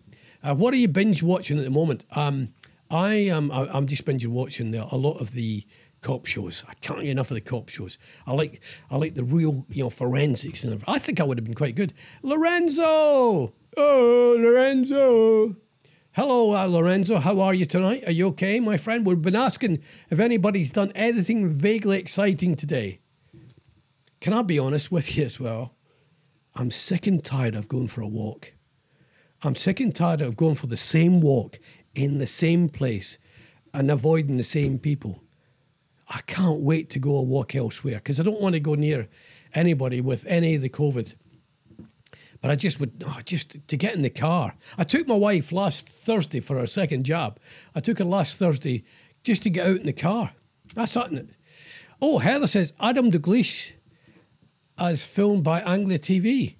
Uh, 0.43 0.53
what 0.53 0.73
are 0.73 0.77
you 0.77 0.87
binge 0.87 1.23
watching 1.23 1.57
at 1.57 1.65
the 1.65 1.71
moment? 1.71 2.05
Um, 2.11 2.53
I 2.89 3.13
am. 3.15 3.51
I'm 3.51 3.87
just 3.87 4.05
binge 4.05 4.25
watching 4.25 4.71
the, 4.71 4.85
a 4.85 4.95
lot 4.95 5.19
of 5.19 5.31
the 5.31 5.65
cop 6.01 6.25
shows. 6.25 6.63
I 6.67 6.73
can't 6.75 7.01
get 7.01 7.09
enough 7.09 7.31
of 7.31 7.35
the 7.35 7.41
cop 7.41 7.69
shows. 7.69 7.97
I 8.25 8.33
like. 8.33 8.63
I 8.89 8.97
like 8.97 9.15
the 9.15 9.23
real, 9.23 9.65
you 9.69 9.83
know, 9.83 9.89
forensics 9.89 10.63
and 10.63 10.73
everything. 10.73 10.93
I 10.93 10.99
think 10.99 11.19
I 11.19 11.23
would 11.23 11.37
have 11.37 11.45
been 11.45 11.55
quite 11.55 11.75
good. 11.75 11.93
Lorenzo, 12.21 13.53
oh 13.77 14.35
Lorenzo. 14.39 15.55
Hello, 16.13 16.55
uh, 16.55 16.65
Lorenzo. 16.65 17.17
How 17.17 17.39
are 17.41 17.53
you 17.53 17.67
tonight? 17.67 18.03
Are 18.07 18.11
you 18.11 18.27
okay, 18.29 18.59
my 18.59 18.77
friend? 18.77 19.05
We've 19.05 19.21
been 19.21 19.35
asking 19.35 19.83
if 20.09 20.19
anybody's 20.19 20.71
done 20.71 20.91
anything 20.95 21.49
vaguely 21.49 21.99
exciting 21.99 22.55
today. 22.55 23.01
Can 24.19 24.33
I 24.33 24.41
be 24.41 24.57
honest 24.57 24.91
with 24.91 25.15
you 25.15 25.25
as 25.25 25.39
well? 25.39 25.75
I'm 26.55 26.71
sick 26.71 27.05
and 27.05 27.23
tired 27.23 27.53
of 27.53 27.67
going 27.67 27.87
for 27.87 28.01
a 28.01 28.07
walk. 28.07 28.53
I'm 29.43 29.55
sick 29.55 29.79
and 29.79 29.95
tired 29.95 30.21
of 30.21 30.35
going 30.35 30.55
for 30.55 30.65
the 30.65 30.75
same 30.75 31.21
walk 31.21 31.59
in 31.93 32.17
the 32.17 32.25
same 32.25 32.67
place 32.67 33.19
and 33.73 33.91
avoiding 33.91 34.37
the 34.37 34.43
same 34.43 34.79
people. 34.79 35.21
I 36.09 36.19
can't 36.27 36.61
wait 36.61 36.89
to 36.91 36.99
go 36.99 37.17
a 37.17 37.21
walk 37.21 37.55
elsewhere 37.55 37.95
because 37.95 38.19
I 38.19 38.23
don't 38.23 38.41
want 38.41 38.53
to 38.53 38.59
go 38.59 38.75
near 38.75 39.07
anybody 39.53 40.01
with 40.01 40.25
any 40.25 40.55
of 40.55 40.61
the 40.61 40.69
COVID. 40.69 41.13
But 42.41 42.51
I 42.51 42.55
just 42.55 42.79
would, 42.79 43.03
oh, 43.05 43.19
just 43.25 43.67
to 43.67 43.77
get 43.77 43.95
in 43.95 44.03
the 44.03 44.09
car. 44.09 44.55
I 44.77 44.83
took 44.83 45.07
my 45.07 45.15
wife 45.15 45.51
last 45.51 45.89
Thursday 45.89 46.39
for 46.39 46.57
her 46.59 46.67
second 46.67 47.03
job. 47.03 47.39
I 47.75 47.79
took 47.79 47.97
her 47.97 48.05
last 48.05 48.37
Thursday 48.37 48.83
just 49.23 49.43
to 49.43 49.49
get 49.49 49.67
out 49.67 49.77
in 49.77 49.85
the 49.85 49.93
car. 49.93 50.31
That's 50.75 50.91
something. 50.91 51.29
Oh, 52.01 52.19
Heather 52.19 52.47
says 52.47 52.73
Adam 52.79 53.11
Dalgliesh 53.11 53.73
as 54.77 55.05
filmed 55.05 55.43
by 55.43 55.61
Anglia 55.61 55.99
TV. 55.99 56.55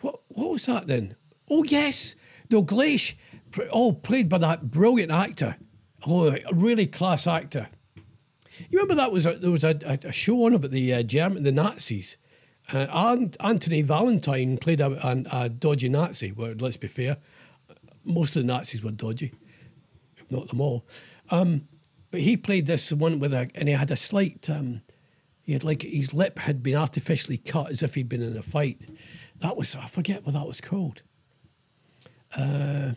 What 0.00 0.20
what 0.28 0.50
was 0.50 0.66
that 0.66 0.86
then? 0.86 1.16
Oh 1.50 1.64
yes, 1.64 2.14
Dalgliesh, 2.48 3.14
pr- 3.50 3.62
oh 3.72 3.92
played 3.92 4.28
by 4.28 4.38
that 4.38 4.70
brilliant 4.70 5.12
actor. 5.12 5.56
Oh, 6.06 6.30
a 6.30 6.54
really 6.54 6.86
class 6.86 7.26
actor. 7.26 7.68
You 8.58 8.78
remember 8.78 8.94
that 8.96 9.12
was 9.12 9.26
a, 9.26 9.32
there 9.32 9.50
was 9.50 9.64
a, 9.64 9.78
a, 10.04 10.12
show 10.12 10.46
on 10.46 10.54
about 10.54 10.70
the 10.70 10.94
uh, 10.94 11.02
German 11.02 11.42
the 11.42 11.52
Nazis. 11.52 12.16
Uh, 12.72 12.86
and 12.90 13.36
Anthony 13.40 13.82
Valentine 13.82 14.58
played 14.58 14.80
a, 14.80 14.90
a, 15.06 15.44
a 15.44 15.48
dodgy 15.48 15.88
Nazi. 15.88 16.32
Well, 16.32 16.54
let's 16.58 16.76
be 16.76 16.88
fair, 16.88 17.16
most 18.04 18.34
of 18.36 18.42
the 18.42 18.52
Nazis 18.52 18.82
were 18.82 18.90
dodgy, 18.90 19.32
if 20.16 20.30
not 20.30 20.48
them 20.48 20.60
all. 20.60 20.84
Um, 21.30 21.68
but 22.10 22.20
he 22.20 22.36
played 22.36 22.66
this 22.66 22.92
one 22.92 23.18
with 23.18 23.34
a, 23.34 23.50
and 23.54 23.68
he 23.68 23.74
had 23.74 23.90
a 23.90 23.96
slight. 23.96 24.48
Um, 24.48 24.82
he 25.42 25.52
had 25.52 25.62
like 25.62 25.82
his 25.82 26.12
lip 26.12 26.40
had 26.40 26.62
been 26.62 26.74
artificially 26.74 27.36
cut 27.36 27.70
as 27.70 27.82
if 27.82 27.94
he'd 27.94 28.08
been 28.08 28.22
in 28.22 28.36
a 28.36 28.42
fight. 28.42 28.86
That 29.40 29.56
was 29.56 29.76
I 29.76 29.86
forget 29.86 30.24
what 30.24 30.32
that 30.32 30.46
was 30.46 30.60
called. 30.60 31.02
Uh, 32.36 32.92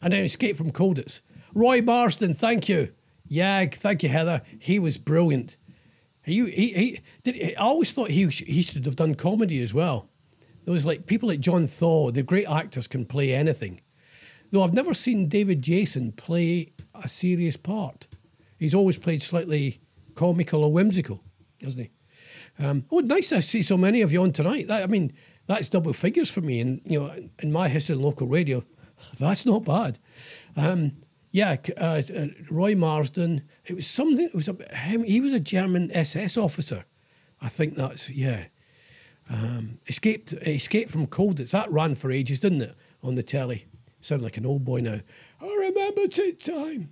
and 0.00 0.12
then 0.12 0.24
Escape 0.24 0.56
from 0.56 0.72
Colditz. 0.72 1.20
Roy 1.54 1.80
Marsden, 1.80 2.34
thank 2.34 2.68
you. 2.68 2.92
Yeah, 3.26 3.64
thank 3.66 4.02
you, 4.02 4.08
Heather. 4.08 4.42
He 4.58 4.78
was 4.78 4.98
brilliant. 4.98 5.56
He 6.24 6.44
he, 6.50 6.72
he 6.72 7.00
did. 7.22 7.56
I 7.56 7.60
always 7.60 7.92
thought 7.92 8.10
he 8.10 8.26
he 8.26 8.62
should 8.62 8.84
have 8.84 8.96
done 8.96 9.14
comedy 9.14 9.62
as 9.62 9.74
well. 9.74 10.08
There 10.64 10.74
was 10.74 10.86
like 10.86 11.06
people 11.06 11.28
like 11.28 11.40
John 11.40 11.66
Thaw. 11.66 12.10
The 12.10 12.22
great 12.22 12.48
actors 12.48 12.86
can 12.86 13.04
play 13.04 13.34
anything. 13.34 13.80
Though 14.50 14.62
I've 14.62 14.74
never 14.74 14.94
seen 14.94 15.28
David 15.28 15.62
Jason 15.62 16.12
play 16.12 16.72
a 16.94 17.08
serious 17.08 17.56
part. 17.56 18.06
He's 18.58 18.74
always 18.74 18.98
played 18.98 19.22
slightly 19.22 19.80
comical 20.14 20.62
or 20.62 20.72
whimsical, 20.72 21.24
hasn't 21.62 21.86
he? 21.86 22.64
Um, 22.64 22.84
oh, 22.90 23.00
nice 23.00 23.30
to 23.30 23.42
see 23.42 23.62
so 23.62 23.76
many 23.76 24.02
of 24.02 24.12
you 24.12 24.22
on 24.22 24.32
tonight. 24.32 24.68
That, 24.68 24.82
I 24.82 24.86
mean, 24.86 25.12
that's 25.46 25.68
double 25.68 25.92
figures 25.92 26.30
for 26.30 26.42
me. 26.42 26.60
And 26.60 26.80
you 26.84 27.00
know, 27.00 27.14
in 27.40 27.50
my 27.50 27.68
history 27.68 27.96
in 27.96 28.02
local 28.02 28.26
radio, 28.26 28.62
that's 29.18 29.46
not 29.46 29.64
bad. 29.64 29.98
Um, 30.56 30.92
yeah, 31.32 31.56
uh, 31.78 32.02
uh, 32.14 32.26
Roy 32.50 32.74
Marsden. 32.76 33.42
It 33.64 33.74
was 33.74 33.86
something. 33.86 34.26
It 34.26 34.34
was 34.34 34.48
a, 34.48 34.76
him. 34.76 35.02
He 35.02 35.20
was 35.20 35.32
a 35.32 35.40
German 35.40 35.90
SS 35.92 36.36
officer. 36.36 36.84
I 37.40 37.48
think 37.48 37.74
that's 37.74 38.10
yeah. 38.10 38.44
Um, 39.30 39.78
escaped 39.86 40.34
escaped 40.34 40.90
from 40.90 41.06
Colditz. 41.06 41.50
That 41.50 41.72
ran 41.72 41.94
for 41.94 42.12
ages, 42.12 42.40
didn't 42.40 42.62
it? 42.62 42.74
On 43.02 43.14
the 43.14 43.22
telly. 43.22 43.66
Sound 44.00 44.22
like 44.22 44.36
an 44.36 44.44
old 44.44 44.64
boy 44.64 44.80
now. 44.80 45.00
I 45.40 45.56
remember 45.60 46.06
tea 46.06 46.32
time. 46.32 46.90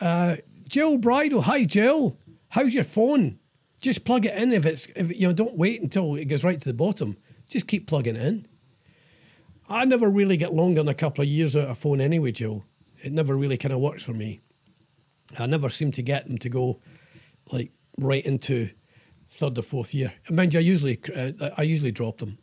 Uh, 0.00 0.36
Jill 0.68 0.98
Bridle, 0.98 1.42
hi 1.42 1.64
Jill. 1.64 2.18
How's 2.48 2.74
your 2.74 2.84
phone? 2.84 3.38
Just 3.80 4.04
plug 4.04 4.26
it 4.26 4.34
in 4.34 4.52
if 4.52 4.66
it's 4.66 4.86
if 4.96 5.14
you 5.14 5.28
know. 5.28 5.32
Don't 5.32 5.56
wait 5.56 5.80
until 5.80 6.16
it 6.16 6.24
goes 6.24 6.42
right 6.42 6.60
to 6.60 6.68
the 6.68 6.74
bottom. 6.74 7.16
Just 7.48 7.68
keep 7.68 7.86
plugging 7.86 8.16
it 8.16 8.24
in. 8.24 8.48
I 9.68 9.84
never 9.84 10.10
really 10.10 10.36
get 10.36 10.52
longer 10.52 10.80
than 10.80 10.88
a 10.88 10.94
couple 10.94 11.22
of 11.22 11.28
years 11.28 11.54
out 11.54 11.68
of 11.68 11.78
phone 11.78 12.00
anyway, 12.00 12.32
Jill. 12.32 12.64
It 13.02 13.12
never 13.12 13.36
really 13.36 13.56
kind 13.56 13.72
of 13.72 13.80
works 13.80 14.02
for 14.02 14.12
me. 14.12 14.40
I 15.38 15.46
never 15.46 15.68
seem 15.70 15.92
to 15.92 16.02
get 16.02 16.26
them 16.26 16.38
to 16.38 16.48
go 16.48 16.80
like 17.52 17.72
right 17.98 18.24
into 18.24 18.70
third 19.30 19.58
or 19.58 19.62
fourth 19.62 19.94
year. 19.94 20.12
Mind 20.30 20.54
you, 20.54 20.60
I 20.60 20.62
usually 20.62 20.98
uh, 21.14 21.50
I 21.56 21.62
usually 21.62 21.92
drop 21.92 22.18
them. 22.18 22.38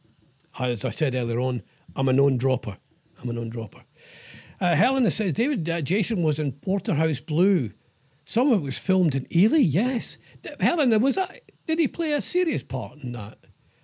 As 0.59 0.85
I 0.85 0.89
said 0.91 1.15
earlier 1.15 1.39
on, 1.39 1.63
I'm 1.95 2.09
a 2.09 2.13
known 2.13 2.37
dropper. 2.37 2.77
I'm 3.21 3.29
a 3.29 3.33
known 3.33 3.49
dropper. 3.49 3.83
Uh, 4.59 4.75
Helena 4.75 5.11
says 5.11 5.33
David 5.33 5.69
uh, 5.69 5.81
Jason 5.81 6.23
was 6.23 6.39
in 6.39 6.51
Porterhouse 6.51 7.19
Blue. 7.19 7.71
Some 8.25 8.51
of 8.51 8.61
it 8.61 8.63
was 8.63 8.77
filmed 8.77 9.15
in 9.15 9.27
Ely. 9.35 9.57
Yes, 9.57 10.17
D- 10.41 10.51
Helena 10.59 10.99
was 10.99 11.15
that? 11.15 11.41
Did 11.67 11.79
he 11.79 11.87
play 11.87 12.13
a 12.13 12.21
serious 12.21 12.63
part 12.63 12.97
in 12.99 13.11
that? 13.13 13.39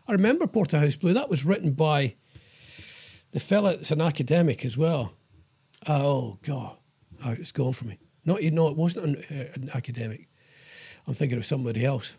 I 0.07 0.13
remember 0.13 0.47
Porterhouse 0.47 0.95
Blue. 0.95 1.13
That 1.13 1.30
was 1.30 1.45
written 1.45 1.72
by 1.72 2.15
the 3.32 3.39
fella 3.39 3.76
that's 3.76 3.91
an 3.91 4.01
academic 4.01 4.65
as 4.65 4.78
well. 4.78 5.13
Oh 5.88 6.38
God, 6.44 6.78
oh, 7.26 7.32
it's 7.32 7.52
gone 7.52 7.74
for 7.74 7.86
me. 7.86 7.98
Not 8.26 8.44
you 8.44 8.52
know, 8.52 8.68
it 8.68 8.78
wasn't 8.78 9.06
an, 9.06 9.16
uh, 9.32 9.52
an 9.56 9.72
academic. 9.74 10.28
I'm 11.08 11.14
thinking 11.14 11.38
of 11.38 11.46
somebody 11.46 11.86
else. 11.86 12.16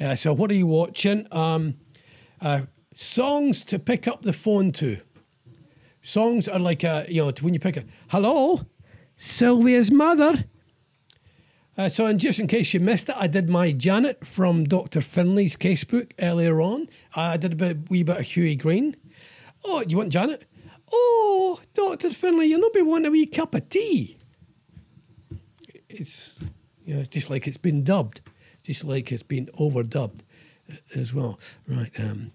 Uh, 0.00 0.14
so 0.14 0.32
what 0.32 0.50
are 0.50 0.54
you 0.54 0.66
watching? 0.66 1.26
Um, 1.30 1.76
uh, 2.40 2.62
songs 2.94 3.64
to 3.66 3.78
pick 3.78 4.08
up 4.08 4.22
the 4.22 4.32
phone 4.32 4.72
to. 4.72 4.98
Songs 6.02 6.48
are 6.48 6.58
like 6.58 6.84
a, 6.84 7.06
you 7.08 7.24
know 7.24 7.32
when 7.40 7.54
you 7.54 7.60
pick 7.60 7.76
a 7.76 7.84
hello, 8.08 8.60
Sylvia's 9.16 9.90
mother. 9.90 10.44
Uh, 11.76 11.88
so, 11.88 12.06
and 12.06 12.20
just 12.20 12.38
in 12.38 12.46
case 12.46 12.72
you 12.72 12.78
missed 12.78 13.08
it, 13.08 13.16
I 13.18 13.26
did 13.26 13.50
my 13.50 13.72
Janet 13.72 14.24
from 14.24 14.64
Dr. 14.64 15.00
Finlay's 15.00 15.56
casebook 15.56 16.12
earlier 16.20 16.60
on. 16.60 16.88
I 17.16 17.36
did 17.36 17.52
a 17.52 17.56
bit, 17.56 17.90
wee 17.90 18.04
bit 18.04 18.18
of 18.18 18.26
Hughie 18.26 18.54
Green. 18.54 18.96
Oh, 19.64 19.82
you 19.86 19.96
want 19.96 20.10
Janet? 20.10 20.44
Oh, 20.96 21.60
Dr. 21.74 22.10
Finlay, 22.10 22.46
you'll 22.46 22.60
not 22.60 22.72
be 22.72 22.82
wanting 22.82 23.06
a 23.06 23.10
wee 23.10 23.26
cup 23.26 23.54
of 23.54 23.68
tea. 23.68 24.16
It's, 25.88 26.40
you 26.84 26.94
know, 26.94 27.00
it's 27.00 27.08
just 27.08 27.30
like 27.30 27.48
it's 27.48 27.56
been 27.56 27.82
dubbed, 27.82 28.20
just 28.62 28.84
like 28.84 29.10
it's 29.10 29.24
been 29.24 29.46
overdubbed 29.58 30.20
uh, 30.70 30.76
as 30.94 31.12
well. 31.12 31.40
Right. 31.66 31.90
Um, 31.98 32.30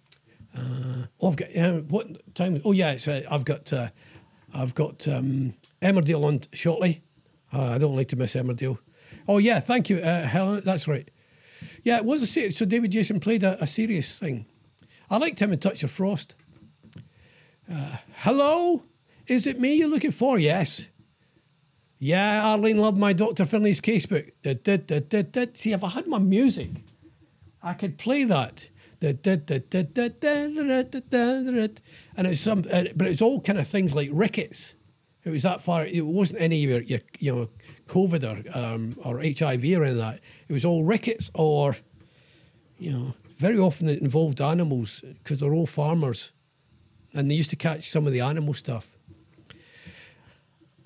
uh, 0.57 1.05
oh, 1.22 1.30
I've 1.30 1.36
got 1.38 1.55
uh, 1.55 1.72
what 1.88 2.36
time? 2.36 2.62
Oh, 2.66 2.74
yeah, 2.74 2.91
it's 2.91 3.07
uh, 3.07 3.22
I've 3.32 3.45
got 3.45 3.72
uh, 3.72 3.89
I've 4.53 4.74
got 4.74 5.07
um, 5.07 5.53
Emmerdale 5.82 6.26
on 6.26 6.41
shortly. 6.51 7.01
Uh, 7.53 7.64
I 7.64 7.78
don't 7.78 7.95
like 7.95 8.10
to 8.10 8.16
miss 8.18 8.36
Emmerdale. 8.36 8.78
Oh 9.28 9.38
yeah, 9.38 9.60
thank 9.60 9.89
you, 9.89 9.99
uh, 9.99 10.24
Helen. 10.24 10.62
That's 10.66 10.88
right. 10.88 11.10
Yeah, 11.84 11.97
it 11.97 12.05
was 12.05 12.22
a. 12.38 12.49
So 12.51 12.66
David 12.66 12.91
Jason 12.91 13.20
played 13.20 13.43
a, 13.43 13.62
a 13.64 13.68
serious 13.68 14.20
thing. 14.20 14.45
I 15.10 15.18
liked 15.18 15.39
him 15.39 15.53
in 15.53 15.60
Touch 15.60 15.84
of 15.84 15.91
Frost. 15.91 16.36
Uh, 17.72 17.98
hello? 18.16 18.84
Is 19.28 19.46
it 19.46 19.60
me 19.60 19.76
you're 19.76 19.90
looking 19.90 20.12
for? 20.12 20.40
Yes. 20.40 20.90
Yeah, 22.00 22.44
Arlene 22.46 22.78
loved 22.78 22.98
my 22.98 23.14
Dr. 23.14 23.46
Finlay's 23.46 23.80
casebook. 23.80 24.32
Did, 24.42 24.64
did, 24.64 24.88
did, 24.88 25.10
did, 25.10 25.32
did. 25.32 25.58
See, 25.58 25.74
if 25.74 25.84
I 25.84 25.90
had 25.90 26.08
my 26.08 26.18
music, 26.18 26.70
I 27.62 27.74
could 27.74 27.98
play 27.98 28.24
that. 28.24 28.68
And 29.02 29.20
it's 32.28 32.42
some, 32.42 32.62
but 32.64 33.08
it's 33.08 33.22
all 33.22 33.40
kind 33.42 33.60
of 33.60 33.68
things 33.68 33.94
like 33.94 34.10
rickets. 34.12 34.74
It 35.24 35.30
was 35.30 35.44
that 35.44 35.62
far. 35.62 35.86
It 35.86 36.06
wasn't 36.06 36.42
any 36.42 36.58
your, 36.58 36.82
your 36.82 37.00
you 37.20 37.36
know 37.36 37.50
COVID 37.88 38.24
or 38.24 38.58
um, 38.58 38.96
or 39.04 39.20
HIV 39.20 39.64
or 39.78 39.84
any 39.84 39.92
of 39.92 39.98
that. 39.98 40.22
It 40.48 40.54
was 40.54 40.66
all 40.66 40.84
rickets 40.84 41.30
or, 41.36 41.76
you 42.78 42.92
know, 42.92 43.14
very 43.38 43.60
often 43.60 43.90
it 43.90 44.02
involved 44.02 44.42
animals 44.42 45.02
because 45.02 45.40
they're 45.40 45.54
all 45.54 45.68
farmers 45.68 46.32
and 47.14 47.30
they 47.30 47.36
used 47.36 47.49
to 47.49 47.55
catch 47.55 47.89
some 47.89 48.05
of 48.07 48.14
the 48.14 48.22
animal 48.22 48.53
stuff. 48.53 48.95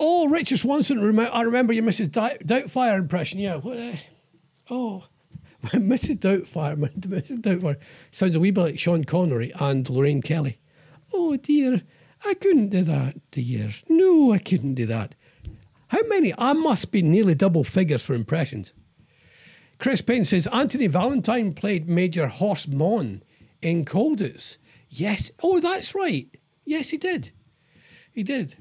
Oh, 0.00 0.28
Richard 0.28 0.58
Swanson. 0.58 1.18
I 1.18 1.42
remember 1.42 1.72
your 1.72 1.84
Mrs. 1.84 2.08
Doubtfire 2.10 2.98
impression. 2.98 3.38
Yeah. 3.38 3.56
What? 3.56 3.78
Uh, 3.78 3.96
oh, 4.70 5.04
Mrs. 5.64 6.18
Doubtfire. 6.18 6.76
Mrs. 6.98 7.38
Doubtfire 7.38 7.76
sounds 8.10 8.34
a 8.34 8.40
wee 8.40 8.50
bit 8.50 8.60
like 8.60 8.78
Sean 8.78 9.04
Connery 9.04 9.52
and 9.60 9.88
Lorraine 9.88 10.22
Kelly. 10.22 10.58
Oh 11.12 11.36
dear, 11.36 11.82
I 12.24 12.34
couldn't 12.34 12.70
do 12.70 12.82
that, 12.84 13.30
dear. 13.30 13.70
No, 13.88 14.32
I 14.32 14.38
couldn't 14.38 14.74
do 14.74 14.86
that. 14.86 15.14
How 15.88 16.02
many? 16.08 16.34
I 16.36 16.54
must 16.54 16.90
be 16.90 17.02
nearly 17.02 17.34
double 17.34 17.62
figures 17.62 18.02
for 18.02 18.14
impressions. 18.14 18.72
Chris 19.78 20.00
Payne 20.00 20.24
says 20.24 20.46
Anthony 20.48 20.86
Valentine 20.86 21.52
played 21.52 21.88
Major 21.88 22.26
Horst 22.26 22.68
Mohn 22.68 23.22
in 23.62 23.84
Colditz. 23.84 24.56
Yes. 24.96 25.32
Oh, 25.42 25.58
that's 25.58 25.94
right. 25.94 26.28
Yes, 26.64 26.90
he 26.90 26.96
did. 26.96 27.32
He 28.12 28.22
did. 28.22 28.54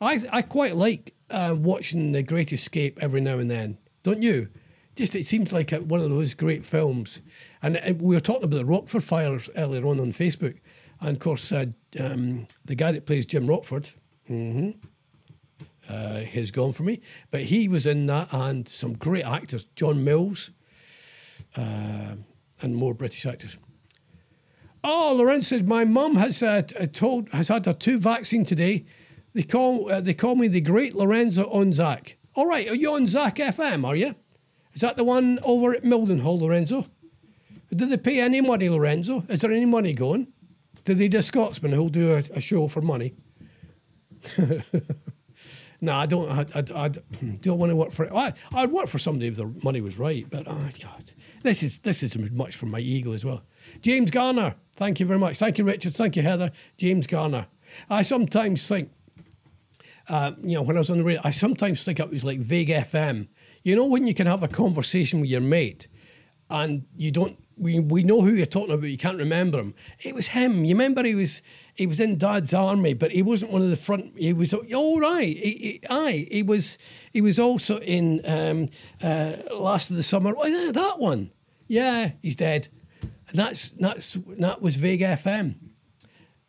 I 0.00 0.24
I 0.32 0.42
quite 0.42 0.74
like 0.74 1.14
uh, 1.28 1.54
watching 1.56 2.12
The 2.12 2.22
Great 2.22 2.52
Escape 2.52 2.98
every 3.02 3.20
now 3.20 3.38
and 3.38 3.50
then. 3.50 3.76
Don't 4.02 4.22
you? 4.22 4.48
Just 4.94 5.14
it 5.14 5.26
seems 5.26 5.52
like 5.52 5.72
a, 5.72 5.82
one 5.82 6.00
of 6.00 6.08
those 6.08 6.32
great 6.32 6.64
films. 6.64 7.20
And, 7.62 7.76
and, 7.76 8.00
we 8.00 8.14
were 8.14 8.20
talking 8.20 8.44
about 8.44 8.56
the 8.56 8.64
Rockford 8.64 9.04
Files 9.04 9.50
earlier 9.54 9.86
on 9.86 10.00
on 10.00 10.12
Facebook, 10.12 10.58
and 11.02 11.16
of 11.16 11.18
course 11.18 11.52
uh, 11.52 11.66
um, 12.00 12.46
the 12.64 12.74
guy 12.74 12.92
that 12.92 13.04
plays 13.04 13.26
Jim 13.26 13.46
Rockford. 13.46 13.90
Mm-hmm, 14.30 14.70
uh, 15.88 16.20
has 16.20 16.50
gone 16.50 16.72
for 16.72 16.82
me. 16.82 17.00
But 17.30 17.42
he 17.42 17.68
was 17.68 17.86
in 17.86 18.06
that, 18.06 18.32
and 18.32 18.66
some 18.68 18.94
great 18.94 19.24
actors, 19.24 19.66
John 19.76 20.02
Mills, 20.02 20.50
uh, 21.56 22.16
and 22.62 22.74
more 22.74 22.94
British 22.94 23.24
actors. 23.26 23.56
Oh, 24.88 25.16
Lorenz 25.18 25.48
says 25.48 25.64
my 25.64 25.84
mum 25.84 26.14
has 26.14 26.44
uh, 26.44 26.62
told 26.92 27.28
has 27.30 27.48
had 27.48 27.66
her 27.66 27.74
two 27.74 27.98
vaccine 27.98 28.44
today. 28.44 28.84
They 29.32 29.42
call 29.42 29.90
uh, 29.90 30.00
they 30.00 30.14
call 30.14 30.36
me 30.36 30.46
the 30.46 30.60
Great 30.60 30.94
Lorenzo 30.94 31.50
on 31.50 31.72
Zach. 31.72 32.16
All 32.36 32.46
right, 32.46 32.68
are 32.68 32.74
you 32.74 32.92
on 32.92 33.08
Zach 33.08 33.34
FM? 33.34 33.84
Are 33.84 33.96
you? 33.96 34.14
Is 34.74 34.82
that 34.82 34.96
the 34.96 35.02
one 35.02 35.40
over 35.42 35.74
at 35.74 35.82
Mildenhall, 35.82 36.40
Lorenzo? 36.40 36.86
Did 37.74 37.90
they 37.90 37.96
pay 37.96 38.20
any 38.20 38.40
money, 38.40 38.68
Lorenzo? 38.68 39.24
Is 39.28 39.40
there 39.40 39.50
any 39.50 39.66
money 39.66 39.92
going? 39.92 40.28
Did 40.84 40.98
they 40.98 41.08
do 41.08 41.20
Scotsman 41.20 41.72
who'll 41.72 41.88
do 41.88 42.14
a, 42.14 42.18
a 42.34 42.40
show 42.40 42.68
for 42.68 42.80
money? 42.80 43.16
No, 45.80 45.94
I 45.94 46.06
don't. 46.06 46.30
I, 46.30 46.46
I, 46.54 46.84
I 46.84 46.88
don't 46.88 47.58
want 47.58 47.70
to 47.70 47.76
work 47.76 47.92
for. 47.92 48.12
I, 48.14 48.32
I'd 48.52 48.70
work 48.70 48.88
for 48.88 48.98
somebody 48.98 49.26
if 49.26 49.36
the 49.36 49.52
money 49.62 49.80
was 49.80 49.98
right. 49.98 50.26
But 50.28 50.48
oh 50.48 50.68
God, 50.82 51.12
this 51.42 51.62
is 51.62 51.80
this 51.80 52.02
is 52.02 52.16
much 52.32 52.56
for 52.56 52.66
my 52.66 52.80
ego 52.80 53.12
as 53.12 53.24
well. 53.24 53.42
James 53.82 54.10
Garner, 54.10 54.54
thank 54.76 55.00
you 55.00 55.06
very 55.06 55.18
much. 55.18 55.38
Thank 55.38 55.58
you, 55.58 55.64
Richard. 55.64 55.94
Thank 55.94 56.16
you, 56.16 56.22
Heather. 56.22 56.52
James 56.76 57.06
Garner. 57.06 57.46
I 57.90 58.02
sometimes 58.02 58.66
think, 58.66 58.90
uh, 60.08 60.32
you 60.42 60.54
know, 60.54 60.62
when 60.62 60.76
I 60.76 60.80
was 60.80 60.90
on 60.90 60.98
the 60.98 61.04
radio, 61.04 61.20
I 61.24 61.30
sometimes 61.30 61.84
think 61.84 61.98
it 61.98 62.08
was 62.08 62.24
like 62.24 62.38
Vague 62.38 62.68
FM. 62.68 63.28
You 63.62 63.74
know, 63.74 63.86
when 63.86 64.06
you 64.06 64.14
can 64.14 64.26
have 64.26 64.42
a 64.42 64.48
conversation 64.48 65.20
with 65.20 65.30
your 65.30 65.40
mate, 65.40 65.88
and 66.50 66.84
you 66.96 67.10
don't. 67.10 67.38
We, 67.58 67.80
we 67.80 68.02
know 68.02 68.20
who 68.20 68.34
you're 68.34 68.44
talking 68.44 68.74
about. 68.74 68.86
You 68.86 68.98
can't 68.98 69.16
remember 69.16 69.58
him. 69.58 69.74
It 70.00 70.14
was 70.14 70.28
him. 70.28 70.66
You 70.66 70.74
remember 70.74 71.02
he 71.02 71.14
was 71.14 71.40
he 71.74 71.86
was 71.86 72.00
in 72.00 72.18
Dad's 72.18 72.52
army, 72.52 72.92
but 72.92 73.10
he 73.12 73.22
wasn't 73.22 73.52
one 73.52 73.62
of 73.62 73.70
the 73.70 73.76
front. 73.76 74.12
He 74.16 74.32
was 74.32 74.52
all 74.52 75.00
right. 75.00 75.36
He, 75.36 75.80
he, 75.80 75.80
aye, 75.88 76.28
he 76.30 76.42
was. 76.42 76.78
He 77.12 77.20
was 77.20 77.38
also 77.38 77.78
in 77.78 78.20
um, 78.24 78.68
uh, 79.02 79.36
Last 79.54 79.90
of 79.90 79.96
the 79.96 80.02
Summer. 80.02 80.34
Oh, 80.36 80.46
yeah, 80.46 80.70
that 80.72 80.98
one. 80.98 81.30
Yeah, 81.66 82.12
he's 82.22 82.36
dead. 82.36 82.68
That's 83.36 83.70
that's 83.70 84.14
that 84.38 84.62
was 84.62 84.76
Vague 84.76 85.00
FM. 85.00 85.56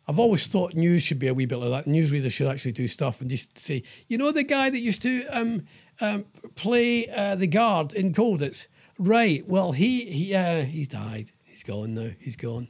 I've 0.08 0.18
always 0.18 0.46
thought 0.46 0.72
news 0.72 1.02
should 1.02 1.18
be 1.18 1.28
a 1.28 1.34
wee 1.34 1.44
bit 1.44 1.58
like 1.58 1.84
that. 1.84 1.90
Newsreaders 1.90 2.32
should 2.32 2.46
actually 2.46 2.72
do 2.72 2.88
stuff 2.88 3.20
and 3.20 3.28
just 3.28 3.58
say, 3.58 3.82
you 4.06 4.16
know, 4.16 4.32
the 4.32 4.42
guy 4.42 4.70
that 4.70 4.78
used 4.78 5.02
to 5.02 5.26
um, 5.26 5.66
um, 6.00 6.24
play 6.54 7.06
uh, 7.10 7.36
the 7.36 7.46
guard 7.46 7.92
in 7.92 8.14
Colditz, 8.14 8.68
right? 8.98 9.46
Well, 9.46 9.72
he 9.72 10.06
he 10.06 10.34
uh, 10.34 10.62
he's 10.62 10.88
died. 10.88 11.30
He's 11.44 11.62
gone 11.62 11.92
now. 11.92 12.10
He's 12.18 12.36
gone. 12.36 12.68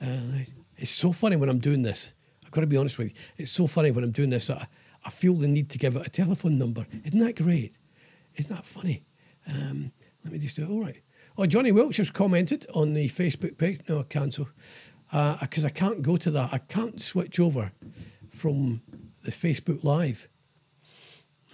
Uh, 0.00 0.44
it's 0.76 0.92
so 0.92 1.10
funny 1.10 1.34
when 1.34 1.48
I'm 1.48 1.58
doing 1.58 1.82
this. 1.82 2.12
I've 2.44 2.52
got 2.52 2.60
to 2.60 2.68
be 2.68 2.76
honest 2.76 2.96
with 2.96 3.08
you. 3.08 3.14
It's 3.38 3.50
so 3.50 3.66
funny 3.66 3.90
when 3.90 4.04
I'm 4.04 4.12
doing 4.12 4.30
this 4.30 4.46
that 4.46 4.58
I, 4.58 4.66
I 5.06 5.10
feel 5.10 5.34
the 5.34 5.48
need 5.48 5.68
to 5.70 5.78
give 5.78 5.96
it 5.96 6.06
a 6.06 6.10
telephone 6.10 6.58
number. 6.58 6.86
Isn't 7.04 7.18
that 7.18 7.34
great? 7.34 7.76
Isn't 8.36 8.54
that 8.54 8.64
funny? 8.64 9.02
Um, 9.48 9.90
let 10.22 10.32
me 10.32 10.38
just 10.38 10.54
do 10.54 10.62
it. 10.62 10.70
All 10.70 10.80
right. 10.80 11.00
Oh, 11.40 11.46
Johnny 11.46 11.70
Wiltshire's 11.70 12.10
commented 12.10 12.66
on 12.74 12.94
the 12.94 13.08
Facebook 13.08 13.58
page. 13.58 13.82
No, 13.88 14.02
cancel. 14.02 14.48
Because 15.08 15.64
uh, 15.64 15.68
I 15.68 15.70
can't 15.70 16.02
go 16.02 16.16
to 16.16 16.32
that. 16.32 16.52
I 16.52 16.58
can't 16.58 17.00
switch 17.00 17.38
over 17.38 17.70
from 18.28 18.82
the 19.22 19.30
Facebook 19.30 19.84
Live. 19.84 20.26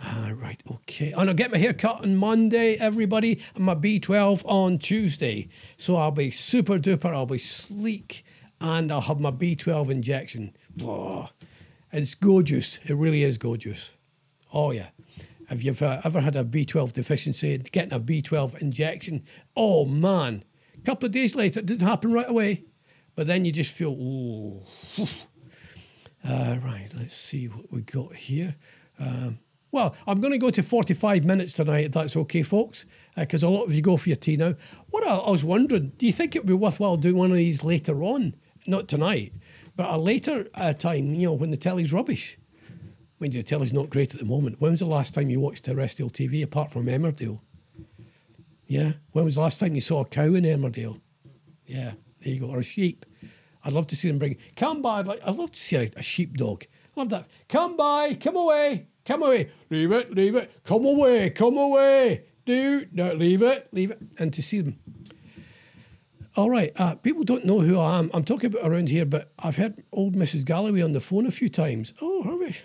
Ah, 0.03 0.33
right, 0.37 0.63
okay. 0.71 1.13
And 1.13 1.29
I'll 1.29 1.37
get 1.37 1.53
my 1.53 1.59
hair 1.59 1.75
cut 1.75 2.01
on 2.01 2.17
Monday, 2.17 2.77
everybody, 2.77 3.43
and 3.55 3.65
my 3.67 3.75
B12 3.75 4.41
on 4.47 4.79
Tuesday. 4.79 5.49
So 5.77 5.97
I'll 5.97 6.11
be 6.11 6.31
super 6.31 6.79
duper, 6.79 7.13
I'll 7.13 7.27
be 7.27 7.37
sleek 7.37 8.25
and 8.63 8.91
I'll 8.91 9.03
have 9.03 9.21
my 9.21 9.33
B12 9.33 9.91
injection. 9.91 10.57
Blah. 10.75 11.29
It's 11.93 12.15
gorgeous. 12.15 12.81
It 12.85 12.95
really 12.95 13.23
is 13.23 13.37
gorgeous. 13.37 13.93
Oh, 14.51 14.71
yeah. 14.71 14.87
If 15.51 15.65
you've 15.65 15.83
uh, 15.83 16.01
ever 16.05 16.21
had 16.21 16.37
a 16.37 16.45
B12 16.45 16.93
deficiency, 16.93 17.59
getting 17.59 17.93
a 17.93 18.01
B12 18.01 18.61
injection, 18.61 19.25
oh 19.57 19.85
man, 19.85 20.45
a 20.77 20.81
couple 20.83 21.07
of 21.07 21.13
days 21.13 21.35
later, 21.35 21.61
it 21.61 21.67
didn't 21.67 21.87
happen 21.87 22.13
right 22.13 22.29
away, 22.29 22.65
but 23.15 23.27
then 23.27 23.45
you 23.45 23.53
just 23.53 23.73
feel, 23.73 23.97
oh. 24.99 25.09
Uh, 26.27 26.57
right, 26.65 26.89
let's 26.97 27.15
see 27.15 27.49
what 27.49 27.71
we 27.71 27.83
got 27.83 28.15
here. 28.15 28.57
Um, 28.99 29.39
well, 29.73 29.95
I'm 30.07 30.23
going 30.23 30.33
to 30.33 30.39
go 30.39 30.51
to 30.51 30.63
45 30.63 31.25
minutes 31.25 31.53
tonight, 31.53 31.87
if 31.87 31.93
that's 31.93 32.17
okay, 32.17 32.43
folks, 32.43 32.87
because 33.15 33.45
uh, 33.45 33.49
a 33.49 33.51
lot 33.51 33.65
of 33.65 33.75
you 33.75 33.83
go 33.83 33.97
for 33.99 34.09
your 34.09 34.17
tea 34.17 34.39
now. 34.39 34.55
What 34.89 35.05
I, 35.05 35.17
I 35.17 35.31
was 35.31 35.45
wondering, 35.45 35.93
do 35.99 36.07
you 36.07 36.13
think 36.13 36.35
it 36.35 36.39
would 36.39 36.47
be 36.47 36.55
worthwhile 36.55 36.97
doing 36.97 37.17
one 37.17 37.31
of 37.31 37.37
these 37.37 37.63
later 37.63 38.03
on? 38.03 38.37
Not 38.67 38.89
tonight, 38.89 39.35
but 39.77 39.91
a 39.91 39.99
later 39.99 40.47
uh, 40.55 40.73
time, 40.73 41.13
you 41.13 41.27
know, 41.27 41.35
when 41.35 41.51
the 41.51 41.59
telly's 41.59 41.93
rubbish. 41.93 42.39
When 43.19 43.31
the 43.31 43.43
telly's 43.43 43.73
not 43.73 43.91
great 43.91 44.13
at 44.13 44.21
the 44.21 44.27
moment. 44.27 44.61
When 44.61 44.73
was 44.73 44.81
the 44.81 44.87
last 44.87 45.15
time 45.15 45.31
you 45.31 45.41
watched 45.41 45.65
terrestrial 45.65 46.11
TV 46.11 46.43
apart 46.43 46.71
from 46.71 46.87
Emmerdale? 46.87 47.41
Yeah. 48.67 48.93
When 49.13 49.25
was 49.25 49.37
the 49.37 49.41
last 49.41 49.61
time 49.61 49.75
you 49.75 49.81
saw 49.81 50.03
a 50.03 50.05
cow 50.05 50.35
in 50.35 50.45
Emmerdale? 50.45 51.01
Yeah, 51.67 51.93
there 52.21 52.33
you 52.35 52.41
go, 52.41 52.51
or 52.51 52.59
a 52.59 52.65
sheep. 52.65 53.07
I'd 53.65 53.73
love 53.73 53.87
to 53.89 53.97
see 53.97 54.09
them 54.09 54.19
bring. 54.19 54.37
Come 54.57 54.83
by, 54.83 55.01
like 55.01 55.21
I'd 55.27 55.37
love 55.37 55.53
to 55.53 55.61
see 55.61 55.77
a, 55.77 55.91
a 55.97 56.03
sheepdog. 56.03 56.65
I 56.97 57.01
love 57.01 57.11
that. 57.11 57.29
Come 57.49 57.77
by, 57.77 58.15
come 58.15 58.37
away, 58.37 58.89
come 59.05 59.23
away. 59.23 59.51
Leave 59.71 59.93
it, 59.93 60.15
leave 60.15 60.35
it. 60.35 60.53
Come 60.65 60.85
away, 60.85 61.31
come 61.31 61.57
away. 61.57 62.25
Do 62.45 62.87
no, 62.93 63.15
leave 63.15 63.43
it, 63.43 63.69
leave 63.73 63.91
it, 63.91 64.01
and 64.19 64.33
to 64.35 64.43
see 64.43 64.61
them. 64.61 64.79
All 66.37 66.51
right, 66.51 66.73
uh, 66.77 66.97
people 66.97 67.23
don't 67.23 67.45
know 67.45 67.61
who 67.61 67.79
I 67.79 67.99
am. 67.99 68.11
I'm 68.13 68.25
talking 68.25 68.53
about 68.53 68.69
around 68.69 68.89
here, 68.89 69.07
but 69.07 69.33
I've 69.39 69.57
heard 69.57 69.83
old 69.93 70.17
Mrs. 70.17 70.45
Galloway 70.45 70.83
on 70.83 70.93
the 70.93 71.01
phone 71.01 71.27
a 71.27 71.31
few 71.31 71.49
times. 71.49 71.95
Oh, 72.03 72.23
have 72.25 72.39
we? 72.39 72.57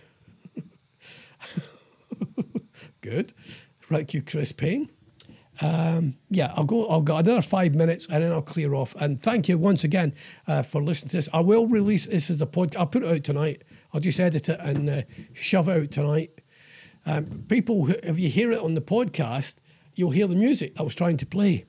Good. 3.09 3.33
Right, 3.89 4.13
you, 4.13 4.21
Chris 4.21 4.51
Payne. 4.51 4.87
Um, 5.61 6.15
yeah, 6.29 6.53
I'll 6.55 6.63
go. 6.63 6.87
I'll 6.87 7.01
go 7.01 7.17
another 7.17 7.41
five 7.41 7.73
minutes 7.73 8.07
and 8.07 8.23
then 8.23 8.31
I'll 8.31 8.43
clear 8.43 8.75
off. 8.75 8.95
And 8.95 9.19
thank 9.19 9.49
you 9.49 9.57
once 9.57 9.83
again 9.83 10.13
uh, 10.47 10.61
for 10.61 10.83
listening 10.83 11.09
to 11.09 11.15
this. 11.17 11.29
I 11.33 11.39
will 11.39 11.65
release 11.67 12.05
this 12.05 12.29
as 12.29 12.39
a 12.41 12.45
podcast. 12.45 12.77
I'll 12.77 12.85
put 12.85 13.01
it 13.01 13.09
out 13.09 13.23
tonight. 13.23 13.63
I'll 13.91 13.99
just 13.99 14.19
edit 14.19 14.47
it 14.47 14.59
and 14.59 14.89
uh, 14.89 15.01
shove 15.33 15.67
it 15.69 15.81
out 15.81 15.91
tonight. 15.91 16.29
Um, 17.07 17.45
people, 17.49 17.89
if 17.89 18.19
you 18.19 18.29
hear 18.29 18.51
it 18.51 18.61
on 18.61 18.75
the 18.75 18.81
podcast, 18.81 19.55
you'll 19.95 20.11
hear 20.11 20.27
the 20.27 20.35
music 20.35 20.79
I 20.79 20.83
was 20.83 20.93
trying 20.93 21.17
to 21.17 21.25
play. 21.25 21.65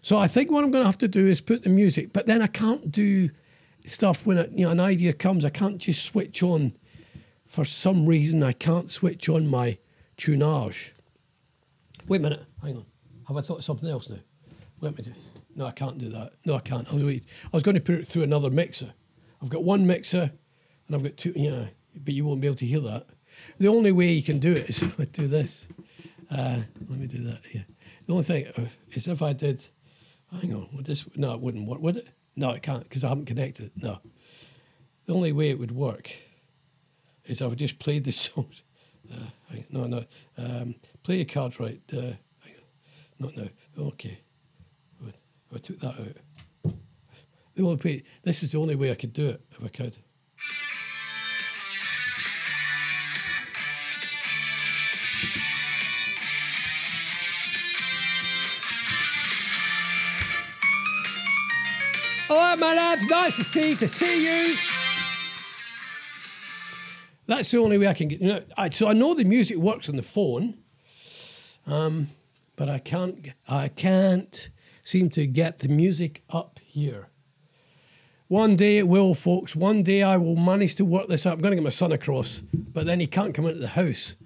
So 0.00 0.18
I 0.18 0.26
think 0.26 0.50
what 0.50 0.64
I'm 0.64 0.72
going 0.72 0.82
to 0.82 0.88
have 0.88 0.98
to 0.98 1.08
do 1.08 1.26
is 1.28 1.40
put 1.40 1.62
the 1.62 1.70
music, 1.70 2.12
but 2.12 2.26
then 2.26 2.42
I 2.42 2.48
can't 2.48 2.90
do 2.90 3.30
stuff 3.86 4.26
when 4.26 4.36
you 4.52 4.66
know 4.66 4.72
an 4.72 4.80
idea 4.80 5.12
comes. 5.12 5.44
I 5.44 5.50
can't 5.50 5.78
just 5.78 6.04
switch 6.04 6.42
on. 6.42 6.74
For 7.46 7.64
some 7.64 8.04
reason, 8.06 8.42
I 8.42 8.52
can't 8.52 8.90
switch 8.90 9.28
on 9.28 9.46
my 9.46 9.78
tunage. 10.16 10.92
Wait 12.06 12.20
a 12.20 12.22
minute. 12.22 12.44
Hang 12.62 12.76
on. 12.76 12.86
Have 13.28 13.36
I 13.36 13.40
thought 13.40 13.58
of 13.58 13.64
something 13.64 13.88
else 13.88 14.08
now? 14.08 14.18
Let 14.80 14.96
me 14.96 15.04
do. 15.04 15.12
No, 15.56 15.66
I 15.66 15.70
can't 15.70 15.98
do 15.98 16.10
that. 16.10 16.32
No, 16.44 16.56
I 16.56 16.60
can't. 16.60 16.86
I 16.90 16.94
was. 16.94 17.04
I 17.04 17.20
was 17.52 17.62
going 17.62 17.76
to 17.76 17.80
put 17.80 17.94
it 17.96 18.06
through 18.06 18.22
another 18.22 18.50
mixer. 18.50 18.92
I've 19.42 19.48
got 19.48 19.64
one 19.64 19.86
mixer, 19.86 20.30
and 20.86 20.96
I've 20.96 21.02
got 21.02 21.16
two. 21.16 21.32
Yeah, 21.36 21.66
but 21.96 22.12
you 22.14 22.24
won't 22.24 22.40
be 22.40 22.46
able 22.46 22.56
to 22.56 22.66
hear 22.66 22.80
that. 22.80 23.06
The 23.58 23.68
only 23.68 23.92
way 23.92 24.12
you 24.12 24.22
can 24.22 24.38
do 24.38 24.52
it 24.52 24.68
is 24.68 24.82
if 24.82 24.98
I 24.98 25.04
do 25.04 25.26
this. 25.26 25.66
Uh, 26.30 26.60
let 26.88 26.98
me 26.98 27.06
do 27.06 27.22
that 27.24 27.40
here. 27.46 27.64
The 28.06 28.12
only 28.12 28.24
thing 28.24 28.46
uh, 28.58 28.66
is 28.92 29.06
if 29.06 29.22
I 29.22 29.32
did. 29.32 29.66
Hang 30.32 30.54
on. 30.54 30.68
Would 30.74 30.86
this? 30.86 31.06
No, 31.16 31.34
it 31.34 31.40
wouldn't 31.40 31.68
work. 31.68 31.80
Would 31.80 31.96
it? 31.98 32.08
No, 32.36 32.50
it 32.50 32.62
can't 32.62 32.82
because 32.82 33.04
I 33.04 33.08
haven't 33.08 33.26
connected. 33.26 33.66
It. 33.66 33.72
No. 33.76 34.00
The 35.06 35.14
only 35.14 35.32
way 35.32 35.50
it 35.50 35.58
would 35.58 35.72
work 35.72 36.10
is 37.24 37.40
if 37.40 37.52
I 37.52 37.54
just 37.54 37.78
played 37.78 38.04
this 38.04 38.16
song. 38.34 38.48
Uh, 39.12 39.56
no, 39.70 39.84
no. 39.84 40.04
Um, 40.38 40.74
play 41.02 41.16
your 41.16 41.26
cards 41.26 41.60
right. 41.60 41.80
Uh, 41.92 42.12
not 43.18 43.36
now. 43.36 43.48
Okay. 43.78 44.18
I 45.54 45.58
took 45.58 45.78
that 45.80 45.94
out. 45.94 46.74
The 47.54 47.62
only 47.62 47.76
way, 47.84 48.02
this 48.24 48.42
is 48.42 48.50
the 48.50 48.58
only 48.58 48.74
way 48.74 48.90
I 48.90 48.96
could 48.96 49.12
do 49.12 49.28
it 49.28 49.40
if 49.52 49.64
I 49.64 49.68
could. 49.68 49.96
All 62.30 62.36
right, 62.36 62.58
my 62.58 62.74
lads, 62.74 63.06
nice 63.08 63.36
to 63.36 63.44
see 63.44 63.76
to 63.76 63.86
see 63.86 64.24
you. 64.24 64.73
That's 67.26 67.50
the 67.50 67.58
only 67.58 67.78
way 67.78 67.86
I 67.86 67.94
can 67.94 68.08
get. 68.08 68.20
You 68.20 68.28
know, 68.28 68.42
I, 68.56 68.70
so 68.70 68.88
I 68.88 68.92
know 68.92 69.14
the 69.14 69.24
music 69.24 69.56
works 69.56 69.88
on 69.88 69.96
the 69.96 70.02
phone, 70.02 70.58
um, 71.66 72.08
but 72.56 72.68
I 72.68 72.78
can't. 72.78 73.28
I 73.48 73.68
can't 73.68 74.50
seem 74.82 75.08
to 75.10 75.26
get 75.26 75.60
the 75.60 75.68
music 75.68 76.22
up 76.28 76.60
here. 76.62 77.08
One 78.28 78.56
day 78.56 78.78
it 78.78 78.88
will, 78.88 79.14
folks. 79.14 79.54
One 79.54 79.82
day 79.82 80.02
I 80.02 80.16
will 80.16 80.36
manage 80.36 80.74
to 80.76 80.84
work 80.84 81.08
this 81.08 81.26
out. 81.26 81.34
I'm 81.34 81.40
going 81.40 81.52
to 81.52 81.56
get 81.56 81.64
my 81.64 81.70
son 81.70 81.92
across, 81.92 82.42
but 82.52 82.86
then 82.86 83.00
he 83.00 83.06
can't 83.06 83.34
come 83.34 83.46
into 83.46 83.60
the 83.60 83.68
house. 83.68 84.16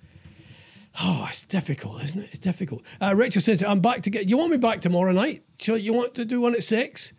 Oh, 1.01 1.27
it's 1.29 1.43
difficult, 1.43 2.03
isn't 2.03 2.21
it? 2.21 2.29
It's 2.31 2.39
difficult. 2.39 2.83
Uh, 3.01 3.15
Richard 3.15 3.43
says, 3.43 3.63
I'm 3.63 3.81
back 3.81 4.03
to 4.03 4.11
get. 4.11 4.29
You 4.29 4.37
want 4.37 4.51
me 4.51 4.57
back 4.57 4.81
tomorrow 4.81 5.13
night? 5.13 5.43
So 5.59 5.75
you 5.75 5.93
want 5.93 6.15
to 6.15 6.25
do 6.25 6.41
one 6.41 6.55
at 6.55 6.65
six? 6.65 7.13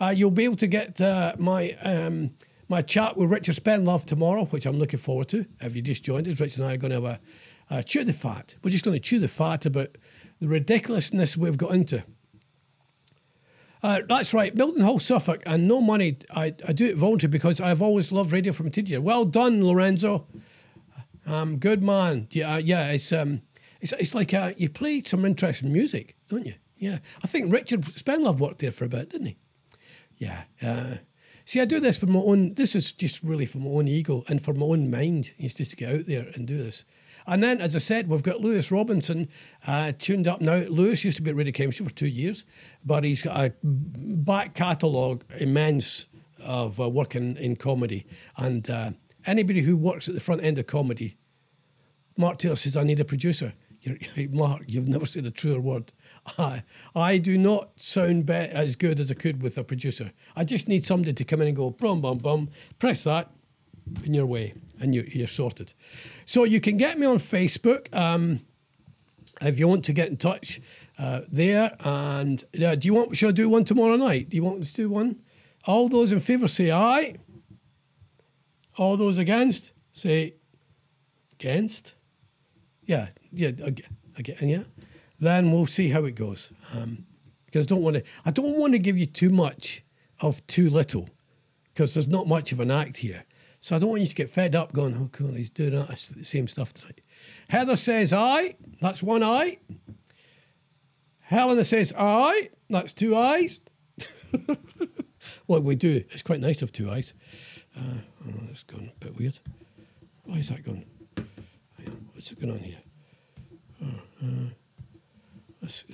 Uh, 0.00 0.12
you'll 0.14 0.30
be 0.30 0.44
able 0.44 0.56
to 0.56 0.66
get 0.66 1.00
uh, 1.00 1.34
my 1.38 1.72
um, 1.82 2.32
my 2.74 2.82
chat 2.82 3.16
with 3.16 3.30
Richard 3.30 3.54
Spenlove 3.54 4.04
tomorrow, 4.04 4.46
which 4.46 4.66
I'm 4.66 4.80
looking 4.80 4.98
forward 4.98 5.28
to. 5.28 5.46
If 5.60 5.76
you 5.76 5.82
just 5.82 6.02
joined 6.02 6.26
us, 6.26 6.40
Richard 6.40 6.58
and 6.58 6.68
I 6.68 6.74
are 6.74 6.76
going 6.76 6.90
to 6.90 7.82
chew 7.84 8.02
the 8.02 8.12
fat. 8.12 8.56
We're 8.64 8.70
just 8.70 8.84
going 8.84 8.96
to 8.96 9.00
chew 9.00 9.20
the 9.20 9.28
fat 9.28 9.64
about 9.64 9.96
the 10.40 10.48
ridiculousness 10.48 11.36
we've 11.36 11.56
got 11.56 11.70
into. 11.70 12.02
Uh, 13.80 14.00
that's 14.08 14.34
right, 14.34 14.56
Mildenhall, 14.56 15.00
Suffolk, 15.00 15.44
and 15.46 15.68
no 15.68 15.80
money. 15.80 16.18
I, 16.34 16.52
I 16.66 16.72
do 16.72 16.86
it 16.86 16.96
voluntarily 16.96 17.30
because 17.30 17.60
I've 17.60 17.80
always 17.80 18.10
loved 18.10 18.32
radio 18.32 18.52
from 18.52 18.66
a 18.66 18.70
teenager. 18.70 19.00
Well 19.00 19.24
done, 19.24 19.64
Lorenzo. 19.64 20.26
Um, 21.26 21.58
good 21.58 21.80
man. 21.80 22.26
Yeah, 22.32 22.58
yeah. 22.58 22.88
It's 22.88 23.12
um, 23.12 23.42
it's 23.80 23.92
it's 23.92 24.16
like 24.16 24.34
uh, 24.34 24.50
you 24.56 24.68
play 24.68 25.00
some 25.04 25.24
interesting 25.24 25.72
music, 25.72 26.16
don't 26.28 26.44
you? 26.44 26.54
Yeah. 26.76 26.98
I 27.22 27.28
think 27.28 27.52
Richard 27.52 27.82
Spenlove 27.82 28.38
worked 28.38 28.58
there 28.58 28.72
for 28.72 28.84
a 28.84 28.88
bit, 28.88 29.10
didn't 29.10 29.28
he? 29.28 29.36
Yeah. 30.18 30.42
Uh, 30.60 30.96
See, 31.46 31.60
I 31.60 31.66
do 31.66 31.78
this 31.78 31.98
for 31.98 32.06
my 32.06 32.20
own. 32.20 32.54
This 32.54 32.74
is 32.74 32.92
just 32.92 33.22
really 33.22 33.44
for 33.44 33.58
my 33.58 33.70
own 33.70 33.86
ego 33.86 34.24
and 34.28 34.42
for 34.42 34.54
my 34.54 34.66
own 34.66 34.90
mind. 34.90 35.32
It's 35.38 35.54
just 35.54 35.72
to 35.72 35.76
get 35.76 35.94
out 35.94 36.06
there 36.06 36.26
and 36.34 36.46
do 36.46 36.56
this. 36.56 36.84
And 37.26 37.42
then, 37.42 37.60
as 37.60 37.74
I 37.74 37.78
said, 37.78 38.08
we've 38.08 38.22
got 38.22 38.40
Lewis 38.40 38.70
Robinson 38.70 39.28
uh, 39.66 39.92
tuned 39.98 40.28
up 40.28 40.40
now. 40.40 40.56
Lewis 40.56 41.04
used 41.04 41.16
to 41.18 41.22
be 41.22 41.30
at 41.30 41.36
Radio 41.36 41.52
Chemistry 41.52 41.86
for 41.86 41.94
two 41.94 42.08
years, 42.08 42.44
but 42.84 43.04
he's 43.04 43.22
got 43.22 43.38
a 43.38 43.52
back 43.62 44.54
catalogue 44.54 45.24
immense 45.38 46.06
of 46.42 46.80
uh, 46.80 46.88
working 46.88 47.36
in 47.36 47.56
comedy. 47.56 48.06
And 48.36 48.68
uh, 48.68 48.90
anybody 49.26 49.62
who 49.62 49.76
works 49.76 50.08
at 50.08 50.14
the 50.14 50.20
front 50.20 50.42
end 50.42 50.58
of 50.58 50.66
comedy, 50.66 51.16
Mark 52.16 52.38
Taylor 52.38 52.56
says, 52.56 52.76
I 52.76 52.84
need 52.84 53.00
a 53.00 53.04
producer. 53.04 53.54
You're, 53.80 53.96
Mark, 54.30 54.62
you've 54.66 54.88
never 54.88 55.06
said 55.06 55.24
a 55.26 55.30
truer 55.30 55.60
word. 55.60 55.92
I, 56.38 56.62
I 56.94 57.18
do 57.18 57.36
not 57.36 57.70
sound 57.76 58.26
be- 58.26 58.32
as 58.32 58.76
good 58.76 59.00
as 59.00 59.10
I 59.10 59.14
could 59.14 59.42
with 59.42 59.58
a 59.58 59.64
producer. 59.64 60.12
I 60.34 60.44
just 60.44 60.68
need 60.68 60.86
somebody 60.86 61.12
to 61.12 61.24
come 61.24 61.42
in 61.42 61.48
and 61.48 61.56
go, 61.56 61.70
bum, 61.70 62.00
bum, 62.00 62.18
bum, 62.18 62.48
press 62.78 63.04
that, 63.04 63.30
in 64.04 64.14
your 64.14 64.26
way, 64.26 64.54
and 64.80 64.94
you, 64.94 65.04
you're 65.06 65.26
sorted. 65.26 65.74
So 66.24 66.44
you 66.44 66.60
can 66.60 66.76
get 66.76 66.98
me 66.98 67.06
on 67.06 67.18
Facebook 67.18 67.94
um, 67.94 68.40
if 69.42 69.58
you 69.58 69.68
want 69.68 69.84
to 69.84 69.92
get 69.92 70.08
in 70.08 70.16
touch 70.16 70.60
uh, 70.98 71.20
there. 71.30 71.76
And 71.80 72.42
uh, 72.64 72.74
do 72.74 72.86
you 72.86 72.94
want? 72.94 73.16
Should 73.16 73.28
I 73.28 73.32
do 73.32 73.48
one 73.48 73.64
tomorrow 73.64 73.96
night? 73.96 74.30
Do 74.30 74.36
you 74.36 74.44
want 74.44 74.64
to 74.64 74.74
do 74.74 74.88
one? 74.90 75.20
All 75.66 75.88
those 75.88 76.12
in 76.12 76.20
favour 76.20 76.48
say 76.48 76.70
aye. 76.70 77.16
All 78.76 78.96
those 78.96 79.18
against 79.18 79.72
say 79.92 80.34
against. 81.38 81.94
Yeah, 82.86 83.08
yeah, 83.32 83.50
again, 84.16 84.48
yeah. 84.48 84.62
Then 85.20 85.52
we'll 85.52 85.66
see 85.66 85.88
how 85.88 86.04
it 86.04 86.14
goes. 86.14 86.50
Um, 86.72 87.06
because 87.46 87.66
I 87.66 87.68
don't 87.68 87.82
want 87.82 87.96
to. 87.96 88.02
I 88.24 88.30
don't 88.30 88.58
want 88.58 88.72
to 88.72 88.78
give 88.78 88.98
you 88.98 89.06
too 89.06 89.30
much 89.30 89.84
of 90.20 90.44
too 90.46 90.70
little, 90.70 91.08
because 91.72 91.94
there's 91.94 92.08
not 92.08 92.26
much 92.26 92.52
of 92.52 92.60
an 92.60 92.70
act 92.70 92.96
here. 92.96 93.24
So 93.60 93.74
I 93.74 93.78
don't 93.78 93.88
want 93.88 94.02
you 94.02 94.08
to 94.08 94.14
get 94.14 94.28
fed 94.28 94.54
up 94.54 94.74
going, 94.74 94.94
oh, 94.94 95.08
cool, 95.10 95.32
he's 95.32 95.48
doing 95.48 95.70
that, 95.70 95.88
the 95.88 96.24
same 96.24 96.46
stuff 96.46 96.74
tonight. 96.74 97.00
Heather 97.48 97.76
says 97.76 98.12
aye. 98.12 98.56
That's 98.82 99.02
one 99.02 99.22
eye. 99.22 99.58
Helena 101.20 101.64
says 101.64 101.90
aye. 101.96 102.50
That's 102.68 102.92
two 102.92 103.16
eyes. 103.16 103.60
what 105.46 105.62
we 105.62 105.76
do, 105.76 106.04
it's 106.10 106.22
quite 106.22 106.40
nice 106.40 106.60
of 106.60 106.72
two 106.72 106.90
eyes. 106.90 107.14
Uh, 107.74 108.00
oh, 108.28 108.32
that's 108.48 108.64
gone 108.64 108.90
a 108.94 109.04
bit 109.04 109.16
weird. 109.16 109.38
Why 110.24 110.36
is 110.36 110.50
that 110.50 110.62
gone? 110.62 110.84
What's 112.12 112.34
going 112.34 112.52
on 112.52 112.58
here? 112.58 112.82
Oh, 113.82 114.26
uh, 114.26 114.48
it's, 115.64 115.84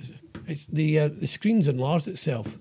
it's 0.47 0.65
the 0.65 0.99
uh, 0.99 1.09
the 1.09 1.27
screen's 1.27 1.67
enlarged 1.67 2.07
itself. 2.07 2.57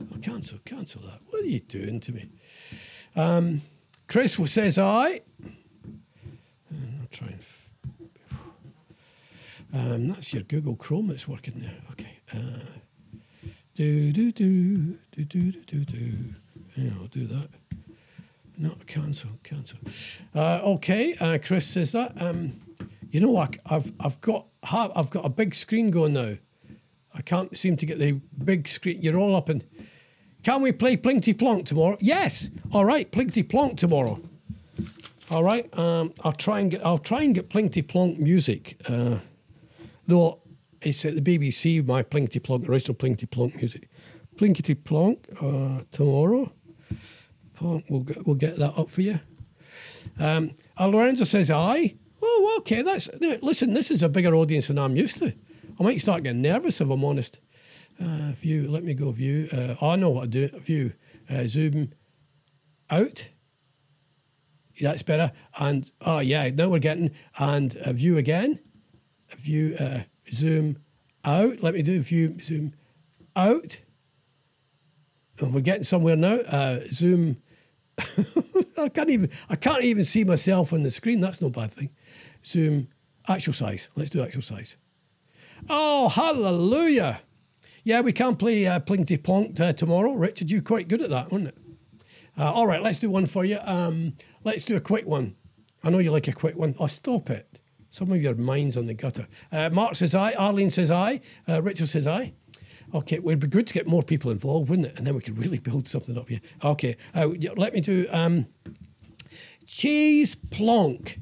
Oh, 0.00 0.18
cancel, 0.20 0.58
cancel 0.64 1.02
that. 1.02 1.20
What 1.28 1.42
are 1.42 1.46
you 1.46 1.60
doing 1.60 2.00
to 2.00 2.12
me? 2.12 2.28
Um, 3.16 3.62
Chris 4.08 4.34
says 4.50 4.78
I. 4.78 5.20
Mm, 6.72 7.00
I'll 7.00 7.08
try 7.10 7.28
and. 7.28 7.38
Um, 9.74 10.08
that's 10.08 10.34
your 10.34 10.42
Google 10.42 10.76
Chrome 10.76 11.06
that's 11.06 11.26
working 11.26 11.54
there. 11.60 11.74
Okay. 11.92 12.18
Uh, 12.34 12.60
do 13.74 14.12
do 14.12 14.32
do 14.32 14.98
do 15.12 15.24
do 15.24 15.52
do 15.52 15.62
do 15.64 15.84
do. 15.84 16.34
I'll 17.00 17.06
do 17.06 17.26
that. 17.26 17.48
No, 18.58 18.76
cancel, 18.86 19.30
cancel. 19.42 19.78
Uh, 20.34 20.60
okay, 20.62 21.14
uh, 21.20 21.38
Chris 21.42 21.66
says 21.66 21.92
that. 21.92 22.20
Um, 22.20 22.60
you 23.12 23.20
know 23.20 23.30
what? 23.30 23.56
I've 23.66 23.92
I've 24.00 24.20
got 24.20 24.46
I've 24.72 25.10
got 25.10 25.24
a 25.24 25.28
big 25.28 25.54
screen 25.54 25.90
going 25.90 26.14
now. 26.14 26.34
I 27.14 27.20
can't 27.20 27.56
seem 27.56 27.76
to 27.76 27.86
get 27.86 27.98
the 27.98 28.12
big 28.42 28.66
screen. 28.66 29.00
You're 29.00 29.18
all 29.18 29.36
up 29.36 29.48
and. 29.48 29.64
Can 30.42 30.60
we 30.60 30.72
play 30.72 30.96
Plinkety 30.96 31.38
Plonk 31.38 31.66
tomorrow? 31.66 31.96
Yes. 32.00 32.50
All 32.72 32.84
right, 32.84 33.08
Plinkety 33.12 33.48
Plonk 33.48 33.76
tomorrow. 33.76 34.20
All 35.30 35.44
right. 35.44 35.72
Um, 35.78 36.12
I'll 36.24 36.32
try 36.32 36.58
and 36.58 36.68
get 36.68 36.84
I'll 36.84 36.98
try 36.98 37.22
and 37.22 37.32
get 37.32 37.48
Plinkety 37.48 37.86
Plonk 37.86 38.18
music. 38.18 38.80
Uh, 38.88 39.18
though 40.08 40.40
it's 40.80 41.04
at 41.04 41.14
the 41.14 41.20
BBC, 41.20 41.86
my 41.86 42.02
Plinkety 42.02 42.42
Plonk, 42.42 42.68
original 42.68 42.96
Plinkety 42.96 43.30
Plonk 43.30 43.54
music. 43.54 43.88
Plinkety 44.36 44.74
Plonk 44.82 45.28
uh, 45.40 45.84
tomorrow. 45.92 46.50
We'll 47.60 48.00
get, 48.00 48.26
we'll 48.26 48.34
get 48.34 48.58
that 48.58 48.76
up 48.76 48.90
for 48.90 49.02
you. 49.02 49.20
Um, 50.18 50.52
Lorenzo 50.80 51.22
says, 51.22 51.48
aye. 51.48 51.94
Oh, 52.22 52.56
okay. 52.60 52.82
That's 52.82 53.08
listen. 53.42 53.74
This 53.74 53.90
is 53.90 54.02
a 54.02 54.08
bigger 54.08 54.34
audience 54.34 54.68
than 54.68 54.78
I'm 54.78 54.96
used 54.96 55.18
to. 55.18 55.34
I 55.78 55.82
might 55.82 56.00
start 56.00 56.22
getting 56.22 56.42
nervous 56.42 56.80
if 56.80 56.88
I'm 56.88 57.04
honest. 57.04 57.40
Uh, 58.00 58.32
view. 58.32 58.70
Let 58.70 58.84
me 58.84 58.94
go 58.94 59.10
view. 59.10 59.48
Uh, 59.52 59.74
oh, 59.80 59.90
I 59.90 59.96
know 59.96 60.10
what 60.10 60.30
to 60.30 60.48
do. 60.48 60.60
View. 60.60 60.92
Uh, 61.28 61.44
zoom 61.46 61.92
out. 62.90 63.28
That's 64.80 65.02
better. 65.02 65.32
And 65.58 65.90
oh 66.00 66.20
yeah, 66.20 66.48
now 66.50 66.68
we're 66.68 66.78
getting 66.78 67.10
and 67.38 67.76
a 67.84 67.92
view 67.92 68.18
again. 68.18 68.58
A 69.32 69.36
view. 69.36 69.76
Uh, 69.78 70.00
zoom 70.32 70.78
out. 71.24 71.62
Let 71.62 71.74
me 71.74 71.82
do 71.82 72.00
view. 72.02 72.38
Zoom 72.40 72.74
out. 73.36 73.80
And 75.40 75.52
we're 75.52 75.60
getting 75.60 75.84
somewhere 75.84 76.16
now. 76.16 76.36
Uh, 76.36 76.80
zoom 76.90 77.38
I 78.78 78.88
can't 78.88 79.10
even 79.10 79.30
I 79.48 79.56
can't 79.56 79.84
even 79.84 80.04
see 80.04 80.24
myself 80.24 80.72
on 80.72 80.82
the 80.82 80.90
screen. 80.90 81.20
That's 81.20 81.42
no 81.42 81.50
bad 81.50 81.72
thing. 81.72 81.90
Zoom 82.44 82.88
actual 83.28 83.52
size. 83.52 83.88
Let's 83.96 84.10
do 84.10 84.22
actual 84.22 84.42
size. 84.42 84.76
Oh, 85.68 86.08
hallelujah! 86.08 87.20
Yeah, 87.84 88.00
we 88.00 88.12
can 88.12 88.36
play 88.36 88.66
uh, 88.66 88.80
Plinkety 88.80 89.22
Plonk 89.22 89.58
uh, 89.60 89.72
tomorrow. 89.72 90.12
Richard, 90.12 90.50
you 90.50 90.62
quite 90.62 90.88
good 90.88 91.00
at 91.00 91.10
that, 91.10 91.30
weren't 91.30 91.48
it? 91.48 91.58
Uh, 92.38 92.50
all 92.52 92.66
right, 92.66 92.82
let's 92.82 92.98
do 92.98 93.10
one 93.10 93.26
for 93.26 93.44
you. 93.44 93.58
Um, 93.62 94.14
let's 94.44 94.64
do 94.64 94.76
a 94.76 94.80
quick 94.80 95.06
one. 95.06 95.36
I 95.84 95.90
know 95.90 95.98
you 95.98 96.10
like 96.10 96.28
a 96.28 96.32
quick 96.32 96.56
one. 96.56 96.74
Oh, 96.78 96.86
stop 96.86 97.30
it. 97.30 97.58
Some 97.92 98.10
of 98.10 98.22
your 98.22 98.34
mind's 98.34 98.78
on 98.78 98.86
the 98.86 98.94
gutter. 98.94 99.28
Uh, 99.52 99.68
Mark 99.68 99.96
says 99.96 100.14
aye. 100.14 100.32
Arlene 100.38 100.70
says 100.70 100.90
aye. 100.90 101.20
Uh, 101.46 101.60
Richard 101.62 101.88
says 101.88 102.06
aye. 102.06 102.32
Okay, 102.94 103.16
it 103.16 103.22
would 103.22 103.38
be 103.38 103.46
good 103.46 103.66
to 103.66 103.74
get 103.74 103.86
more 103.86 104.02
people 104.02 104.30
involved, 104.30 104.70
wouldn't 104.70 104.88
it? 104.88 104.96
And 104.96 105.06
then 105.06 105.14
we 105.14 105.20
could 105.20 105.38
really 105.38 105.58
build 105.58 105.86
something 105.86 106.16
up 106.16 106.26
here. 106.30 106.40
Okay, 106.64 106.96
uh, 107.14 107.28
let 107.54 107.74
me 107.74 107.80
do 107.80 108.06
um, 108.10 108.46
cheese 109.66 110.34
plonk, 110.34 111.20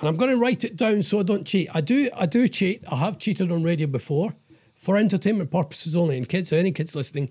and 0.00 0.08
I'm 0.08 0.16
going 0.16 0.30
to 0.30 0.38
write 0.38 0.64
it 0.64 0.76
down 0.76 1.02
so 1.02 1.20
I 1.20 1.22
don't 1.22 1.46
cheat. 1.46 1.68
I 1.74 1.82
do, 1.82 2.08
I 2.14 2.24
do 2.24 2.48
cheat. 2.48 2.82
I 2.90 2.96
have 2.96 3.18
cheated 3.18 3.52
on 3.52 3.62
radio 3.62 3.86
before, 3.86 4.34
for 4.74 4.96
entertainment 4.96 5.50
purposes 5.50 5.94
only. 5.94 6.16
And 6.16 6.26
kids, 6.26 6.50
any 6.50 6.72
kids 6.72 6.94
listening, 6.94 7.30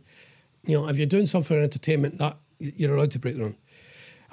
you 0.63 0.79
know, 0.79 0.87
if 0.89 0.97
you're 0.97 1.07
doing 1.07 1.25
something 1.25 1.57
for 1.57 1.59
entertainment, 1.59 2.19
that 2.19 2.37
you're 2.59 2.95
allowed 2.95 3.11
to 3.11 3.19
break 3.19 3.35
the 3.35 3.45
rule. 3.45 3.55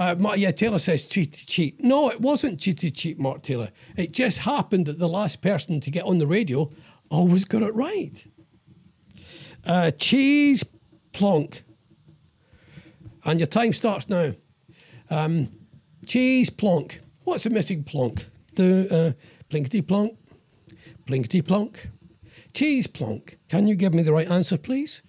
Uh, 0.02 0.34
yeah, 0.34 0.50
Taylor 0.50 0.80
says 0.80 1.06
cheat 1.06 1.44
cheat. 1.46 1.80
No, 1.80 2.10
it 2.10 2.20
wasn't 2.20 2.58
cheat 2.58 2.92
cheat, 2.92 3.20
Mark 3.20 3.44
Taylor. 3.44 3.70
It 3.96 4.10
just 4.10 4.38
happened 4.38 4.86
that 4.86 4.98
the 4.98 5.06
last 5.06 5.42
person 5.42 5.78
to 5.80 5.92
get 5.92 6.04
on 6.04 6.18
the 6.18 6.26
radio 6.26 6.72
always 7.08 7.44
got 7.44 7.62
it 7.62 7.72
right. 7.72 8.26
Uh, 9.64 9.92
cheese 9.92 10.64
plonk. 11.12 11.62
And 13.24 13.38
your 13.38 13.46
time 13.46 13.72
starts 13.72 14.08
now. 14.08 14.34
Um, 15.08 15.50
cheese 16.04 16.50
plonk. 16.50 17.00
What's 17.22 17.46
a 17.46 17.50
missing 17.50 17.84
plonk? 17.84 18.26
Do 18.56 18.88
uh, 18.90 19.12
plinkety 19.50 19.86
plonk, 19.86 20.18
plinkety 21.06 21.46
plonk, 21.46 21.90
cheese 22.54 22.88
plonk. 22.88 23.38
Can 23.48 23.68
you 23.68 23.76
give 23.76 23.94
me 23.94 24.02
the 24.02 24.12
right 24.12 24.28
answer, 24.28 24.58
please? 24.58 25.02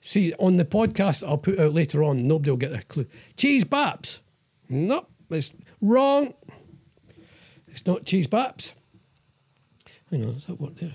See, 0.00 0.32
on 0.38 0.56
the 0.56 0.64
podcast 0.64 1.26
I'll 1.26 1.36
put 1.36 1.58
out 1.58 1.74
later 1.74 2.02
on, 2.02 2.26
nobody 2.26 2.50
will 2.50 2.56
get 2.56 2.72
a 2.72 2.82
clue. 2.84 3.06
Cheese 3.36 3.66
baps. 3.66 4.20
Nope, 4.68 5.10
it's 5.30 5.50
wrong. 5.80 6.34
It's 7.68 7.86
not 7.86 8.04
cheese 8.04 8.26
baps. 8.26 8.72
Hang 10.10 10.24
on, 10.24 10.34
does 10.34 10.46
that 10.46 10.60
work 10.60 10.76
there? 10.76 10.94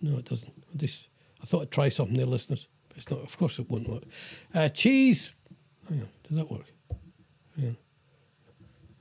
No, 0.00 0.18
it 0.18 0.24
doesn't. 0.26 0.52
This 0.74 1.08
I 1.46 1.46
thought 1.46 1.62
I'd 1.62 1.70
try 1.70 1.88
something 1.88 2.16
there, 2.16 2.26
listeners. 2.26 2.66
But 2.88 2.98
it's 2.98 3.10
not. 3.10 3.20
Of 3.20 3.36
course, 3.38 3.58
it 3.58 3.70
won't 3.70 3.88
work. 3.88 4.02
Uh, 4.52 4.68
cheese. 4.68 5.32
Hang 5.88 6.00
on. 6.00 6.08
Did 6.28 6.38
that 6.38 6.50
work? 6.50 6.66
Hang 7.56 7.68
on. 7.68 7.76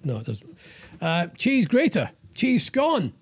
No, 0.03 0.17
it 0.17 0.25
doesn't. 0.25 0.57
Uh, 1.01 1.27
cheese 1.37 1.65
grater. 1.65 2.11
Cheese 2.35 2.65
scone. 2.65 3.13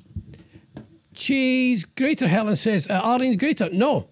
Cheese 1.14 1.86
grater. 1.86 2.28
Helen 2.28 2.58
says. 2.58 2.90
Uh, 2.90 3.02
Arlene's 3.02 3.38
grater. 3.38 3.70
No. 3.72 4.10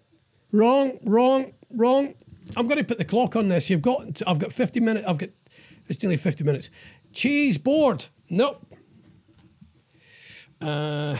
Wrong. 0.54 0.98
Wrong. 1.04 1.54
Wrong. 1.70 2.14
I'm 2.56 2.68
going 2.68 2.78
to 2.78 2.86
put 2.86 2.98
the 2.98 3.06
clock 3.06 3.36
on 3.36 3.50
this. 3.50 3.70
You've 3.70 3.82
got. 3.82 4.22
I've 4.26 4.40
got 4.40 4.54
50 4.54 4.80
minutes. 4.80 5.06
I've 5.08 5.18
got. 5.18 5.30
It's 5.88 6.02
nearly 6.02 6.18
50 6.18 6.44
minutes. 6.44 6.70
Cheese 7.14 7.58
board. 7.58 8.06
Nope. 8.30 8.66
Uh, 10.62 11.18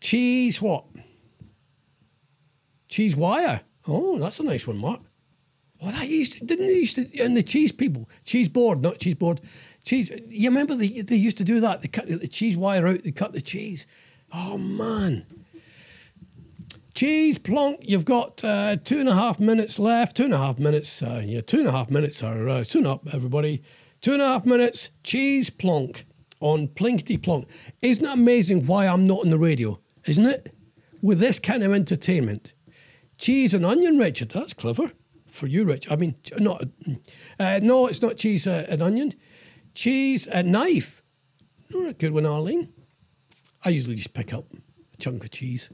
cheese 0.00 0.60
what? 0.60 0.84
Cheese 2.88 3.16
wire. 3.16 3.62
Oh, 3.88 4.18
that's 4.18 4.40
a 4.40 4.42
nice 4.42 4.66
one, 4.66 4.78
Mark. 4.78 5.00
Oh, 5.82 5.90
that 5.90 6.08
used 6.08 6.34
to, 6.34 6.44
didn't 6.44 6.68
they 6.68 6.74
used 6.74 6.96
to 6.96 7.20
and 7.20 7.36
the 7.36 7.42
cheese 7.42 7.70
people 7.70 8.08
cheese 8.24 8.48
board, 8.48 8.82
not 8.82 8.98
cheese 8.98 9.14
board, 9.14 9.40
cheese. 9.84 10.10
You 10.28 10.48
remember 10.48 10.74
they 10.74 11.02
they 11.02 11.16
used 11.16 11.36
to 11.38 11.44
do 11.44 11.60
that? 11.60 11.82
They 11.82 11.88
cut 11.88 12.08
the 12.08 12.26
cheese 12.26 12.56
wire 12.56 12.86
out. 12.86 13.02
They 13.02 13.10
cut 13.10 13.32
the 13.32 13.42
cheese. 13.42 13.86
Oh 14.32 14.56
man. 14.56 15.26
Cheese 16.96 17.38
plonk. 17.38 17.80
You've 17.82 18.06
got 18.06 18.42
uh, 18.42 18.76
two 18.82 18.98
and 18.98 19.08
a 19.08 19.14
half 19.14 19.38
minutes 19.38 19.78
left. 19.78 20.16
Two 20.16 20.24
and 20.24 20.32
a 20.32 20.38
half 20.38 20.58
minutes. 20.58 21.02
Uh, 21.02 21.22
yeah, 21.22 21.42
two 21.42 21.58
and 21.58 21.68
a 21.68 21.70
half 21.70 21.90
minutes 21.90 22.22
are 22.22 22.48
uh, 22.48 22.64
soon 22.64 22.86
up, 22.86 23.06
everybody. 23.12 23.62
Two 24.00 24.14
and 24.14 24.22
a 24.22 24.26
half 24.26 24.46
minutes. 24.46 24.88
Cheese 25.04 25.50
plonk 25.50 26.06
on 26.40 26.68
Plinkety 26.68 27.22
Plonk. 27.22 27.48
Isn't 27.82 28.06
it 28.06 28.12
amazing 28.12 28.64
why 28.64 28.86
I'm 28.86 29.06
not 29.06 29.24
on 29.24 29.30
the 29.30 29.36
radio? 29.38 29.78
Isn't 30.06 30.24
it? 30.24 30.54
With 31.02 31.18
this 31.18 31.38
kind 31.38 31.62
of 31.62 31.74
entertainment 31.74 32.54
Cheese 33.18 33.52
and 33.52 33.66
onion, 33.66 33.98
Richard. 33.98 34.30
That's 34.30 34.54
clever 34.54 34.90
for 35.26 35.46
you, 35.46 35.64
Rich. 35.64 35.90
I 35.92 35.96
mean, 35.96 36.14
not. 36.38 36.64
Uh, 37.38 37.60
no, 37.62 37.88
it's 37.88 38.00
not 38.00 38.16
cheese 38.16 38.46
uh, 38.46 38.64
and 38.70 38.82
onion. 38.82 39.12
Cheese 39.74 40.26
and 40.26 40.50
knife. 40.50 41.02
Oh, 41.74 41.92
good 41.92 42.12
one, 42.12 42.24
Arlene. 42.24 42.72
I 43.62 43.68
usually 43.68 43.96
just 43.96 44.14
pick 44.14 44.32
up 44.32 44.46
a 44.54 44.96
chunk 44.96 45.24
of 45.24 45.30
cheese. 45.30 45.68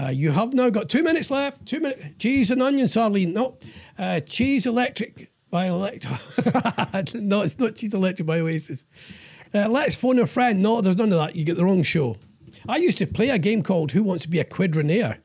Uh, 0.00 0.08
you 0.08 0.32
have 0.32 0.52
now 0.52 0.70
got 0.70 0.88
two 0.88 1.02
minutes 1.02 1.30
left. 1.30 1.64
Two 1.66 1.80
minutes. 1.80 2.02
Cheese 2.18 2.50
and 2.50 2.62
onions, 2.62 2.96
Arlene. 2.96 3.32
No. 3.32 3.58
Uh, 3.98 4.20
cheese 4.20 4.66
electric 4.66 5.30
by 5.50 5.66
electro. 5.66 6.16
no, 7.20 7.42
it's 7.42 7.58
not 7.58 7.76
cheese 7.76 7.94
electric 7.94 8.26
by 8.26 8.40
Oasis. 8.40 8.84
Uh, 9.54 9.68
let's 9.68 9.94
phone 9.94 10.18
a 10.18 10.26
friend. 10.26 10.60
No, 10.60 10.80
there's 10.80 10.96
none 10.96 11.12
of 11.12 11.18
that. 11.18 11.36
You 11.36 11.44
get 11.44 11.56
the 11.56 11.64
wrong 11.64 11.84
show. 11.84 12.16
I 12.68 12.78
used 12.78 12.98
to 12.98 13.06
play 13.06 13.30
a 13.30 13.38
game 13.38 13.62
called 13.62 13.92
Who 13.92 14.02
Wants 14.02 14.24
to 14.24 14.28
Be 14.28 14.40
a 14.40 14.44
Quadrinaire? 14.44 15.18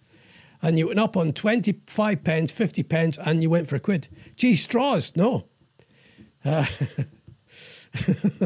and 0.62 0.78
you 0.78 0.88
went 0.88 1.00
up 1.00 1.16
on 1.16 1.32
25 1.32 2.24
pence, 2.24 2.52
50 2.52 2.84
pence, 2.84 3.18
and 3.18 3.42
you 3.42 3.50
went 3.50 3.68
for 3.68 3.76
a 3.76 3.80
quid. 3.80 4.08
Cheese 4.36 4.62
straws, 4.64 5.16
no. 5.16 5.46
Uh, 6.44 6.66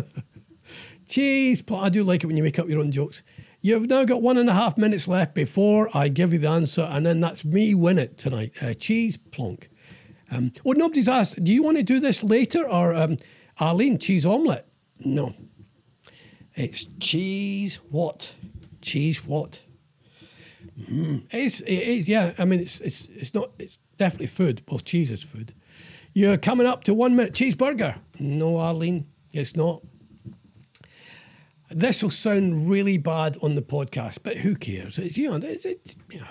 Cheese, 1.07 1.63
I 1.71 1.89
do 1.89 2.03
like 2.03 2.23
it 2.23 2.27
when 2.27 2.37
you 2.37 2.43
make 2.43 2.59
up 2.59 2.67
your 2.67 2.79
own 2.79 2.91
jokes. 2.91 3.23
You've 3.65 3.87
now 3.87 4.03
got 4.03 4.21
one 4.21 4.37
and 4.37 4.49
a 4.49 4.53
half 4.53 4.77
minutes 4.77 5.07
left 5.07 5.33
before 5.33 5.89
I 5.93 6.09
give 6.09 6.33
you 6.33 6.39
the 6.39 6.49
answer, 6.49 6.81
and 6.81 7.05
then 7.05 7.21
that's 7.21 7.45
me 7.45 7.73
win 7.73 7.97
it 7.97 8.17
tonight. 8.17 8.51
Uh, 8.61 8.73
cheese 8.73 9.15
plonk. 9.15 9.69
Um, 10.29 10.51
oh, 10.65 10.73
nobody's 10.73 11.07
asked, 11.07 11.41
do 11.41 11.53
you 11.53 11.63
want 11.63 11.77
to 11.77 11.83
do 11.83 12.01
this 12.01 12.23
later 12.23 12.67
or 12.67 12.93
um, 12.93 13.15
Arlene, 13.61 13.99
cheese 13.99 14.25
omelette? 14.25 14.67
No. 14.99 15.33
It's 16.55 16.83
cheese 16.99 17.79
what? 17.89 18.33
Cheese 18.81 19.25
what? 19.25 19.61
Mm. 20.81 21.23
It's, 21.31 21.61
it 21.61 21.71
is, 21.71 22.09
yeah. 22.09 22.33
I 22.37 22.43
mean, 22.43 22.59
it's, 22.59 22.81
it's, 22.81 23.05
it's 23.05 23.33
not, 23.33 23.51
it's 23.59 23.79
definitely 23.95 24.27
food. 24.27 24.61
Well, 24.67 24.79
cheese 24.79 25.09
is 25.09 25.23
food. 25.23 25.53
You're 26.11 26.37
coming 26.37 26.67
up 26.67 26.83
to 26.83 26.93
one 26.93 27.15
minute. 27.15 27.31
Cheeseburger. 27.31 27.95
No, 28.19 28.57
Arlene, 28.57 29.07
it's 29.31 29.55
not. 29.55 29.83
This 31.75 32.03
will 32.03 32.09
sound 32.09 32.69
really 32.69 32.97
bad 32.97 33.37
on 33.41 33.55
the 33.55 33.61
podcast, 33.61 34.19
but 34.23 34.37
who 34.37 34.55
cares? 34.55 34.99
It's, 34.99 35.17
you 35.17 35.29
know, 35.29 35.47
it's, 35.47 35.65
it's, 35.65 35.95
you 36.11 36.19
know, 36.19 36.27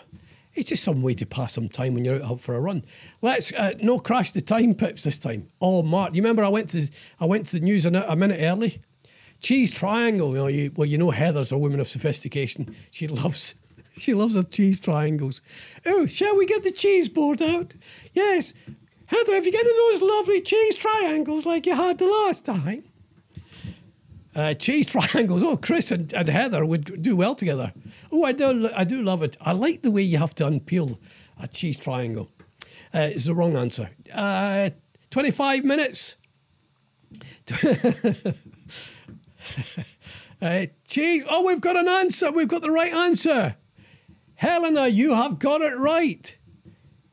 it's 0.55 0.69
just 0.69 0.85
some 0.85 1.03
way 1.03 1.15
to 1.15 1.27
pass 1.27 1.55
some 1.55 1.69
time 1.69 1.95
when 1.95 2.05
you're 2.05 2.23
out 2.23 2.41
for 2.41 2.55
a 2.55 2.61
run. 2.61 2.85
Let's 3.23 3.53
uh, 3.55 3.73
no 3.81 3.99
crash 3.99 4.31
the 4.31 4.41
time 4.41 4.75
pips 4.75 5.05
this 5.05 5.19
time. 5.19 5.49
Oh, 5.61 5.83
Mark, 5.83 6.15
you 6.15 6.23
remember 6.23 6.45
I 6.45 6.49
went 6.49 6.71
to 6.71 6.89
I 7.21 7.27
went 7.27 7.47
to 7.47 7.59
the 7.59 7.65
news 7.65 7.87
a, 7.87 8.17
minute 8.17 8.41
early. 8.41 8.81
cheese 9.41 9.73
triangle. 9.73 10.31
You 10.31 10.39
know, 10.39 10.47
you, 10.47 10.73
well, 10.77 10.87
you 10.87 10.99
know 10.99 11.11
Heather's 11.11 11.53
a 11.53 11.59
woman 11.59 11.81
of 11.81 11.89
sophistication. 11.89 12.77
She 12.91 13.09
loves 13.09 13.55
she 13.97 14.15
loves 14.15 14.35
her 14.35 14.43
cheese 14.43 14.79
triangles. 14.79 15.41
Oh, 15.87 16.07
shall 16.07 16.37
we 16.37 16.47
get 16.47 16.63
the 16.63 16.71
cheese 16.71 17.09
board 17.09 17.43
out? 17.43 17.75
Yes. 18.13 18.53
Heather, 19.07 19.35
have 19.35 19.45
you 19.45 19.53
got 19.53 19.65
those 19.65 20.03
lovely 20.03 20.41
cheese 20.41 20.77
triangles 20.77 21.45
like 21.45 21.67
you 21.67 21.75
had 21.75 21.99
the 21.99 22.09
last 22.09 22.45
time? 22.45 22.85
Uh, 24.35 24.55
cheese 24.55 24.87
triangles. 24.95 25.43
Oh, 25.43 25.57
Chris 25.57 25.91
and, 25.91 26.13
and 26.13 26.29
Heather 26.29 26.65
would 26.65 27.03
do 27.03 27.17
well 27.17 27.35
together. 27.35 27.73
Oh, 28.11 28.25
I 28.25 28.33
do. 28.33 28.71
I 28.75 28.85
do 28.85 29.03
love 29.03 29.23
it. 29.23 29.37
I 29.41 29.53
like 29.53 29.83
the 29.83 29.91
way 29.91 30.03
you 30.03 30.19
have 30.19 30.35
to 30.37 30.45
unpeel 30.45 30.99
a 31.41 31.49
cheese 31.49 31.79
triangle. 31.79 32.31
Uh, 32.95 33.11
it's 33.13 33.25
the 33.25 33.35
wrong 33.35 33.57
answer. 33.57 33.91
Uh, 34.15 34.71
Twenty-five 35.11 35.65
minutes. 35.65 36.17
uh, 40.41 40.67
cheese. 40.89 41.25
Oh, 41.29 41.45
we've 41.45 41.61
got 41.61 41.77
an 41.77 41.89
answer. 41.89 42.33
We've 42.33 42.49
got 42.49 42.63
the 42.63 42.71
right 42.71 42.93
answer. 42.93 43.57
Helena, 44.37 44.89
you 44.89 45.15
have 45.15 45.39
got 45.39 45.61
it 45.61 45.77
right. 45.77 46.37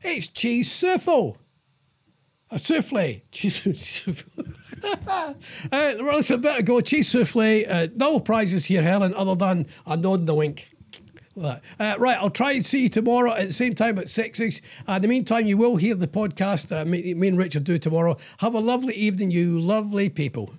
It's 0.02 0.28
cheese 0.28 0.72
souffle. 0.72 1.36
A 2.50 2.58
souffle. 2.58 3.20
Cheese 3.30 3.62
souffle. 3.78 4.44
Uh, 4.82 5.34
well, 5.70 6.18
it's 6.18 6.30
a 6.30 6.38
bit 6.38 6.60
ago. 6.60 6.80
Cheese 6.80 7.08
souffle. 7.08 7.64
Uh, 7.68 7.88
no 7.94 8.20
prizes 8.20 8.66
here, 8.66 8.82
Helen, 8.82 9.14
other 9.14 9.34
than 9.34 9.66
a 9.86 9.96
nod 9.96 10.20
and 10.20 10.28
a 10.28 10.34
wink. 10.34 10.70
Uh, 11.40 11.58
right, 11.78 12.18
I'll 12.18 12.28
try 12.30 12.52
and 12.52 12.66
see 12.66 12.82
you 12.82 12.88
tomorrow 12.88 13.32
at 13.32 13.46
the 13.46 13.52
same 13.52 13.74
time 13.74 13.98
at 13.98 14.08
6 14.08 14.38
6. 14.38 14.60
Uh, 14.88 14.92
in 14.94 15.02
the 15.02 15.08
meantime, 15.08 15.46
you 15.46 15.56
will 15.56 15.76
hear 15.76 15.94
the 15.94 16.08
podcast 16.08 16.76
uh, 16.76 16.84
me, 16.84 17.14
me 17.14 17.28
and 17.28 17.38
Richard 17.38 17.64
do 17.64 17.78
tomorrow. 17.78 18.16
Have 18.38 18.54
a 18.54 18.58
lovely 18.58 18.94
evening, 18.94 19.30
you 19.30 19.58
lovely 19.58 20.08
people. 20.08 20.52